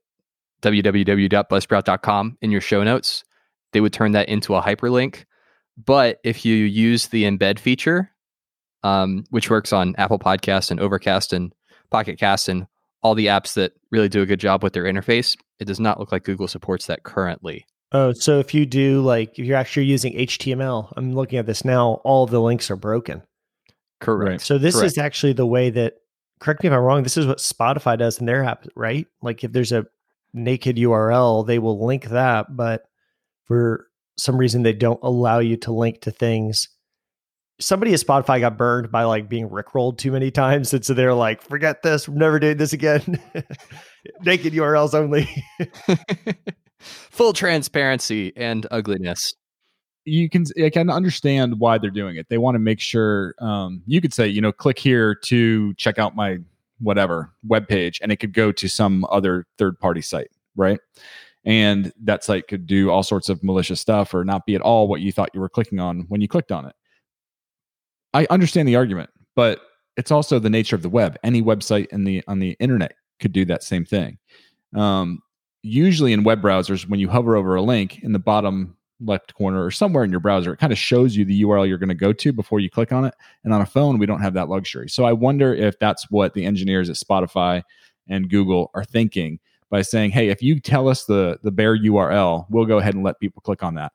www.buzzsprout.com 0.61 2.37
in 2.41 2.51
your 2.51 2.61
show 2.61 2.83
notes, 2.83 3.23
they 3.71 3.81
would 3.81 3.93
turn 3.93 4.11
that 4.11 4.27
into 4.27 4.55
a 4.55 4.61
hyperlink 4.61 5.25
but 5.85 6.19
if 6.23 6.43
you 6.45 6.55
use 6.55 7.07
the 7.07 7.23
embed 7.23 7.57
feature, 7.57 8.11
um, 8.83 9.23
which 9.29 9.49
works 9.49 9.71
on 9.71 9.95
Apple 9.97 10.19
Podcasts 10.19 10.71
and 10.71 10.79
Overcast 10.79 11.31
and 11.31 11.53
Pocket 11.89 12.19
Cast 12.19 12.49
and 12.49 12.67
all 13.01 13.15
the 13.15 13.27
apps 13.27 13.53
that 13.53 13.73
really 13.91 14.09
do 14.09 14.21
a 14.21 14.25
good 14.25 14.39
job 14.39 14.63
with 14.63 14.73
their 14.73 14.83
interface, 14.83 15.37
it 15.59 15.65
does 15.65 15.79
not 15.79 15.99
look 15.99 16.11
like 16.11 16.23
Google 16.23 16.47
supports 16.47 16.87
that 16.87 17.03
currently. 17.03 17.65
Oh, 17.91 18.13
so 18.13 18.39
if 18.39 18.53
you 18.53 18.65
do 18.65 19.01
like 19.01 19.39
if 19.39 19.45
you're 19.45 19.57
actually 19.57 19.87
using 19.87 20.13
HTML, 20.13 20.93
I'm 20.95 21.13
looking 21.13 21.39
at 21.39 21.45
this 21.45 21.65
now, 21.65 22.01
all 22.03 22.27
the 22.27 22.39
links 22.39 22.69
are 22.69 22.75
broken. 22.75 23.23
Correct. 23.99 24.41
So 24.43 24.57
this 24.57 24.75
Correct. 24.75 24.91
is 24.91 24.97
actually 24.97 25.33
the 25.33 25.45
way 25.45 25.69
that 25.71 25.95
correct 26.39 26.63
me 26.63 26.67
if 26.67 26.73
I'm 26.73 26.79
wrong, 26.79 27.03
this 27.03 27.17
is 27.17 27.25
what 27.25 27.39
Spotify 27.39 27.97
does 27.97 28.19
in 28.19 28.25
their 28.25 28.43
app, 28.43 28.65
right? 28.75 29.07
Like 29.21 29.43
if 29.43 29.51
there's 29.51 29.71
a 29.71 29.85
naked 30.33 30.77
URL, 30.77 31.45
they 31.45 31.59
will 31.59 31.85
link 31.85 32.05
that, 32.05 32.55
but 32.55 32.83
for 33.45 33.87
some 34.17 34.37
reason 34.37 34.63
they 34.63 34.73
don't 34.73 34.99
allow 35.01 35.39
you 35.39 35.57
to 35.57 35.71
link 35.71 36.01
to 36.01 36.11
things. 36.11 36.69
Somebody 37.59 37.93
at 37.93 37.99
Spotify 37.99 38.39
got 38.39 38.57
burned 38.57 38.91
by 38.91 39.03
like 39.03 39.27
being 39.27 39.49
rickrolled 39.49 39.97
too 39.97 40.11
many 40.11 40.31
times. 40.31 40.73
And 40.73 40.83
so 40.83 40.93
they're 40.93 41.13
like, 41.13 41.41
forget 41.41 41.83
this, 41.83 42.07
we're 42.07 42.17
never 42.17 42.39
doing 42.39 42.57
this 42.57 42.73
again. 42.73 43.21
Naked 44.21 44.53
URLs 44.53 44.93
only. 44.93 45.27
Full 46.79 47.33
transparency 47.33 48.31
and 48.37 48.65
ugliness. 48.71 49.33
You 50.05 50.29
can 50.29 50.45
I 50.63 50.69
can 50.69 50.89
understand 50.89 51.59
why 51.59 51.77
they're 51.77 51.91
doing 51.91 52.15
it. 52.15 52.29
They 52.29 52.37
want 52.37 52.55
to 52.55 52.59
make 52.59 52.79
sure 52.79 53.35
um, 53.39 53.83
you 53.85 53.99
could 53.99 54.13
say, 54.13 54.27
you 54.27 54.41
know, 54.41 54.51
click 54.51 54.79
here 54.79 55.13
to 55.25 55.73
check 55.75 55.99
out 55.99 56.15
my 56.15 56.37
whatever 56.79 57.33
web 57.45 57.67
page, 57.67 57.99
and 58.01 58.11
it 58.11 58.15
could 58.15 58.33
go 58.33 58.53
to 58.53 58.69
some 58.69 59.05
other 59.11 59.45
third 59.57 59.77
party 59.77 60.01
site, 60.01 60.31
right? 60.55 60.79
and 61.45 61.93
that 62.03 62.23
site 62.23 62.47
could 62.47 62.67
do 62.67 62.89
all 62.89 63.03
sorts 63.03 63.29
of 63.29 63.43
malicious 63.43 63.79
stuff 63.79 64.13
or 64.13 64.25
not 64.25 64.45
be 64.45 64.55
at 64.55 64.61
all 64.61 64.87
what 64.87 65.01
you 65.01 65.11
thought 65.11 65.29
you 65.33 65.39
were 65.39 65.49
clicking 65.49 65.79
on 65.79 66.01
when 66.09 66.21
you 66.21 66.27
clicked 66.27 66.51
on 66.51 66.65
it. 66.65 66.75
I 68.13 68.27
understand 68.29 68.67
the 68.67 68.75
argument, 68.75 69.09
but 69.35 69.61
it's 69.97 70.11
also 70.11 70.39
the 70.39 70.49
nature 70.49 70.75
of 70.75 70.81
the 70.81 70.89
web. 70.89 71.17
Any 71.23 71.41
website 71.41 71.87
in 71.87 72.03
the 72.03 72.23
on 72.27 72.39
the 72.39 72.55
internet 72.59 72.93
could 73.19 73.33
do 73.33 73.45
that 73.45 73.63
same 73.63 73.85
thing. 73.85 74.17
Um, 74.75 75.19
usually 75.61 76.13
in 76.13 76.23
web 76.23 76.41
browsers, 76.41 76.87
when 76.87 76.99
you 76.99 77.09
hover 77.09 77.35
over 77.35 77.55
a 77.55 77.61
link 77.61 77.99
in 77.99 78.13
the 78.13 78.19
bottom 78.19 78.77
left 79.01 79.33
corner 79.33 79.63
or 79.63 79.71
somewhere 79.71 80.03
in 80.03 80.11
your 80.11 80.19
browser, 80.19 80.53
it 80.53 80.57
kind 80.57 80.73
of 80.73 80.77
shows 80.77 81.15
you 81.15 81.25
the 81.25 81.43
URL 81.43 81.67
you're 81.67 81.77
going 81.77 81.89
to 81.89 81.95
go 81.95 82.13
to 82.13 82.33
before 82.33 82.59
you 82.59 82.69
click 82.69 82.91
on 82.91 83.05
it. 83.05 83.13
And 83.43 83.53
on 83.53 83.61
a 83.61 83.65
phone, 83.65 83.97
we 83.97 84.05
don't 84.05 84.21
have 84.21 84.33
that 84.33 84.49
luxury. 84.49 84.89
So 84.89 85.05
I 85.05 85.13
wonder 85.13 85.53
if 85.53 85.77
that's 85.79 86.09
what 86.11 86.33
the 86.33 86.45
engineers 86.45 86.89
at 86.89 86.95
Spotify 86.95 87.63
and 88.07 88.29
Google 88.29 88.71
are 88.73 88.83
thinking 88.83 89.39
by 89.69 89.81
saying, 89.81 90.11
hey, 90.11 90.29
if 90.29 90.41
you 90.41 90.59
tell 90.59 90.87
us 90.87 91.05
the, 91.05 91.39
the 91.43 91.51
bare 91.51 91.77
URL, 91.77 92.45
we'll 92.49 92.65
go 92.65 92.79
ahead 92.79 92.95
and 92.95 93.03
let 93.03 93.19
people 93.19 93.41
click 93.41 93.63
on 93.63 93.75
that. 93.75 93.93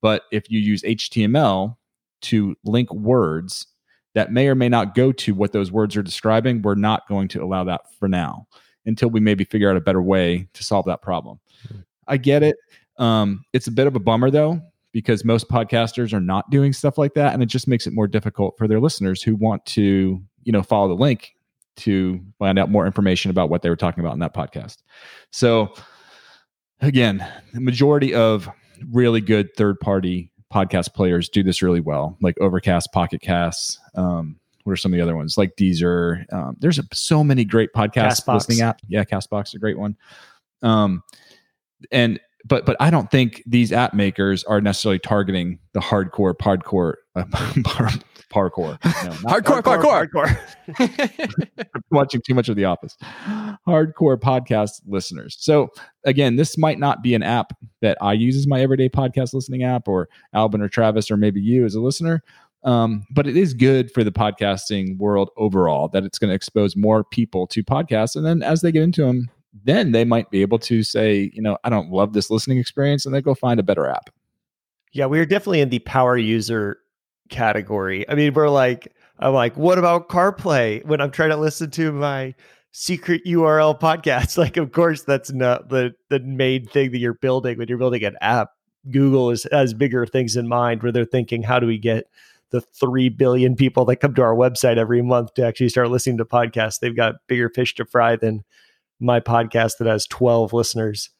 But 0.00 0.22
if 0.30 0.50
you 0.50 0.60
use 0.60 0.82
HTML 0.82 1.76
to 2.22 2.56
link 2.64 2.92
words 2.92 3.66
that 4.14 4.32
may 4.32 4.48
or 4.48 4.54
may 4.54 4.68
not 4.68 4.94
go 4.94 5.12
to 5.12 5.34
what 5.34 5.52
those 5.52 5.70
words 5.70 5.96
are 5.96 6.02
describing, 6.02 6.62
we're 6.62 6.74
not 6.74 7.06
going 7.08 7.28
to 7.28 7.42
allow 7.42 7.64
that 7.64 7.82
for 7.98 8.08
now 8.08 8.46
until 8.86 9.10
we 9.10 9.20
maybe 9.20 9.44
figure 9.44 9.70
out 9.70 9.76
a 9.76 9.80
better 9.80 10.00
way 10.00 10.48
to 10.54 10.64
solve 10.64 10.86
that 10.86 11.02
problem. 11.02 11.38
Mm-hmm. 11.66 11.80
I 12.08 12.16
get 12.16 12.42
it. 12.42 12.56
Um, 12.98 13.44
it's 13.52 13.66
a 13.66 13.72
bit 13.72 13.86
of 13.86 13.94
a 13.94 14.00
bummer 14.00 14.30
though, 14.30 14.60
because 14.92 15.24
most 15.24 15.50
podcasters 15.50 16.14
are 16.14 16.20
not 16.20 16.48
doing 16.50 16.72
stuff 16.72 16.96
like 16.96 17.12
that. 17.14 17.34
And 17.34 17.42
it 17.42 17.46
just 17.46 17.68
makes 17.68 17.86
it 17.86 17.92
more 17.92 18.06
difficult 18.06 18.56
for 18.56 18.66
their 18.66 18.80
listeners 18.80 19.22
who 19.22 19.36
want 19.36 19.66
to, 19.66 20.22
you 20.44 20.52
know, 20.52 20.62
follow 20.62 20.88
the 20.88 20.94
link 20.94 21.34
to 21.76 22.24
find 22.38 22.58
out 22.58 22.70
more 22.70 22.86
information 22.86 23.30
about 23.30 23.50
what 23.50 23.60
they 23.60 23.68
were 23.68 23.76
talking 23.76 24.02
about 24.02 24.14
in 24.14 24.20
that 24.20 24.34
podcast. 24.34 24.78
So, 25.30 25.74
again, 26.80 27.26
the 27.52 27.60
majority 27.60 28.14
of 28.14 28.48
really 28.90 29.20
good 29.20 29.54
third 29.56 29.78
party 29.80 30.30
podcast 30.52 30.94
players 30.94 31.28
do 31.28 31.42
this 31.42 31.62
really 31.62 31.80
well, 31.80 32.16
like 32.20 32.36
Overcast, 32.40 32.92
Pocket 32.92 33.20
Casts. 33.20 33.80
Um, 33.94 34.38
what 34.64 34.72
are 34.72 34.76
some 34.76 34.92
of 34.92 34.96
the 34.96 35.02
other 35.02 35.16
ones 35.16 35.38
like 35.38 35.56
Deezer? 35.56 36.30
Um, 36.32 36.56
there's 36.58 36.78
a, 36.78 36.84
so 36.92 37.22
many 37.22 37.44
great 37.44 37.72
podcast 37.72 38.24
Castbox. 38.24 38.34
listening 38.34 38.58
apps. 38.58 38.80
Yeah, 38.88 39.04
Castbox, 39.04 39.48
is 39.48 39.54
a 39.54 39.58
great 39.58 39.78
one. 39.78 39.96
Um, 40.62 41.02
and 41.92 42.18
but 42.44 42.66
but 42.66 42.76
I 42.80 42.90
don't 42.90 43.10
think 43.10 43.42
these 43.46 43.72
app 43.72 43.94
makers 43.94 44.44
are 44.44 44.60
necessarily 44.60 44.98
targeting 44.98 45.58
the 45.72 45.80
hardcore, 45.80 46.34
hardcore, 46.34 46.94
uh, 47.14 47.24
parkour. 48.32 48.78
No, 48.84 49.30
not 49.30 49.44
Hardcore, 49.44 49.62
parkour. 49.62 50.38
hardcore. 50.68 51.74
Watching 51.90 52.22
too 52.26 52.34
much 52.34 52.48
of 52.48 52.56
The 52.56 52.64
Office. 52.64 52.96
Hardcore 53.66 54.18
podcast 54.18 54.82
listeners. 54.86 55.36
So 55.38 55.68
again, 56.04 56.36
this 56.36 56.58
might 56.58 56.78
not 56.78 57.02
be 57.02 57.14
an 57.14 57.22
app 57.22 57.52
that 57.80 57.96
I 58.00 58.12
use 58.12 58.36
as 58.36 58.46
my 58.46 58.60
everyday 58.60 58.88
podcast 58.88 59.34
listening 59.34 59.62
app, 59.62 59.88
or 59.88 60.08
Albin 60.32 60.60
or 60.62 60.68
Travis, 60.68 61.10
or 61.10 61.16
maybe 61.16 61.40
you 61.40 61.64
as 61.64 61.74
a 61.74 61.80
listener. 61.80 62.22
Um, 62.64 63.04
but 63.10 63.28
it 63.28 63.36
is 63.36 63.54
good 63.54 63.92
for 63.92 64.02
the 64.02 64.10
podcasting 64.10 64.98
world 64.98 65.30
overall 65.36 65.88
that 65.88 66.04
it's 66.04 66.18
going 66.18 66.30
to 66.30 66.34
expose 66.34 66.74
more 66.74 67.04
people 67.04 67.46
to 67.48 67.62
podcasts, 67.62 68.16
and 68.16 68.26
then 68.26 68.42
as 68.42 68.60
they 68.60 68.72
get 68.72 68.82
into 68.82 69.02
them, 69.02 69.30
then 69.64 69.92
they 69.92 70.04
might 70.04 70.30
be 70.30 70.42
able 70.42 70.58
to 70.58 70.82
say, 70.82 71.30
you 71.32 71.40
know, 71.40 71.56
I 71.64 71.70
don't 71.70 71.90
love 71.90 72.12
this 72.12 72.28
listening 72.30 72.58
experience, 72.58 73.06
and 73.06 73.14
they 73.14 73.22
go 73.22 73.34
find 73.34 73.60
a 73.60 73.62
better 73.62 73.86
app. 73.86 74.10
Yeah, 74.92 75.06
we 75.06 75.20
are 75.20 75.26
definitely 75.26 75.60
in 75.60 75.68
the 75.68 75.78
power 75.80 76.16
user 76.16 76.78
category. 77.28 78.08
I 78.08 78.14
mean, 78.14 78.34
we're 78.34 78.48
like, 78.48 78.92
I'm 79.18 79.34
like, 79.34 79.56
what 79.56 79.78
about 79.78 80.08
CarPlay 80.08 80.84
when 80.84 81.00
I'm 81.00 81.10
trying 81.10 81.30
to 81.30 81.36
listen 81.36 81.70
to 81.72 81.92
my 81.92 82.34
secret 82.72 83.22
URL 83.26 83.78
podcast? 83.78 84.36
Like, 84.38 84.56
of 84.56 84.72
course, 84.72 85.02
that's 85.02 85.32
not 85.32 85.68
the 85.68 85.94
the 86.10 86.20
main 86.20 86.66
thing 86.66 86.92
that 86.92 86.98
you're 86.98 87.14
building 87.14 87.58
when 87.58 87.68
you're 87.68 87.78
building 87.78 88.04
an 88.04 88.16
app. 88.20 88.50
Google 88.90 89.30
is 89.30 89.46
has 89.50 89.74
bigger 89.74 90.06
things 90.06 90.36
in 90.36 90.48
mind 90.48 90.82
where 90.82 90.92
they're 90.92 91.04
thinking, 91.04 91.42
how 91.42 91.58
do 91.58 91.66
we 91.66 91.78
get 91.78 92.04
the 92.50 92.60
three 92.60 93.08
billion 93.08 93.56
people 93.56 93.84
that 93.86 93.96
come 93.96 94.14
to 94.14 94.22
our 94.22 94.34
website 94.34 94.76
every 94.76 95.02
month 95.02 95.34
to 95.34 95.44
actually 95.44 95.68
start 95.68 95.90
listening 95.90 96.18
to 96.18 96.24
podcasts? 96.24 96.78
They've 96.78 96.94
got 96.94 97.16
bigger 97.26 97.48
fish 97.48 97.74
to 97.76 97.84
fry 97.84 98.16
than 98.16 98.44
my 99.00 99.20
podcast 99.20 99.78
that 99.78 99.88
has 99.88 100.06
12 100.06 100.52
listeners. 100.52 101.10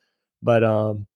But 0.42 0.62
um, 0.62 1.06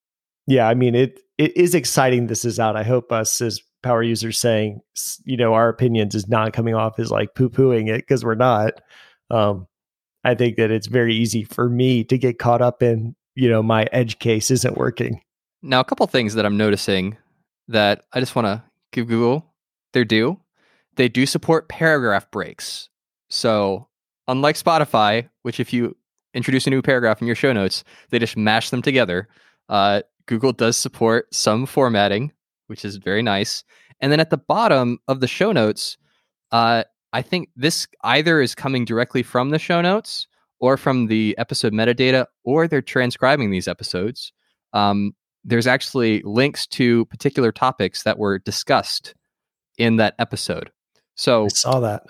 yeah, 0.47 0.69
I 0.69 0.75
mean 0.75 0.95
it 0.95 1.21
it 1.39 1.57
is 1.57 1.75
exciting 1.75 2.27
this 2.27 2.45
is 2.45 2.59
out. 2.59 2.77
I 2.77 2.83
hope 2.83 3.13
us 3.13 3.41
as 3.41 3.61
power 3.83 4.03
users 4.03 4.39
saying, 4.39 4.81
you 5.25 5.37
know, 5.37 5.55
our 5.55 5.69
opinions 5.69 6.15
is 6.15 6.29
not 6.29 6.53
coming 6.53 6.75
off 6.75 6.99
as 6.99 7.11
like 7.11 7.35
poo-pooing 7.35 7.89
it 7.89 8.03
because 8.03 8.25
we're 8.25 8.35
not. 8.35 8.81
Um, 9.31 9.67
I 10.25 10.35
think 10.35 10.57
that 10.57 10.71
it's 10.71 10.87
very 10.87 11.15
easy 11.15 11.45
for 11.45 11.69
me 11.69 12.05
to 12.05 12.19
get 12.19 12.39
caught 12.39 12.61
up 12.61 12.83
in, 12.83 13.15
you 13.35 13.49
know, 13.49 13.63
my 13.63 13.87
edge 13.93 14.19
case 14.19 14.51
isn't 14.51 14.77
working. 14.77 15.21
Now, 15.63 15.81
a 15.81 15.85
couple 15.85 16.07
things 16.07 16.35
that 16.35 16.45
I'm 16.45 16.57
noticing 16.57 17.17
that 17.69 18.05
I 18.13 18.21
just 18.21 18.35
want 18.35 18.47
to 18.47 18.63
give 18.93 19.07
Google 19.07 19.47
their 19.93 20.05
due. 20.05 20.39
They 20.97 21.09
do 21.09 21.25
support 21.27 21.69
paragraph 21.69 22.31
breaks. 22.31 22.89
So, 23.29 23.89
unlike 24.29 24.57
Spotify, 24.57 25.29
which 25.43 25.61
if 25.61 25.73
you 25.73 25.97
introduce 26.35 26.67
a 26.67 26.71
new 26.71 26.83
paragraph 26.83 27.21
in 27.21 27.27
your 27.27 27.37
show 27.37 27.53
notes, 27.53 27.85
they 28.11 28.19
just 28.19 28.37
mash 28.37 28.71
them 28.71 28.83
together, 28.83 29.29
uh, 29.69 30.03
Google 30.27 30.53
does 30.53 30.77
support 30.77 31.33
some 31.35 31.67
formatting, 31.67 32.33
which 32.71 32.85
is 32.85 32.97
very 32.97 33.21
nice. 33.21 33.65
And 34.01 34.13
then 34.13 34.21
at 34.21 34.31
the 34.31 34.39
bottom 34.39 34.99
of 35.09 35.19
the 35.19 35.27
show 35.27 35.51
notes, 35.51 35.99
uh, 36.53 36.85
I 37.13 37.21
think 37.21 37.49
this 37.57 37.89
either 38.05 38.41
is 38.41 38.55
coming 38.55 38.85
directly 38.85 39.25
from 39.25 39.51
the 39.51 39.59
show 39.59 39.81
notes 39.81 40.29
or 40.61 40.77
from 40.77 41.09
the 41.09 41.35
episode 41.37 41.73
metadata, 41.73 42.27
or 42.45 42.69
they're 42.69 42.81
transcribing 42.81 43.51
these 43.51 43.67
episodes. 43.67 44.33
Um, 44.73 45.17
there's 45.43 45.67
actually 45.67 46.23
links 46.25 46.65
to 46.69 47.07
particular 47.07 47.51
topics 47.51 48.05
that 48.05 48.19
were 48.19 48.39
discussed 48.39 49.15
in 49.77 49.97
that 49.97 50.15
episode. 50.21 50.71
So 51.17 51.47
I 51.47 51.49
saw 51.49 51.81
that. 51.81 52.05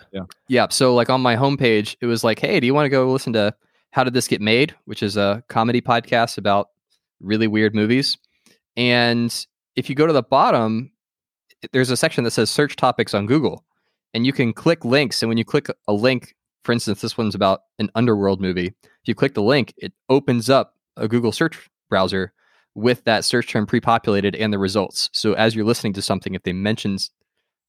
yeah, 0.49 0.67
so 0.69 0.95
like 0.95 1.09
on 1.09 1.23
my 1.23 1.37
homepage, 1.37 1.97
it 2.03 2.07
was 2.07 2.23
like, 2.23 2.39
hey, 2.39 2.61
do 2.61 2.67
you 2.67 2.75
want 2.75 2.85
to 2.85 2.91
go 2.91 3.11
listen 3.11 3.33
to 3.33 3.55
How 3.93 4.05
Did 4.05 4.13
This 4.13 4.29
Get 4.29 4.43
Made, 4.43 4.75
which 4.85 5.03
is 5.03 5.17
a 5.17 5.43
comedy 5.49 5.81
podcast 5.81 6.37
about 6.37 6.69
really 7.19 7.47
weird 7.47 7.75
movies. 7.75 8.19
And 8.77 9.35
if 9.77 9.89
you 9.89 9.95
go 9.95 10.07
to 10.07 10.13
the 10.13 10.23
bottom, 10.23 10.93
there's 11.73 11.91
a 11.91 11.97
section 11.97 12.25
that 12.25 12.31
says 12.31 12.51
search 12.51 12.77
topics 12.77 13.15
on 13.15 13.27
Google, 13.27 13.65
and 14.15 14.27
you 14.27 14.33
can 14.33 14.53
click 14.53 14.85
links. 14.85 15.23
And 15.23 15.29
when 15.29 15.39
you 15.39 15.45
click 15.45 15.69
a 15.89 15.93
link, 15.93 16.35
for 16.65 16.73
instance, 16.73 17.01
this 17.01 17.17
one's 17.17 17.35
about 17.35 17.63
an 17.79 17.91
underworld 17.95 18.41
movie. 18.41 18.67
If 18.67 19.07
you 19.07 19.15
click 19.15 19.35
the 19.35 19.43
link, 19.43 19.73
it 19.79 19.93
opens 20.09 20.51
up 20.51 20.75
a 20.97 21.09
Google 21.09 21.33
search 21.33 21.69
browser 21.89 22.33
with 22.75 23.05
that 23.05 23.25
search 23.25 23.49
term 23.49 23.67
pre-populated 23.67 24.37
and 24.37 24.53
the 24.53 24.59
results. 24.59 25.11
So 25.13 25.33
as 25.35 25.55
you're 25.55 25.65
listening 25.65 25.93
to 25.95 26.03
something, 26.03 26.35
if 26.35 26.43
they 26.43 26.53
mentions 26.53 27.11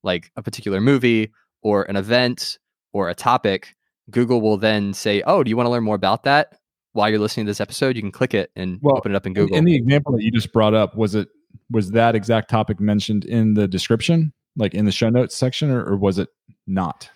like 0.03 0.31
a 0.35 0.43
particular 0.43 0.81
movie 0.81 1.31
or 1.61 1.83
an 1.83 1.95
event 1.95 2.57
or 2.93 3.09
a 3.09 3.15
topic, 3.15 3.75
Google 4.09 4.41
will 4.41 4.57
then 4.57 4.93
say, 4.93 5.21
"Oh, 5.25 5.43
do 5.43 5.49
you 5.49 5.57
want 5.57 5.67
to 5.67 5.71
learn 5.71 5.83
more 5.83 5.95
about 5.95 6.23
that?" 6.23 6.57
While 6.93 7.09
you're 7.09 7.19
listening 7.19 7.45
to 7.45 7.49
this 7.49 7.61
episode, 7.61 7.95
you 7.95 8.01
can 8.01 8.11
click 8.11 8.33
it 8.33 8.51
and 8.55 8.79
Well, 8.81 8.97
open 8.97 9.13
it 9.13 9.15
up 9.15 9.25
in 9.25 9.31
In, 9.31 9.35
Google. 9.35 9.57
in 9.57 9.65
the 9.65 9.75
example 9.75 10.11
that 10.13 10.23
you 10.23 10.31
just 10.31 10.51
brought 10.51 10.73
up, 10.73 10.95
was 10.97 11.15
it 11.15 11.29
was 11.69 11.91
that 11.91 12.15
exact 12.15 12.49
topic 12.49 12.79
mentioned 12.79 13.25
in 13.25 13.53
the 13.53 13.67
description, 13.67 14.33
like 14.55 14.73
in 14.73 14.85
the 14.85 14.91
show 14.91 15.09
notes 15.09 15.35
section, 15.35 15.69
or, 15.69 15.83
or 15.83 15.97
was 15.97 16.17
it 16.17 16.29
not? 16.67 17.09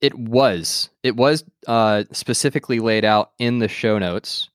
It 0.00 0.18
was. 0.18 0.90
It 1.02 1.16
was 1.16 1.44
uh, 1.66 2.04
specifically 2.12 2.80
laid 2.80 3.04
out 3.04 3.32
in 3.38 3.60
the 3.60 3.68
show 3.68 3.98
notes. 3.98 4.48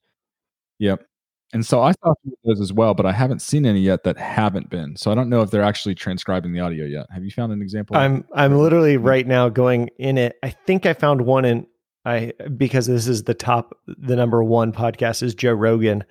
Yep. 0.80 1.06
And 1.54 1.66
so 1.66 1.82
I 1.82 1.92
saw 1.92 2.14
some 2.24 2.34
of 2.34 2.38
those 2.44 2.60
as 2.60 2.74
well, 2.74 2.94
but 2.94 3.06
I 3.06 3.14
haven't 3.14 3.42
seen 3.42 3.66
any 3.66 3.80
yet 3.80 4.04
that 4.04 4.18
haven't 4.18 4.70
been. 4.70 4.98
So 4.98 5.12
I 5.12 5.16
don't 5.16 5.30
know 5.30 5.42
if 5.42 5.50
they're 5.50 5.64
actually 5.64 5.96
transcribing 5.96 6.52
the 6.52 6.60
audio 6.60 6.86
yet. 6.86 7.06
Have 7.10 7.24
you 7.24 7.32
found 7.32 7.54
an 7.54 7.62
example? 7.62 7.96
I'm 7.96 8.26
I'm 8.34 8.58
literally 8.58 8.98
right 8.98 9.26
now 9.26 9.48
going 9.48 9.90
in 9.98 10.18
it. 10.18 10.38
I 10.44 10.50
think 10.50 10.86
I 10.86 10.94
found 10.94 11.22
one 11.22 11.46
in 11.46 11.66
I 12.04 12.34
because 12.58 12.88
this 12.88 13.08
is 13.08 13.24
the 13.24 13.34
top 13.34 13.78
the 13.86 14.18
number 14.18 14.44
one 14.44 14.74
podcast 14.74 15.24
is 15.24 15.34
Joe 15.34 15.54
Rogan. 15.54 16.04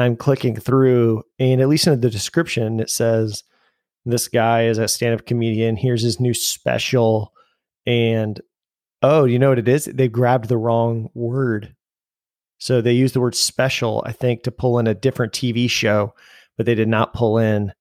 I'm 0.00 0.16
clicking 0.16 0.56
through 0.56 1.22
and 1.38 1.60
at 1.60 1.68
least 1.68 1.86
in 1.86 2.00
the 2.00 2.10
description 2.10 2.80
it 2.80 2.88
says 2.88 3.44
this 4.06 4.28
guy 4.28 4.64
is 4.64 4.78
a 4.78 4.88
stand-up 4.88 5.26
comedian. 5.26 5.76
Here's 5.76 6.02
his 6.02 6.18
new 6.18 6.32
special 6.32 7.34
and 7.86 8.40
oh, 9.02 9.24
you 9.24 9.38
know 9.38 9.50
what 9.50 9.58
it 9.58 9.68
is? 9.68 9.84
They 9.84 10.08
grabbed 10.08 10.48
the 10.48 10.56
wrong 10.56 11.10
word. 11.14 11.74
So 12.58 12.80
they 12.80 12.92
used 12.92 13.14
the 13.14 13.20
word 13.20 13.34
special, 13.34 14.02
I 14.06 14.12
think, 14.12 14.42
to 14.42 14.50
pull 14.50 14.78
in 14.78 14.86
a 14.86 14.94
different 14.94 15.32
TV 15.32 15.68
show, 15.68 16.14
but 16.56 16.64
they 16.64 16.74
did 16.74 16.88
not 16.88 17.14
pull 17.14 17.38
in 17.38 17.72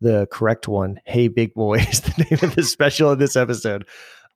the 0.00 0.26
correct 0.30 0.66
one. 0.66 1.00
Hey, 1.04 1.28
big 1.28 1.54
boy 1.54 1.74
is 1.90 2.00
the 2.00 2.26
name 2.30 2.38
of 2.42 2.56
the 2.56 2.64
special 2.64 3.12
in 3.12 3.20
this 3.20 3.36
episode. 3.36 3.86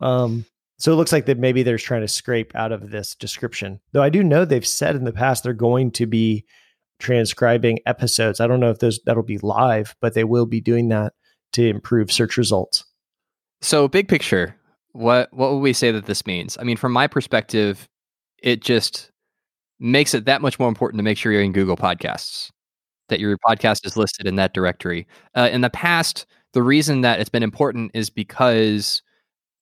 Um, 0.00 0.46
so 0.78 0.92
it 0.92 0.96
looks 0.96 1.12
like 1.12 1.26
that 1.26 1.38
maybe 1.38 1.64
they're 1.64 1.78
trying 1.78 2.02
to 2.02 2.08
scrape 2.08 2.54
out 2.54 2.70
of 2.70 2.90
this 2.90 3.16
description. 3.16 3.80
Though 3.92 4.02
I 4.02 4.08
do 4.08 4.22
know 4.22 4.44
they've 4.44 4.64
said 4.64 4.94
in 4.94 5.04
the 5.04 5.12
past 5.12 5.42
they're 5.42 5.52
going 5.52 5.90
to 5.92 6.06
be 6.06 6.44
transcribing 6.98 7.78
episodes. 7.86 8.40
I 8.40 8.46
don't 8.46 8.60
know 8.60 8.70
if 8.70 8.78
those 8.78 9.00
that'll 9.04 9.22
be 9.22 9.38
live, 9.38 9.94
but 10.00 10.14
they 10.14 10.24
will 10.24 10.46
be 10.46 10.60
doing 10.60 10.88
that 10.88 11.12
to 11.52 11.68
improve 11.68 12.12
search 12.12 12.36
results. 12.36 12.84
So, 13.60 13.88
big 13.88 14.08
picture, 14.08 14.56
what 14.92 15.32
what 15.32 15.52
would 15.52 15.60
we 15.60 15.72
say 15.72 15.90
that 15.90 16.06
this 16.06 16.26
means? 16.26 16.56
I 16.58 16.64
mean, 16.64 16.76
from 16.76 16.92
my 16.92 17.06
perspective, 17.06 17.88
it 18.42 18.62
just 18.62 19.10
makes 19.80 20.14
it 20.14 20.24
that 20.26 20.42
much 20.42 20.58
more 20.58 20.68
important 20.68 20.98
to 20.98 21.02
make 21.04 21.18
sure 21.18 21.32
you're 21.32 21.42
in 21.42 21.52
Google 21.52 21.76
Podcasts, 21.76 22.50
that 23.08 23.20
your 23.20 23.36
podcast 23.38 23.84
is 23.84 23.96
listed 23.96 24.26
in 24.26 24.36
that 24.36 24.54
directory. 24.54 25.06
Uh, 25.34 25.48
in 25.52 25.60
the 25.60 25.70
past, 25.70 26.26
the 26.52 26.62
reason 26.62 27.00
that 27.02 27.20
it's 27.20 27.30
been 27.30 27.42
important 27.42 27.90
is 27.94 28.10
because 28.10 29.02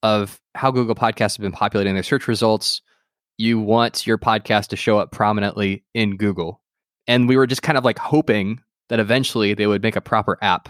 of 0.03 0.40
how 0.55 0.71
Google 0.71 0.95
Podcasts 0.95 1.37
have 1.37 1.42
been 1.42 1.53
populating 1.53 1.95
their 1.95 2.03
search 2.03 2.29
results. 2.29 2.83
You 3.38 3.59
want 3.59 4.07
your 4.07 4.18
podcast 4.18 4.68
to 4.68 4.77
show 4.77 4.99
up 4.99 5.12
prominently 5.12 5.85
in 5.95 6.16
Google. 6.16 6.62
And 7.07 7.29
we 7.29 7.37
were 7.37 7.47
just 7.47 7.62
kind 7.62 7.79
of 7.79 7.85
like 7.85 7.99
hoping 7.99 8.61
that 8.88 9.01
eventually 9.01 9.55
they 9.55 9.67
would 9.67 9.83
make 9.83 9.97
a 9.97 10.01
proper 10.01 10.38
app 10.43 10.69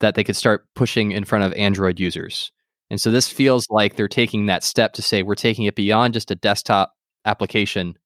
that 0.00 0.14
they 0.14 0.24
could 0.24 0.36
start 0.36 0.66
pushing 0.74 1.12
in 1.12 1.24
front 1.24 1.44
of 1.44 1.52
Android 1.54 2.00
users. 2.00 2.50
And 2.90 3.00
so 3.00 3.10
this 3.10 3.28
feels 3.28 3.66
like 3.70 3.96
they're 3.96 4.08
taking 4.08 4.46
that 4.46 4.64
step 4.64 4.94
to 4.94 5.02
say 5.02 5.22
we're 5.22 5.34
taking 5.34 5.64
it 5.64 5.76
beyond 5.76 6.14
just 6.14 6.30
a 6.30 6.34
desktop 6.34 6.92
application 7.24 7.96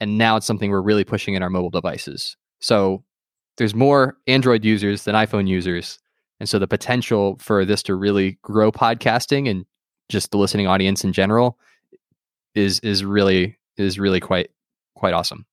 and 0.00 0.18
now 0.18 0.36
it's 0.36 0.46
something 0.46 0.70
we're 0.70 0.80
really 0.80 1.04
pushing 1.04 1.34
in 1.34 1.42
our 1.42 1.50
mobile 1.50 1.70
devices. 1.70 2.36
So 2.60 3.04
there's 3.56 3.74
more 3.74 4.16
Android 4.26 4.64
users 4.64 5.04
than 5.04 5.14
iPhone 5.14 5.48
users. 5.48 5.98
And 6.40 6.48
so 6.48 6.58
the 6.58 6.68
potential 6.68 7.36
for 7.40 7.64
this 7.64 7.82
to 7.84 7.94
really 7.94 8.38
grow 8.42 8.70
podcasting 8.70 9.50
and 9.50 9.64
just 10.08 10.30
the 10.30 10.38
listening 10.38 10.66
audience 10.66 11.04
in 11.04 11.12
general 11.12 11.58
is 12.54 12.80
is 12.80 13.04
really 13.04 13.58
is 13.76 13.98
really 13.98 14.20
quite 14.20 14.50
quite 14.94 15.14
awesome. 15.14 15.44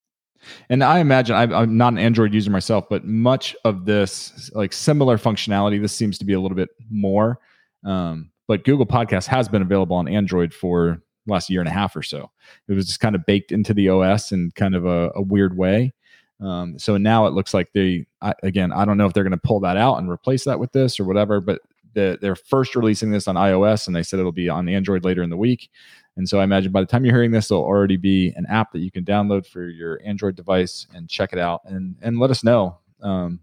And 0.70 0.84
I 0.84 1.00
imagine 1.00 1.36
I'm, 1.36 1.54
I'm 1.54 1.78
not 1.78 1.94
an 1.94 2.00
Android 2.00 2.34
user 2.34 2.52
myself, 2.52 2.86
but 2.90 3.06
much 3.06 3.56
of 3.66 3.86
this, 3.86 4.52
like 4.54 4.74
similar 4.74 5.18
functionality, 5.18 5.82
this 5.82 5.94
seems 5.94 6.18
to 6.20 6.26
be 6.26 6.34
a 6.34 6.40
little 6.40 6.56
bit 6.56 6.70
more. 6.90 7.40
Um, 7.84 8.32
but 8.48 8.64
Google 8.64 8.86
Podcast 8.86 9.28
has 9.28 9.48
been 9.48 9.62
available 9.62 9.96
on 9.96 10.08
Android 10.08 10.54
for 10.54 11.02
last 11.28 11.50
year 11.50 11.62
and 11.62 11.70
a 11.70 11.74
half 11.74 11.96
or 11.96 12.04
so. 12.04 12.30
It 12.68 12.74
was 12.74 12.86
just 12.86 13.00
kind 13.00 13.16
of 13.16 13.26
baked 13.26 13.52
into 13.52 13.74
the 13.74 13.90
OS 13.90 14.32
in 14.32 14.52
kind 14.56 14.76
of 14.76 14.86
a, 14.86 15.12
a 15.16 15.22
weird 15.22 15.58
way. 15.58 15.94
Um, 16.40 16.78
so 16.78 16.98
now 16.98 17.26
it 17.28 17.34
looks 17.34 17.54
like 17.54 17.72
they, 17.74 18.06
I, 18.22 18.34
again, 18.44 18.72
I 18.72 18.86
don't 18.86 18.98
know 18.98 19.06
if 19.06 19.14
they're 19.14 19.24
going 19.24 19.32
to 19.32 19.38
pull 19.38 19.62
that 19.62 19.78
out 19.78 19.98
and 19.98 20.10
replace 20.10 20.44
that 20.44 20.60
with 20.60 20.72
this 20.74 21.00
or 21.00 21.06
whatever, 21.06 21.40
but 21.40 21.62
the, 21.94 22.18
they're 22.22 22.36
first 22.36 22.76
releasing 22.76 23.10
this 23.10 23.28
on 23.28 23.36
iOS, 23.36 23.88
and 23.88 23.96
they 23.96 24.04
said 24.04 24.20
it'll 24.20 24.32
be 24.32 24.50
on 24.50 24.68
Android 24.68 25.06
later 25.06 25.24
in 25.24 25.30
the 25.30 25.38
week. 25.38 25.70
And 26.18 26.28
so 26.28 26.40
I 26.40 26.44
imagine 26.44 26.72
by 26.72 26.82
the 26.82 26.88
time 26.88 27.04
you're 27.04 27.16
hearing 27.16 27.32
this, 27.32 27.50
there'll 27.50 27.64
already 27.64 27.98
be 27.98 28.34
an 28.36 28.46
app 28.48 28.72
that 28.72 28.80
you 28.80 28.92
can 28.92 29.04
download 29.04 29.46
for 29.46 29.68
your 29.68 30.00
Android 30.04 30.36
device 30.36 30.88
and 30.94 31.10
check 31.10 31.34
it 31.34 31.40
out 31.40 31.62
and 31.66 31.96
and 32.02 32.20
let 32.20 32.32
us 32.32 32.44
know. 32.44 32.78
Um, 33.02 33.40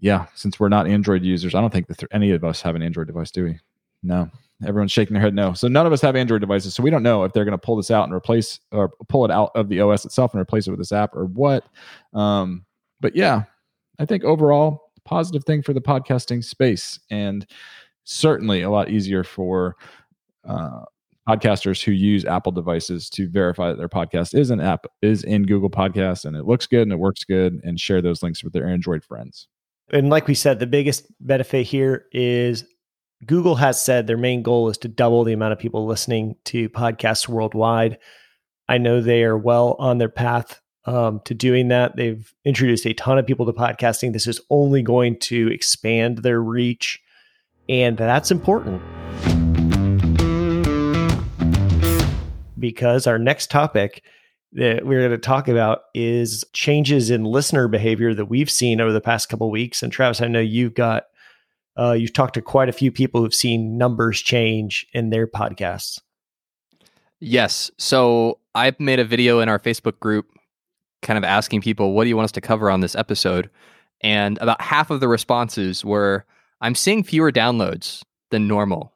yeah, 0.00 0.26
since 0.34 0.58
we're 0.60 0.68
not 0.68 0.86
Android 0.86 1.22
users, 1.22 1.54
I 1.54 1.60
don't 1.60 1.72
think 1.72 1.88
that 1.88 1.98
th- 1.98 2.08
any 2.12 2.30
of 2.32 2.44
us 2.44 2.60
have 2.62 2.74
an 2.74 2.82
Android 2.82 3.06
device, 3.06 3.30
do 3.30 3.44
we? 3.44 3.58
No. 4.02 4.30
Everyone's 4.64 4.92
shaking 4.92 5.14
their 5.14 5.22
head 5.22 5.34
no. 5.34 5.52
So 5.52 5.68
none 5.68 5.86
of 5.86 5.92
us 5.92 6.00
have 6.00 6.16
Android 6.16 6.40
devices. 6.40 6.74
So 6.74 6.82
we 6.82 6.90
don't 6.90 7.02
know 7.02 7.24
if 7.24 7.32
they're 7.32 7.44
going 7.44 7.52
to 7.52 7.58
pull 7.58 7.76
this 7.76 7.90
out 7.90 8.04
and 8.04 8.14
replace 8.14 8.60
or 8.72 8.90
pull 9.08 9.24
it 9.24 9.30
out 9.30 9.50
of 9.54 9.68
the 9.68 9.80
OS 9.80 10.04
itself 10.04 10.32
and 10.32 10.40
replace 10.40 10.66
it 10.66 10.70
with 10.70 10.80
this 10.80 10.92
app 10.92 11.14
or 11.14 11.26
what. 11.26 11.66
Um, 12.14 12.64
but 13.00 13.14
yeah, 13.14 13.44
I 13.98 14.06
think 14.06 14.24
overall 14.24 14.92
positive 15.04 15.44
thing 15.44 15.62
for 15.62 15.72
the 15.72 15.80
podcasting 15.80 16.42
space 16.42 16.98
and 17.10 17.46
certainly 18.04 18.62
a 18.62 18.70
lot 18.70 18.88
easier 18.90 19.24
for 19.24 19.76
uh, 20.44 20.84
podcasters 21.28 21.82
who 21.82 21.92
use 21.92 22.24
Apple 22.24 22.52
devices 22.52 23.10
to 23.10 23.28
verify 23.28 23.68
that 23.68 23.78
their 23.78 23.88
podcast 23.88 24.38
is 24.38 24.50
an 24.50 24.60
app 24.60 24.86
is 25.02 25.24
in 25.24 25.44
Google 25.44 25.70
Podcasts 25.70 26.24
and 26.24 26.36
it 26.36 26.44
looks 26.44 26.66
good 26.66 26.82
and 26.82 26.92
it 26.92 26.98
works 26.98 27.24
good 27.24 27.60
and 27.64 27.80
share 27.80 28.00
those 28.00 28.22
links 28.22 28.44
with 28.44 28.52
their 28.52 28.66
Android 28.66 29.04
friends. 29.04 29.48
And 29.92 30.08
like 30.08 30.26
we 30.26 30.34
said, 30.34 30.58
the 30.58 30.66
biggest 30.66 31.06
benefit 31.20 31.66
here 31.66 32.06
is 32.12 32.64
Google 33.24 33.56
has 33.56 33.80
said 33.80 34.06
their 34.06 34.16
main 34.16 34.42
goal 34.42 34.68
is 34.68 34.78
to 34.78 34.88
double 34.88 35.24
the 35.24 35.32
amount 35.32 35.52
of 35.52 35.58
people 35.58 35.86
listening 35.86 36.36
to 36.44 36.68
podcasts 36.68 37.28
worldwide. 37.28 37.98
I 38.68 38.78
know 38.78 39.00
they 39.00 39.24
are 39.24 39.38
well 39.38 39.76
on 39.78 39.98
their 39.98 40.08
path 40.08 40.60
um, 40.84 41.20
to 41.24 41.34
doing 41.34 41.68
that. 41.68 41.96
They've 41.96 42.32
introduced 42.44 42.86
a 42.86 42.94
ton 42.94 43.18
of 43.18 43.26
people 43.26 43.46
to 43.46 43.52
podcasting. 43.52 44.12
This 44.12 44.26
is 44.26 44.40
only 44.50 44.82
going 44.82 45.18
to 45.20 45.48
expand 45.48 46.18
their 46.18 46.40
reach, 46.40 47.00
and 47.68 47.96
that's 47.96 48.30
important. 48.30 48.82
Because 52.58 53.06
our 53.06 53.18
next 53.18 53.50
topic 53.50 54.02
that 54.52 54.86
we're 54.86 55.00
going 55.00 55.10
to 55.10 55.18
talk 55.18 55.48
about 55.48 55.82
is 55.94 56.44
changes 56.52 57.10
in 57.10 57.24
listener 57.24 57.68
behavior 57.68 58.14
that 58.14 58.26
we've 58.26 58.50
seen 58.50 58.80
over 58.80 58.92
the 58.92 59.00
past 59.00 59.28
couple 59.28 59.50
weeks. 59.50 59.82
And 59.82 59.92
Travis, 59.92 60.22
I 60.22 60.28
know 60.28 60.40
you've 60.40 60.74
got 60.74 61.04
uh, 61.78 61.92
you've 61.92 62.14
talked 62.14 62.34
to 62.34 62.42
quite 62.42 62.68
a 62.68 62.72
few 62.72 62.90
people 62.90 63.20
who've 63.20 63.34
seen 63.34 63.76
numbers 63.76 64.20
change 64.22 64.86
in 64.94 65.10
their 65.10 65.26
podcasts. 65.26 66.00
Yes. 67.20 67.70
So 67.78 68.38
I've 68.54 68.78
made 68.80 68.98
a 68.98 69.04
video 69.04 69.40
in 69.40 69.48
our 69.48 69.58
Facebook 69.58 69.98
group 70.00 70.26
kind 71.02 71.18
of 71.18 71.24
asking 71.24 71.60
people, 71.60 71.92
what 71.92 72.04
do 72.04 72.08
you 72.08 72.16
want 72.16 72.24
us 72.24 72.32
to 72.32 72.40
cover 72.40 72.70
on 72.70 72.80
this 72.80 72.94
episode? 72.94 73.50
And 74.00 74.38
about 74.38 74.60
half 74.60 74.90
of 74.90 75.00
the 75.00 75.08
responses 75.08 75.84
were, 75.84 76.24
I'm 76.60 76.74
seeing 76.74 77.02
fewer 77.02 77.30
downloads 77.30 78.02
than 78.30 78.48
normal. 78.48 78.92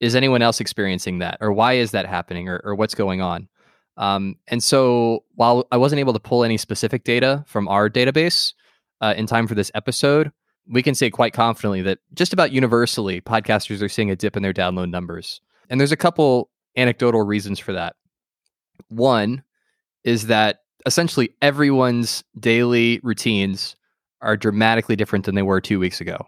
Is 0.00 0.14
anyone 0.14 0.42
else 0.42 0.60
experiencing 0.60 1.20
that? 1.20 1.38
Or 1.40 1.52
why 1.52 1.74
is 1.74 1.92
that 1.92 2.06
happening? 2.06 2.48
Or, 2.48 2.60
or 2.64 2.74
what's 2.74 2.94
going 2.94 3.20
on? 3.20 3.48
Um, 3.96 4.36
and 4.48 4.62
so 4.62 5.24
while 5.34 5.66
I 5.72 5.78
wasn't 5.78 6.00
able 6.00 6.12
to 6.12 6.20
pull 6.20 6.44
any 6.44 6.58
specific 6.58 7.04
data 7.04 7.44
from 7.46 7.66
our 7.68 7.88
database 7.88 8.52
uh, 9.00 9.14
in 9.16 9.26
time 9.26 9.46
for 9.46 9.54
this 9.54 9.70
episode, 9.74 10.32
we 10.68 10.82
can 10.82 10.94
say 10.94 11.10
quite 11.10 11.32
confidently 11.32 11.82
that 11.82 11.98
just 12.14 12.32
about 12.32 12.52
universally, 12.52 13.20
podcasters 13.20 13.82
are 13.82 13.88
seeing 13.88 14.10
a 14.10 14.16
dip 14.16 14.36
in 14.36 14.42
their 14.42 14.52
download 14.52 14.90
numbers. 14.90 15.40
And 15.70 15.80
there's 15.80 15.92
a 15.92 15.96
couple 15.96 16.50
anecdotal 16.76 17.22
reasons 17.22 17.58
for 17.58 17.72
that. 17.72 17.96
One 18.88 19.42
is 20.04 20.26
that 20.26 20.60
essentially 20.84 21.30
everyone's 21.40 22.22
daily 22.38 23.00
routines 23.02 23.76
are 24.20 24.36
dramatically 24.36 24.96
different 24.96 25.24
than 25.24 25.34
they 25.34 25.42
were 25.42 25.60
two 25.60 25.78
weeks 25.78 26.00
ago. 26.00 26.26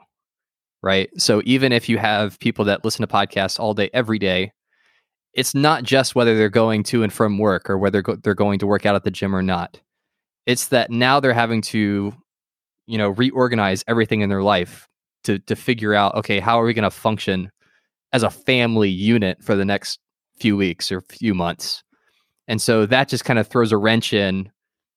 Right. 0.82 1.10
So 1.20 1.42
even 1.44 1.72
if 1.72 1.88
you 1.88 1.98
have 1.98 2.38
people 2.38 2.64
that 2.66 2.84
listen 2.84 3.06
to 3.06 3.12
podcasts 3.12 3.58
all 3.58 3.74
day, 3.74 3.90
every 3.92 4.18
day, 4.18 4.52
it's 5.34 5.54
not 5.54 5.82
just 5.82 6.14
whether 6.14 6.36
they're 6.36 6.48
going 6.48 6.84
to 6.84 7.02
and 7.02 7.12
from 7.12 7.38
work 7.38 7.68
or 7.68 7.78
whether 7.78 8.00
go- 8.00 8.16
they're 8.16 8.34
going 8.34 8.60
to 8.60 8.66
work 8.66 8.86
out 8.86 8.94
at 8.94 9.02
the 9.02 9.10
gym 9.10 9.34
or 9.34 9.42
not. 9.42 9.80
It's 10.46 10.68
that 10.68 10.90
now 10.90 11.20
they're 11.20 11.34
having 11.34 11.62
to 11.62 12.14
you 12.88 12.98
know 12.98 13.10
reorganize 13.10 13.84
everything 13.86 14.22
in 14.22 14.28
their 14.28 14.42
life 14.42 14.88
to 15.22 15.38
to 15.40 15.54
figure 15.54 15.94
out 15.94 16.14
okay 16.16 16.40
how 16.40 16.60
are 16.60 16.64
we 16.64 16.74
going 16.74 16.82
to 16.82 16.90
function 16.90 17.50
as 18.12 18.24
a 18.24 18.30
family 18.30 18.88
unit 18.88 19.38
for 19.44 19.54
the 19.54 19.64
next 19.64 20.00
few 20.40 20.56
weeks 20.56 20.90
or 20.90 21.02
few 21.02 21.34
months 21.34 21.84
and 22.48 22.60
so 22.60 22.86
that 22.86 23.08
just 23.08 23.24
kind 23.24 23.38
of 23.38 23.46
throws 23.46 23.70
a 23.70 23.76
wrench 23.76 24.12
in 24.12 24.50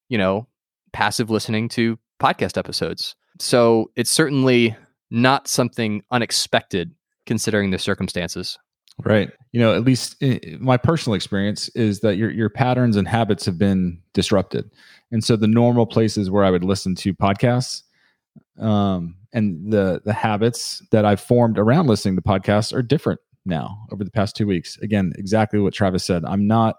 you 0.10 0.18
know 0.18 0.48
passive 0.94 1.30
listening 1.30 1.68
to 1.68 2.00
podcast 2.20 2.58
episodes 2.58 3.16
so 3.40 3.92
it's 3.96 4.10
certainly 4.10 4.76
not 5.12 5.48
something 5.48 6.02
unexpected 6.12 6.94
considering 7.26 7.70
the 7.70 7.78
circumstances 7.78 8.58
right 9.04 9.32
you 9.52 9.60
know 9.60 9.76
at 9.76 9.84
least 9.84 10.22
my 10.60 10.78
personal 10.78 11.14
experience 11.16 11.70
is 11.70 12.00
that 12.00 12.18
your 12.18 12.32
your 12.32 12.50
patterns 12.50 12.98
and 12.98 13.08
habits 13.08 13.46
have 13.46 13.58
been 13.58 14.02
disrupted 14.14 14.70
and 15.12 15.24
so 15.24 15.36
the 15.36 15.48
normal 15.48 15.86
places 15.86 16.30
where 16.30 16.44
i 16.44 16.50
would 16.50 16.64
listen 16.64 16.96
to 16.96 17.14
podcasts 17.14 17.84
um, 18.60 19.16
and 19.34 19.72
the 19.72 20.02
the 20.06 20.14
habits 20.14 20.82
that 20.92 21.06
I've 21.06 21.22
formed 21.22 21.58
around 21.58 21.88
listening 21.88 22.16
to 22.16 22.22
podcasts 22.22 22.74
are 22.74 22.82
different 22.82 23.20
now 23.46 23.86
over 23.92 24.04
the 24.04 24.12
past 24.12 24.36
two 24.36 24.48
weeks. 24.48 24.78
Again, 24.78 25.14
exactly 25.18 25.60
what 25.60 25.74
Travis 25.74 26.06
said. 26.06 26.24
I'm 26.26 26.48
not 26.48 26.78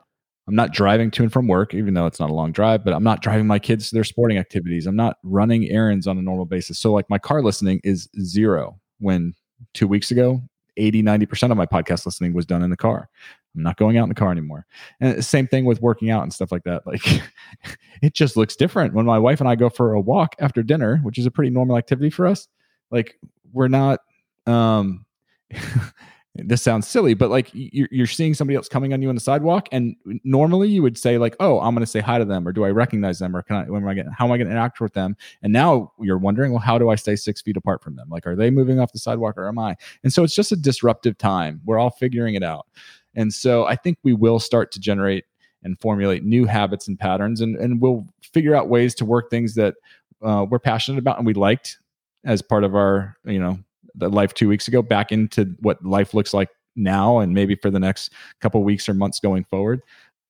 I'm 0.49 0.55
not 0.57 0.73
driving 0.73 1.11
to 1.13 1.23
and 1.23 1.33
from 1.33 1.47
work, 1.47 1.73
even 1.73 1.95
though 1.95 2.07
it's 2.07 2.19
not 2.19 2.31
a 2.31 2.35
long 2.35 2.51
drive, 2.53 2.85
but 2.85 2.93
I'm 2.93 3.05
not 3.05 3.23
driving 3.23 3.47
my 3.47 3.59
kids 3.59 3.89
to 3.89 3.95
their 3.95 4.05
sporting 4.05 4.39
activities. 4.39 4.87
I'm 4.87 4.97
not 4.97 5.19
running 5.23 5.69
errands 5.69 6.07
on 6.07 6.19
a 6.19 6.23
normal 6.23 6.47
basis. 6.47 6.79
So 6.79 6.93
like 6.93 7.09
my 7.09 7.19
car 7.19 7.43
listening 7.43 7.81
is 7.85 8.09
zero 8.21 8.81
when 8.99 9.35
two 9.73 9.87
weeks 9.87 10.11
ago, 10.11 10.43
80, 10.77 11.03
90% 11.03 11.51
of 11.51 11.57
my 11.57 11.67
podcast 11.67 12.07
listening 12.07 12.33
was 12.33 12.47
done 12.47 12.63
in 12.63 12.71
the 12.71 12.77
car. 12.77 13.09
I'm 13.55 13.63
not 13.63 13.77
going 13.77 13.99
out 13.99 14.05
in 14.05 14.09
the 14.09 14.15
car 14.15 14.33
anymore. 14.33 14.67
And 15.01 15.25
same 15.25 15.47
thing 15.47 15.65
with 15.65 15.83
working 15.83 16.11
out 16.11 16.23
and 16.23 16.33
stuff 16.33 16.51
like 16.51 16.65
that. 16.65 16.87
Like 16.87 17.03
it 18.03 18.15
just 18.15 18.37
looks 18.37 18.57
different 18.57 18.95
when 18.95 19.07
my 19.07 19.19
wife 19.19 19.41
and 19.41 19.49
I 19.49 19.55
go 19.55 19.69
for 19.69 19.93
a 19.93 20.01
walk 20.01 20.35
after 20.39 20.63
dinner, 20.63 20.99
which 20.99 21.19
is 21.19 21.27
a 21.27 21.31
pretty 21.31 21.51
normal 21.51 21.77
activity 21.77 22.11
for 22.11 22.27
us. 22.27 22.49
Like 22.91 23.19
we're 23.53 23.69
not 23.69 24.01
um 24.47 25.05
this 26.35 26.63
sounds 26.63 26.87
silly, 26.87 27.13
but 27.13 27.29
like 27.29 27.51
you're, 27.53 27.89
you're 27.91 28.07
seeing 28.07 28.33
somebody 28.33 28.57
else 28.57 28.67
coming 28.67 28.95
on 28.95 29.03
you 29.03 29.11
on 29.11 29.15
the 29.15 29.21
sidewalk, 29.21 29.69
and 29.71 29.97
normally 30.25 30.69
you 30.71 30.83
would 30.83 30.97
say 30.97 31.19
like, 31.19 31.37
"Oh, 31.41 31.61
I'm 31.61 31.75
going 31.75 31.85
to 31.85 31.91
say 31.91 32.01
hi 32.01 32.19
to 32.19 32.25
them," 32.25 32.49
or 32.49 32.53
"Do 32.53 32.65
I 32.65 32.71
recognize 32.71 33.19
them?" 33.19 33.37
or 33.37 33.43
"Can 33.43 33.57
I? 33.57 33.65
When 33.65 33.83
am 33.83 33.89
I 33.89 33.95
getting? 33.95 34.13
How 34.13 34.25
am 34.25 34.33
I 34.33 34.39
going 34.39 34.47
to 34.47 34.53
interact 34.53 34.81
with 34.81 34.95
them?" 34.95 35.15
And 35.43 35.53
now 35.53 35.93
you're 36.01 36.19
wondering, 36.19 36.53
well, 36.53 36.61
how 36.61 36.79
do 36.79 36.89
I 36.89 36.95
stay 36.95 37.17
six 37.17 37.43
feet 37.43 37.59
apart 37.59 37.83
from 37.83 37.97
them? 37.97 38.09
Like, 38.09 38.27
are 38.27 38.35
they 38.35 38.51
moving 38.51 38.81
off 38.81 38.93
the 38.93 38.99
sidewalk 38.99 39.37
or 39.37 39.47
am 39.47 39.59
I? 39.59 39.77
And 40.03 40.13
so 40.13 40.25
it's 40.25 40.35
just 40.35 40.53
a 40.53 40.57
disruptive 40.57 41.19
time. 41.19 41.61
We're 41.67 41.79
all 41.79 41.91
figuring 41.91 42.35
it 42.35 42.43
out. 42.43 42.67
And 43.15 43.33
so 43.33 43.67
I 43.67 43.77
think 43.77 43.99
we 44.03 44.15
will 44.15 44.41
start 44.41 44.73
to 44.73 44.81
generate 44.81 45.25
and 45.63 45.79
formulate 45.81 46.25
new 46.25 46.47
habits 46.47 46.89
and 46.89 46.99
patterns, 46.99 47.41
and, 47.41 47.57
and 47.57 47.81
we'll 47.81 48.07
figure 48.23 48.55
out 48.55 48.69
ways 48.69 48.95
to 48.97 49.05
work 49.05 49.29
things 49.31 49.55
that 49.57 49.75
uh, 50.23 50.47
we're 50.49 50.59
passionate 50.59 50.99
about 50.99 51.19
and 51.19 51.27
we 51.27 51.35
liked 51.35 51.79
as 52.25 52.41
part 52.41 52.65
of 52.65 52.75
our, 52.75 53.17
you 53.25 53.39
know, 53.39 53.59
the 53.95 54.09
life 54.09 54.35
two 54.35 54.49
weeks 54.49 54.69
ago 54.69 54.83
back 54.83 55.13
into 55.13 55.55
what 55.61 55.85
life 55.85 56.15
looks 56.15 56.35
like 56.35 56.49
now 56.77 57.19
and 57.19 57.35
maybe 57.35 57.55
for 57.55 57.71
the 57.71 57.81
next 57.81 58.13
couple 58.41 58.63
weeks 58.65 58.89
or 58.89 58.95
months 58.95 59.21
going 59.21 59.45
forward. 59.45 59.81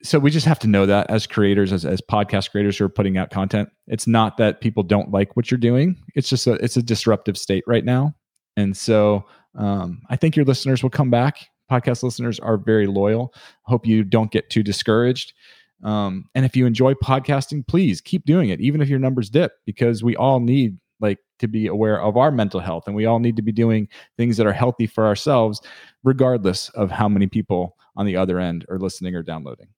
So 0.02 0.18
we 0.18 0.30
just 0.30 0.46
have 0.46 0.58
to 0.60 0.66
know 0.66 0.84
that 0.86 1.08
as 1.10 1.26
creators 1.26 1.72
as, 1.72 1.84
as 1.84 2.00
podcast 2.00 2.50
creators 2.50 2.76
who 2.76 2.84
are 2.84 2.88
putting 2.88 3.16
out 3.16 3.30
content. 3.30 3.68
It's 3.86 4.08
not 4.08 4.36
that 4.38 4.60
people 4.60 4.82
don't 4.82 5.12
like 5.12 5.36
what 5.36 5.50
you're 5.50 5.58
doing. 5.58 5.96
It's 6.16 6.28
just 6.28 6.46
a 6.46 6.54
it's 6.54 6.76
a 6.76 6.82
disruptive 6.82 7.38
state 7.38 7.62
right 7.66 7.84
now. 7.84 8.14
And 8.56 8.76
so 8.76 9.24
um, 9.54 10.00
i 10.08 10.16
think 10.16 10.34
your 10.34 10.46
listeners 10.46 10.82
will 10.82 10.90
come 10.90 11.10
back. 11.10 11.46
Podcast 11.70 12.02
listeners 12.02 12.40
are 12.40 12.56
very 12.56 12.86
loyal. 12.86 13.32
Hope 13.62 13.86
you 13.86 14.02
don't 14.02 14.30
get 14.30 14.50
too 14.50 14.62
discouraged. 14.62 15.34
Um, 15.82 16.26
and 16.34 16.44
if 16.44 16.56
you 16.56 16.66
enjoy 16.66 16.94
podcasting, 16.94 17.66
please 17.66 18.00
keep 18.00 18.24
doing 18.24 18.50
it, 18.50 18.60
even 18.60 18.80
if 18.80 18.88
your 18.88 18.98
numbers 18.98 19.30
dip, 19.30 19.52
because 19.66 20.02
we 20.02 20.16
all 20.16 20.40
need 20.40 20.78
like 21.03 21.18
to 21.40 21.48
be 21.48 21.66
aware 21.66 22.00
of 22.00 22.16
our 22.16 22.30
mental 22.30 22.61
health 22.61 22.84
and 22.86 22.96
we 22.96 23.05
all 23.05 23.18
need 23.18 23.36
to 23.36 23.42
be 23.42 23.53
doing 23.53 23.88
things 24.16 24.36
that 24.36 24.46
are 24.46 24.53
healthy 24.53 24.86
for 24.86 25.07
ourselves, 25.07 25.61
regardless 26.05 26.68
of 26.70 26.90
how 26.90 27.09
many 27.09 27.26
people 27.26 27.76
on 27.96 28.07
the 28.07 28.16
other 28.16 28.38
end 28.38 28.64
are 28.70 28.78
listening 28.78 29.14
or 29.14 29.22
downloading. 29.22 29.68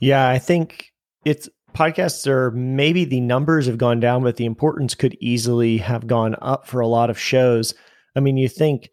Yeah, 0.00 0.28
I 0.28 0.38
think 0.38 0.92
it's 1.24 1.48
podcasts 1.74 2.26
are 2.26 2.50
maybe 2.52 3.04
the 3.04 3.20
numbers 3.20 3.66
have 3.66 3.78
gone 3.78 4.00
down, 4.00 4.22
but 4.22 4.36
the 4.36 4.46
importance 4.46 4.94
could 4.94 5.16
easily 5.20 5.78
have 5.78 6.06
gone 6.06 6.36
up 6.40 6.66
for 6.66 6.80
a 6.80 6.86
lot 6.86 7.10
of 7.10 7.18
shows. 7.18 7.74
I 8.16 8.20
mean, 8.20 8.36
you 8.36 8.48
think 8.48 8.90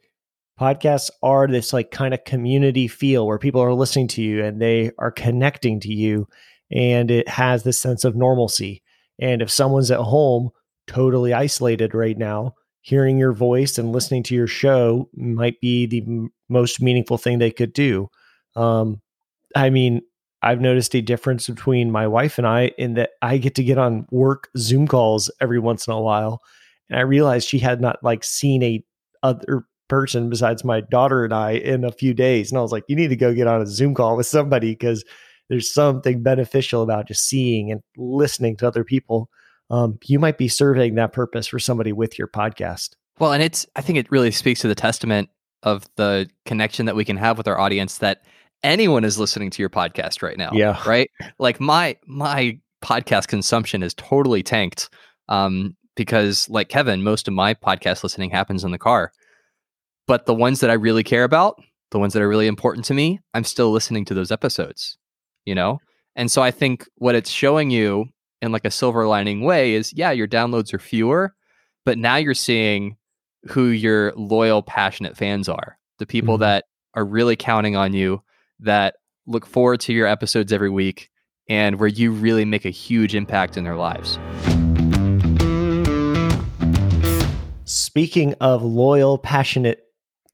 podcasts 0.60 1.10
are 1.24 1.48
this 1.48 1.74
like 1.74 1.92
kind 1.92 2.14
of 2.14 2.24
community 2.24 2.88
feel 2.88 3.26
where 3.26 3.40
people 3.40 3.62
are 3.62 3.74
listening 3.74 4.08
to 4.08 4.22
you 4.22 4.44
and 4.44 4.62
they 4.62 4.92
are 5.00 5.12
connecting 5.12 5.80
to 5.80 5.92
you 5.92 6.28
and 6.72 7.10
it 7.10 7.28
has 7.28 7.64
this 7.64 7.82
sense 7.82 8.04
of 8.04 8.16
normalcy 8.16 8.84
and 9.20 9.42
if 9.42 9.50
someone's 9.50 9.90
at 9.90 10.00
home 10.00 10.52
totally 10.88 11.34
isolated 11.34 11.94
right 11.94 12.18
now 12.18 12.54
hearing 12.82 13.18
your 13.18 13.34
voice 13.34 13.78
and 13.78 13.92
listening 13.92 14.24
to 14.24 14.34
your 14.34 14.48
show 14.48 15.08
might 15.16 15.60
be 15.62 15.86
the 15.86 16.02
m- 16.02 16.32
most 16.50 16.82
meaningful 16.82 17.18
thing 17.18 17.40
they 17.40 17.52
could 17.52 17.74
do 17.74 18.08
um, 18.56 19.02
i 19.56 19.70
mean 19.70 20.02
i've 20.42 20.62
noticed 20.62 20.96
a 20.96 21.02
difference 21.02 21.48
between 21.48 21.92
my 21.92 22.08
wife 22.08 22.38
and 22.38 22.48
i 22.48 22.68
in 22.78 22.96
that 22.96 23.12
i 23.22 23.38
get 23.38 23.56
to 23.56 23.64
get 23.64 23.78
on 23.78 24.06
work 24.12 24.50
zoom 24.58 24.88
calls 24.88 25.30
every 25.40 25.60
once 25.60 25.88
in 25.88 25.94
a 25.94 26.02
while 26.02 26.42
and 26.90 27.00
i 27.00 27.02
realized 27.02 27.48
she 27.48 27.60
had 27.60 27.80
not 27.80 27.98
like 28.04 28.24
seen 28.24 28.64
a 28.64 28.84
other 29.24 29.66
person 29.92 30.30
besides 30.30 30.64
my 30.64 30.80
daughter 30.80 31.26
and 31.26 31.34
I 31.34 31.52
in 31.52 31.84
a 31.84 31.92
few 31.92 32.14
days. 32.14 32.50
And 32.50 32.58
I 32.58 32.62
was 32.62 32.72
like, 32.72 32.86
you 32.88 32.96
need 32.96 33.10
to 33.10 33.16
go 33.18 33.34
get 33.34 33.46
on 33.46 33.62
a 33.62 33.68
Zoom 33.68 33.94
call 33.94 34.16
with 34.16 34.26
somebody 34.26 34.72
because 34.72 35.04
there's 35.50 35.72
something 35.72 36.24
beneficial 36.24 36.82
about 36.82 37.10
just 37.10 37.28
seeing 37.28 37.74
and 37.74 37.82
listening 37.98 38.56
to 38.56 38.68
other 38.70 38.86
people. 38.86 39.30
Um, 39.72 39.98
you 40.06 40.20
might 40.20 40.38
be 40.38 40.50
serving 40.50 40.96
that 40.96 41.14
purpose 41.14 41.48
for 41.48 41.58
somebody 41.58 41.94
with 41.94 42.20
your 42.20 42.28
podcast. 42.28 42.90
Well, 43.20 43.32
and 43.32 43.42
it's, 43.42 43.66
I 43.76 43.82
think 43.82 43.98
it 43.98 44.12
really 44.12 44.32
speaks 44.32 44.60
to 44.62 44.68
the 44.68 44.76
testament 44.76 45.30
of 45.64 45.86
the 45.96 46.30
connection 46.46 46.86
that 46.88 46.96
we 46.96 47.06
can 47.06 47.18
have 47.18 47.38
with 47.38 47.48
our 47.48 47.58
audience 47.60 48.00
that 48.00 48.24
anyone 48.64 49.06
is 49.06 49.18
listening 49.18 49.50
to 49.52 49.62
your 49.62 49.70
podcast 49.70 50.22
right 50.22 50.38
now. 50.38 50.52
Yeah. 50.54 50.78
Right. 50.86 51.10
Like 51.40 51.60
my, 51.60 51.96
my 52.06 52.60
podcast 52.84 53.28
consumption 53.28 53.82
is 53.82 53.94
totally 53.94 54.44
tanked. 54.44 54.90
Um, 55.30 55.78
because 55.96 56.50
like 56.50 56.68
Kevin, 56.68 57.04
most 57.04 57.28
of 57.28 57.34
my 57.34 57.54
podcast 57.54 58.04
listening 58.04 58.30
happens 58.32 58.64
in 58.64 58.72
the 58.72 58.78
car. 58.78 59.12
But 60.08 60.26
the 60.26 60.34
ones 60.34 60.60
that 60.60 60.70
I 60.70 60.74
really 60.74 61.04
care 61.04 61.24
about, 61.24 61.62
the 61.92 62.00
ones 62.00 62.14
that 62.14 62.22
are 62.22 62.28
really 62.28 62.48
important 62.48 62.86
to 62.86 62.94
me, 62.94 63.20
I'm 63.34 63.44
still 63.44 63.72
listening 63.72 64.04
to 64.06 64.14
those 64.14 64.32
episodes, 64.32 64.98
you 65.46 65.56
know? 65.56 65.80
And 66.16 66.30
so 66.30 66.42
I 66.42 66.52
think 66.52 66.88
what 66.96 67.16
it's 67.16 67.30
showing 67.30 67.70
you 67.70 68.08
in 68.42 68.52
like 68.52 68.66
a 68.66 68.72
silver 68.72 69.08
lining 69.08 69.42
way 69.42 69.74
is 69.74 69.94
yeah, 69.94 70.12
your 70.12 70.28
downloads 70.28 70.74
are 70.74 70.80
fewer, 70.80 71.36
but 71.86 71.98
now 71.98 72.16
you're 72.16 72.34
seeing 72.34 72.98
who 73.50 73.68
your 73.68 74.14
loyal, 74.14 74.62
passionate 74.62 75.18
fans 75.18 75.50
are. 75.50 75.78
The 76.00 76.06
people 76.06 76.36
mm-hmm. 76.36 76.42
that 76.42 76.66
are 76.94 77.06
really 77.06 77.36
counting 77.36 77.76
on 77.76 77.94
you, 77.94 78.22
that 78.60 78.96
look 79.26 79.46
forward 79.46 79.80
to 79.82 79.94
your 79.94 80.08
episodes 80.08 80.52
every 80.52 80.70
week, 80.70 81.10
and 81.48 81.80
where 81.80 81.90
you 81.90 82.12
really 82.12 82.46
make 82.46 82.66
a 82.66 82.70
huge 82.70 83.16
impact 83.16 83.58
in 83.58 83.64
their 83.64 83.76
lives. 83.76 84.20
Speaking 87.66 88.34
of 88.42 88.64
loyal, 88.64 89.18
passionate 89.18 89.84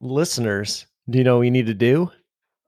listeners, 0.00 0.86
do 1.08 1.18
you 1.18 1.24
know 1.24 1.36
what 1.36 1.40
we 1.40 1.50
need 1.50 1.66
to 1.66 1.74
do? 1.74 2.10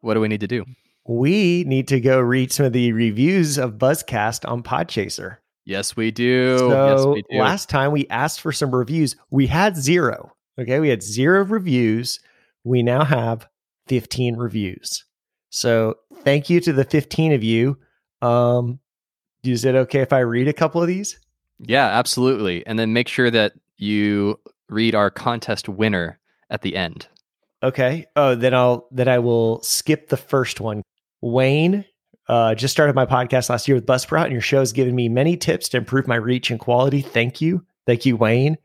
What 0.01 0.15
do 0.15 0.21
we 0.21 0.29
need 0.29 0.41
to 0.41 0.47
do? 0.47 0.65
We 1.11 1.65
need 1.65 1.89
to 1.89 1.99
go 1.99 2.21
read 2.21 2.53
some 2.53 2.67
of 2.67 2.73
the 2.73 2.93
reviews 2.93 3.59
of 3.59 3.79
Buzzcast 3.79 4.49
on 4.49 4.63
Podchaser. 4.63 5.39
Yes, 5.65 5.97
we 5.97 6.13
do. 6.13 6.57
So 6.57 6.69
yes, 6.69 7.05
we 7.05 7.23
do. 7.29 7.43
last 7.43 7.69
time 7.69 7.91
we 7.91 8.07
asked 8.11 8.41
for 8.41 8.53
some 8.53 8.73
reviews, 8.73 9.17
we 9.29 9.49
had 9.49 9.77
zero. 9.77 10.31
Okay, 10.57 10.79
we 10.79 10.89
had 10.89 11.03
zero 11.03 11.43
reviews. 11.43 12.21
We 12.63 12.85
now 12.85 13.03
have 13.05 13.49
15 13.89 14.37
reviews. 14.37 15.05
So 15.49 15.97
thank 16.23 16.49
you 16.49 16.61
to 16.61 16.73
the 16.73 16.85
15 16.85 17.33
of 17.33 17.43
you. 17.43 17.77
Um, 18.23 18.79
is 19.43 19.65
it 19.65 19.75
okay 19.75 20.03
if 20.03 20.13
I 20.13 20.21
read 20.21 20.47
a 20.47 20.53
couple 20.53 20.81
of 20.81 20.87
these? 20.87 21.19
Yeah, 21.59 21.87
absolutely. 21.87 22.65
And 22.69 22.79
then 22.79 22.93
make 22.93 23.09
sure 23.09 23.33
that 23.33 23.55
you 23.79 24.39
read 24.69 24.95
our 24.95 25.11
contest 25.11 25.69
winner 25.69 26.21
at 26.51 26.63
the 26.63 26.77
end. 26.77 27.09
Okay. 27.65 28.07
Oh, 28.15 28.37
then 28.37 28.55
I'll 28.55 28.87
then 28.93 29.09
I 29.09 29.19
will 29.19 29.61
skip 29.63 30.09
the 30.09 30.17
first 30.17 30.61
one. 30.61 30.85
Wayne, 31.23 31.85
uh, 32.29 32.55
just 32.55 32.73
started 32.73 32.95
my 32.95 33.07
podcast 33.07 33.51
last 33.51 33.67
year 33.67 33.75
with 33.75 33.87
Buzzsprout, 33.87 34.25
and 34.25 34.33
your 34.33 34.41
show 34.41 34.61
has 34.61 34.73
given 34.73 34.95
me 34.95 35.09
many 35.09 35.37
tips 35.37 35.69
to 35.71 35.77
improve 35.77 36.07
my 36.07 36.17
reach 36.17 36.51
and 36.51 36.61
quality. 36.61 37.03
Thank 37.03 37.41
you. 37.41 37.65
Thank 37.87 38.07
you, 38.07 38.17
Wayne. 38.17 38.57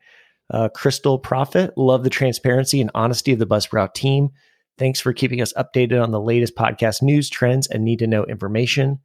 Uh, 0.53 0.69
Crystal 0.69 1.17
Profit, 1.17 1.75
love 1.75 2.03
the 2.03 2.09
transparency 2.09 2.79
and 2.79 2.91
honesty 2.93 3.33
of 3.33 3.39
the 3.39 3.47
Buzzsprout 3.47 3.95
team. 3.95 4.29
Thanks 4.77 4.99
for 4.99 5.13
keeping 5.13 5.41
us 5.41 5.53
updated 5.53 6.03
on 6.03 6.11
the 6.11 6.21
latest 6.21 6.55
podcast 6.55 7.01
news, 7.01 7.29
trends, 7.29 7.65
and 7.67 7.83
need 7.83 7.99
to 7.99 8.07
know 8.07 8.25
information. 8.25 8.99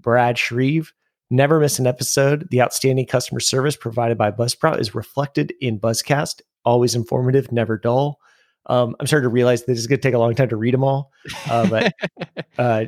Brad 0.00 0.38
Shreve, 0.38 0.92
never 1.30 1.58
miss 1.58 1.78
an 1.78 1.86
episode. 1.86 2.46
The 2.50 2.62
outstanding 2.62 3.06
customer 3.06 3.40
service 3.40 3.76
provided 3.76 4.16
by 4.16 4.30
Buzzsprout 4.30 4.80
is 4.80 4.94
reflected 4.94 5.52
in 5.60 5.80
Buzzcast. 5.80 6.42
Always 6.64 6.94
informative, 6.94 7.50
never 7.50 7.76
dull. 7.76 8.20
Um, 8.68 8.96
I'm 9.00 9.06
starting 9.06 9.28
to 9.28 9.32
realize 9.32 9.64
that 9.64 9.72
is 9.72 9.86
going 9.86 10.00
to 10.00 10.02
take 10.02 10.14
a 10.14 10.18
long 10.18 10.34
time 10.34 10.50
to 10.50 10.56
read 10.56 10.74
them 10.74 10.84
all. 10.84 11.10
Uh, 11.48 11.68
but 11.68 11.92
uh, 12.58 12.84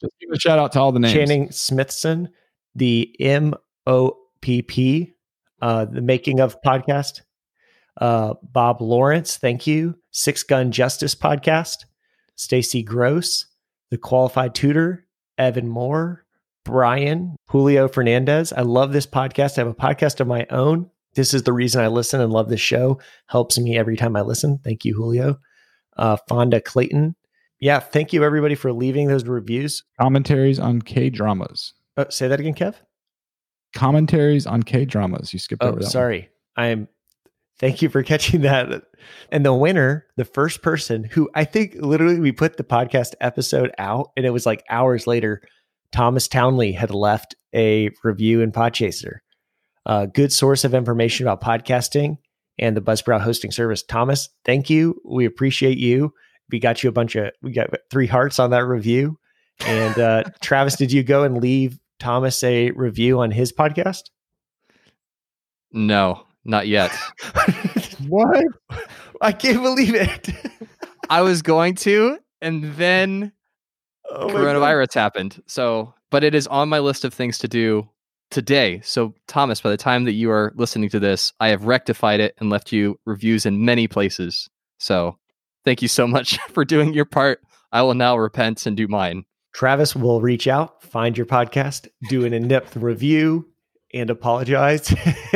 just 0.00 0.12
give 0.20 0.30
a 0.32 0.38
shout 0.38 0.58
out 0.58 0.72
to 0.72 0.80
all 0.80 0.92
the 0.92 1.00
names. 1.00 1.14
Channing 1.14 1.50
Smithson, 1.50 2.30
the 2.74 3.14
MOPP, 3.20 5.12
uh, 5.62 5.84
the 5.84 6.00
Making 6.00 6.40
of 6.40 6.60
podcast. 6.62 7.20
Uh, 8.00 8.34
Bob 8.42 8.80
Lawrence, 8.80 9.36
thank 9.36 9.66
you. 9.66 9.96
Six 10.10 10.42
Gun 10.42 10.72
Justice 10.72 11.14
podcast. 11.14 11.84
Stacy 12.36 12.82
Gross, 12.82 13.46
the 13.90 13.98
Qualified 13.98 14.54
Tutor. 14.54 15.06
Evan 15.40 15.68
Moore, 15.68 16.26
Brian, 16.66 17.34
Julio 17.48 17.88
Fernandez. 17.88 18.52
I 18.52 18.60
love 18.60 18.92
this 18.92 19.06
podcast. 19.06 19.56
I 19.56 19.62
have 19.62 19.68
a 19.68 19.74
podcast 19.74 20.20
of 20.20 20.26
my 20.26 20.46
own 20.50 20.90
this 21.14 21.34
is 21.34 21.42
the 21.42 21.52
reason 21.52 21.82
I 21.82 21.88
listen 21.88 22.20
and 22.20 22.32
love 22.32 22.48
this 22.48 22.60
show. 22.60 23.00
Helps 23.26 23.58
me 23.58 23.76
every 23.76 23.96
time 23.96 24.16
I 24.16 24.22
listen. 24.22 24.58
Thank 24.62 24.84
you, 24.84 24.94
Julio. 24.94 25.38
Uh, 25.96 26.16
Fonda 26.28 26.60
Clayton. 26.60 27.16
Yeah, 27.58 27.78
thank 27.78 28.12
you 28.12 28.24
everybody 28.24 28.54
for 28.54 28.72
leaving 28.72 29.08
those 29.08 29.24
reviews. 29.24 29.84
Commentaries 30.00 30.58
on 30.58 30.80
K 30.80 31.10
dramas. 31.10 31.74
Uh, 31.96 32.06
say 32.08 32.28
that 32.28 32.40
again, 32.40 32.54
Kev. 32.54 32.74
Commentaries 33.74 34.46
on 34.46 34.62
K 34.62 34.84
dramas. 34.84 35.32
You 35.32 35.38
skipped 35.38 35.62
oh, 35.62 35.68
over 35.68 35.80
that. 35.80 35.90
Sorry, 35.90 36.30
I'm. 36.56 36.88
Thank 37.58 37.82
you 37.82 37.90
for 37.90 38.02
catching 38.04 38.40
that. 38.42 38.84
And 39.30 39.44
the 39.44 39.52
winner, 39.52 40.06
the 40.16 40.24
first 40.24 40.62
person 40.62 41.04
who 41.04 41.28
I 41.34 41.44
think 41.44 41.74
literally 41.74 42.18
we 42.18 42.32
put 42.32 42.56
the 42.56 42.64
podcast 42.64 43.14
episode 43.20 43.72
out, 43.76 44.10
and 44.16 44.24
it 44.24 44.30
was 44.30 44.46
like 44.46 44.64
hours 44.70 45.06
later. 45.06 45.42
Thomas 45.92 46.28
Townley 46.28 46.70
had 46.70 46.92
left 46.92 47.34
a 47.52 47.90
review 48.04 48.42
in 48.42 48.52
Podchaser 48.52 49.18
a 49.86 50.06
good 50.06 50.32
source 50.32 50.64
of 50.64 50.74
information 50.74 51.26
about 51.26 51.42
podcasting 51.42 52.18
and 52.58 52.76
the 52.76 52.82
Buzzsprout 52.82 53.22
hosting 53.22 53.50
service. 53.50 53.82
Thomas, 53.82 54.28
thank 54.44 54.68
you. 54.68 55.00
We 55.04 55.24
appreciate 55.24 55.78
you. 55.78 56.12
We 56.50 56.58
got 56.58 56.82
you 56.82 56.88
a 56.88 56.92
bunch 56.92 57.16
of, 57.16 57.30
we 57.42 57.52
got 57.52 57.70
three 57.90 58.06
hearts 58.06 58.38
on 58.38 58.50
that 58.50 58.64
review. 58.64 59.18
And 59.66 59.98
uh, 59.98 60.24
Travis, 60.40 60.76
did 60.76 60.92
you 60.92 61.02
go 61.02 61.24
and 61.24 61.40
leave 61.40 61.78
Thomas 61.98 62.42
a 62.42 62.70
review 62.72 63.20
on 63.20 63.30
his 63.30 63.52
podcast? 63.52 64.10
No, 65.72 66.26
not 66.44 66.66
yet. 66.66 66.90
what? 68.08 68.44
I 69.20 69.32
can't 69.32 69.62
believe 69.62 69.94
it. 69.94 70.30
I 71.08 71.22
was 71.22 71.42
going 71.42 71.74
to, 71.76 72.18
and 72.40 72.64
then 72.74 73.32
oh 74.10 74.28
coronavirus 74.28 74.94
happened. 74.94 75.42
So, 75.46 75.94
but 76.10 76.24
it 76.24 76.34
is 76.34 76.46
on 76.46 76.68
my 76.68 76.78
list 76.78 77.04
of 77.04 77.12
things 77.12 77.38
to 77.38 77.48
do 77.48 77.88
today. 78.30 78.80
So, 78.84 79.14
Thomas, 79.26 79.60
by 79.60 79.70
the 79.70 79.76
time 79.76 80.04
that 80.04 80.12
you 80.12 80.30
are 80.30 80.52
listening 80.56 80.88
to 80.90 81.00
this, 81.00 81.32
I 81.40 81.48
have 81.48 81.64
rectified 81.64 82.20
it 82.20 82.34
and 82.38 82.50
left 82.50 82.72
you 82.72 82.98
reviews 83.04 83.46
in 83.46 83.64
many 83.64 83.88
places. 83.88 84.48
So, 84.78 85.18
thank 85.64 85.82
you 85.82 85.88
so 85.88 86.06
much 86.06 86.38
for 86.50 86.64
doing 86.64 86.94
your 86.94 87.04
part. 87.04 87.40
I 87.72 87.82
will 87.82 87.94
now 87.94 88.16
repent 88.16 88.66
and 88.66 88.76
do 88.76 88.88
mine. 88.88 89.24
Travis 89.52 89.96
will 89.96 90.20
reach 90.20 90.46
out, 90.46 90.82
find 90.82 91.16
your 91.16 91.26
podcast, 91.26 91.88
do 92.08 92.24
an 92.24 92.32
in 92.32 92.48
depth 92.48 92.76
review, 92.76 93.48
and 93.92 94.08
apologize. 94.10 94.94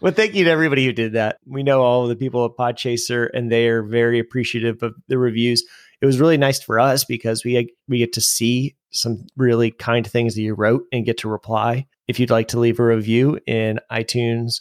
well, 0.00 0.12
thank 0.12 0.34
you 0.34 0.44
to 0.44 0.50
everybody 0.50 0.84
who 0.84 0.92
did 0.92 1.14
that. 1.14 1.38
We 1.46 1.62
know 1.62 1.82
all 1.82 2.02
of 2.02 2.10
the 2.10 2.16
people 2.16 2.44
at 2.44 2.52
Podchaser, 2.52 3.28
and 3.32 3.50
they 3.50 3.68
are 3.68 3.82
very 3.82 4.18
appreciative 4.18 4.82
of 4.82 4.94
the 5.08 5.18
reviews. 5.18 5.64
It 6.00 6.06
was 6.06 6.20
really 6.20 6.36
nice 6.36 6.62
for 6.62 6.78
us 6.78 7.04
because 7.04 7.44
we 7.44 7.74
we 7.88 7.98
get 7.98 8.12
to 8.14 8.20
see 8.20 8.76
some 8.90 9.26
really 9.36 9.70
kind 9.70 10.06
things 10.06 10.34
that 10.34 10.42
you 10.42 10.54
wrote 10.54 10.84
and 10.92 11.04
get 11.04 11.18
to 11.18 11.28
reply. 11.28 11.86
If 12.08 12.20
you'd 12.20 12.30
like 12.30 12.48
to 12.48 12.58
leave 12.58 12.78
a 12.78 12.84
review 12.84 13.38
in 13.46 13.80
iTunes, 13.90 14.60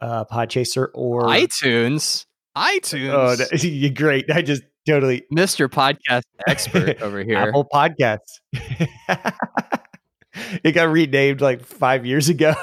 uh, 0.00 0.24
Podchaser, 0.24 0.88
or 0.94 1.22
iTunes, 1.24 2.26
iTunes. 2.56 3.10
Oh, 3.12 3.56
you're 3.56 3.90
great. 3.90 4.30
I 4.30 4.42
just 4.42 4.62
totally 4.86 5.24
Mr. 5.32 5.68
Podcast 5.68 6.24
expert 6.46 7.00
over 7.02 7.22
here. 7.22 7.36
Apple 7.36 7.66
Podcasts. 7.72 8.40
it 10.62 10.72
got 10.72 10.88
renamed 10.88 11.40
like 11.40 11.64
five 11.64 12.06
years 12.06 12.28
ago. 12.28 12.54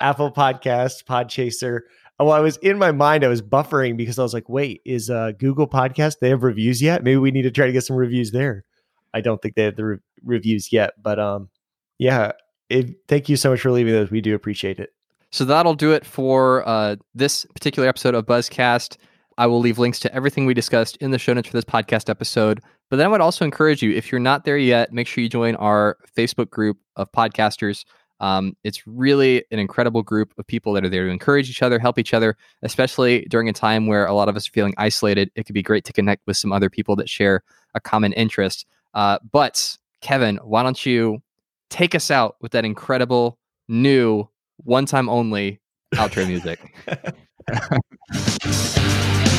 Apple 0.00 0.32
Podcasts, 0.32 1.04
Podchaser. 1.04 1.80
Well, 2.22 2.32
I 2.32 2.40
was 2.40 2.56
in 2.58 2.78
my 2.78 2.92
mind, 2.92 3.24
I 3.24 3.28
was 3.28 3.42
buffering 3.42 3.96
because 3.96 4.18
I 4.18 4.22
was 4.22 4.34
like, 4.34 4.48
wait, 4.48 4.80
is 4.84 5.10
uh, 5.10 5.32
Google 5.38 5.68
Podcast, 5.68 6.20
they 6.20 6.28
have 6.28 6.42
reviews 6.42 6.80
yet? 6.80 7.02
Maybe 7.02 7.16
we 7.16 7.30
need 7.30 7.42
to 7.42 7.50
try 7.50 7.66
to 7.66 7.72
get 7.72 7.84
some 7.84 7.96
reviews 7.96 8.30
there. 8.30 8.64
I 9.12 9.20
don't 9.20 9.42
think 9.42 9.54
they 9.54 9.64
have 9.64 9.76
the 9.76 9.84
re- 9.84 9.98
reviews 10.22 10.72
yet, 10.72 10.92
but 11.02 11.18
um, 11.18 11.50
yeah. 11.98 12.32
It, 12.70 12.96
thank 13.06 13.28
you 13.28 13.36
so 13.36 13.50
much 13.50 13.60
for 13.60 13.70
leaving 13.70 13.92
those. 13.92 14.10
We 14.10 14.22
do 14.22 14.34
appreciate 14.34 14.78
it. 14.78 14.94
So 15.30 15.44
that'll 15.44 15.74
do 15.74 15.92
it 15.92 16.06
for 16.06 16.66
uh, 16.66 16.96
this 17.14 17.44
particular 17.54 17.86
episode 17.86 18.14
of 18.14 18.24
Buzzcast. 18.24 18.96
I 19.36 19.46
will 19.46 19.60
leave 19.60 19.78
links 19.78 19.98
to 20.00 20.14
everything 20.14 20.46
we 20.46 20.54
discussed 20.54 20.96
in 20.98 21.10
the 21.10 21.18
show 21.18 21.34
notes 21.34 21.48
for 21.48 21.56
this 21.56 21.64
podcast 21.64 22.08
episode. 22.08 22.60
But 22.88 22.96
then 22.96 23.06
I 23.06 23.08
would 23.08 23.20
also 23.20 23.44
encourage 23.44 23.82
you, 23.82 23.92
if 23.92 24.10
you're 24.10 24.20
not 24.20 24.44
there 24.44 24.56
yet, 24.56 24.92
make 24.92 25.06
sure 25.06 25.22
you 25.22 25.28
join 25.28 25.54
our 25.56 25.98
Facebook 26.16 26.50
group 26.50 26.78
of 26.96 27.12
podcasters. 27.12 27.84
Um, 28.22 28.56
it's 28.62 28.86
really 28.86 29.44
an 29.50 29.58
incredible 29.58 30.02
group 30.02 30.32
of 30.38 30.46
people 30.46 30.72
that 30.74 30.84
are 30.84 30.88
there 30.88 31.06
to 31.06 31.10
encourage 31.10 31.50
each 31.50 31.60
other, 31.60 31.80
help 31.80 31.98
each 31.98 32.14
other, 32.14 32.36
especially 32.62 33.26
during 33.28 33.48
a 33.48 33.52
time 33.52 33.88
where 33.88 34.06
a 34.06 34.14
lot 34.14 34.28
of 34.28 34.36
us 34.36 34.48
are 34.48 34.52
feeling 34.52 34.74
isolated. 34.78 35.30
It 35.34 35.44
could 35.44 35.54
be 35.54 35.62
great 35.62 35.84
to 35.86 35.92
connect 35.92 36.24
with 36.26 36.36
some 36.36 36.52
other 36.52 36.70
people 36.70 36.94
that 36.96 37.10
share 37.10 37.42
a 37.74 37.80
common 37.80 38.12
interest. 38.12 38.64
Uh, 38.94 39.18
but 39.32 39.76
Kevin, 40.00 40.38
why 40.44 40.62
don't 40.62 40.86
you 40.86 41.20
take 41.68 41.96
us 41.96 42.12
out 42.12 42.36
with 42.40 42.52
that 42.52 42.64
incredible 42.64 43.38
new 43.68 44.28
one 44.58 44.86
time 44.86 45.08
only 45.08 45.60
outro 45.94 46.26
music? 46.26 46.60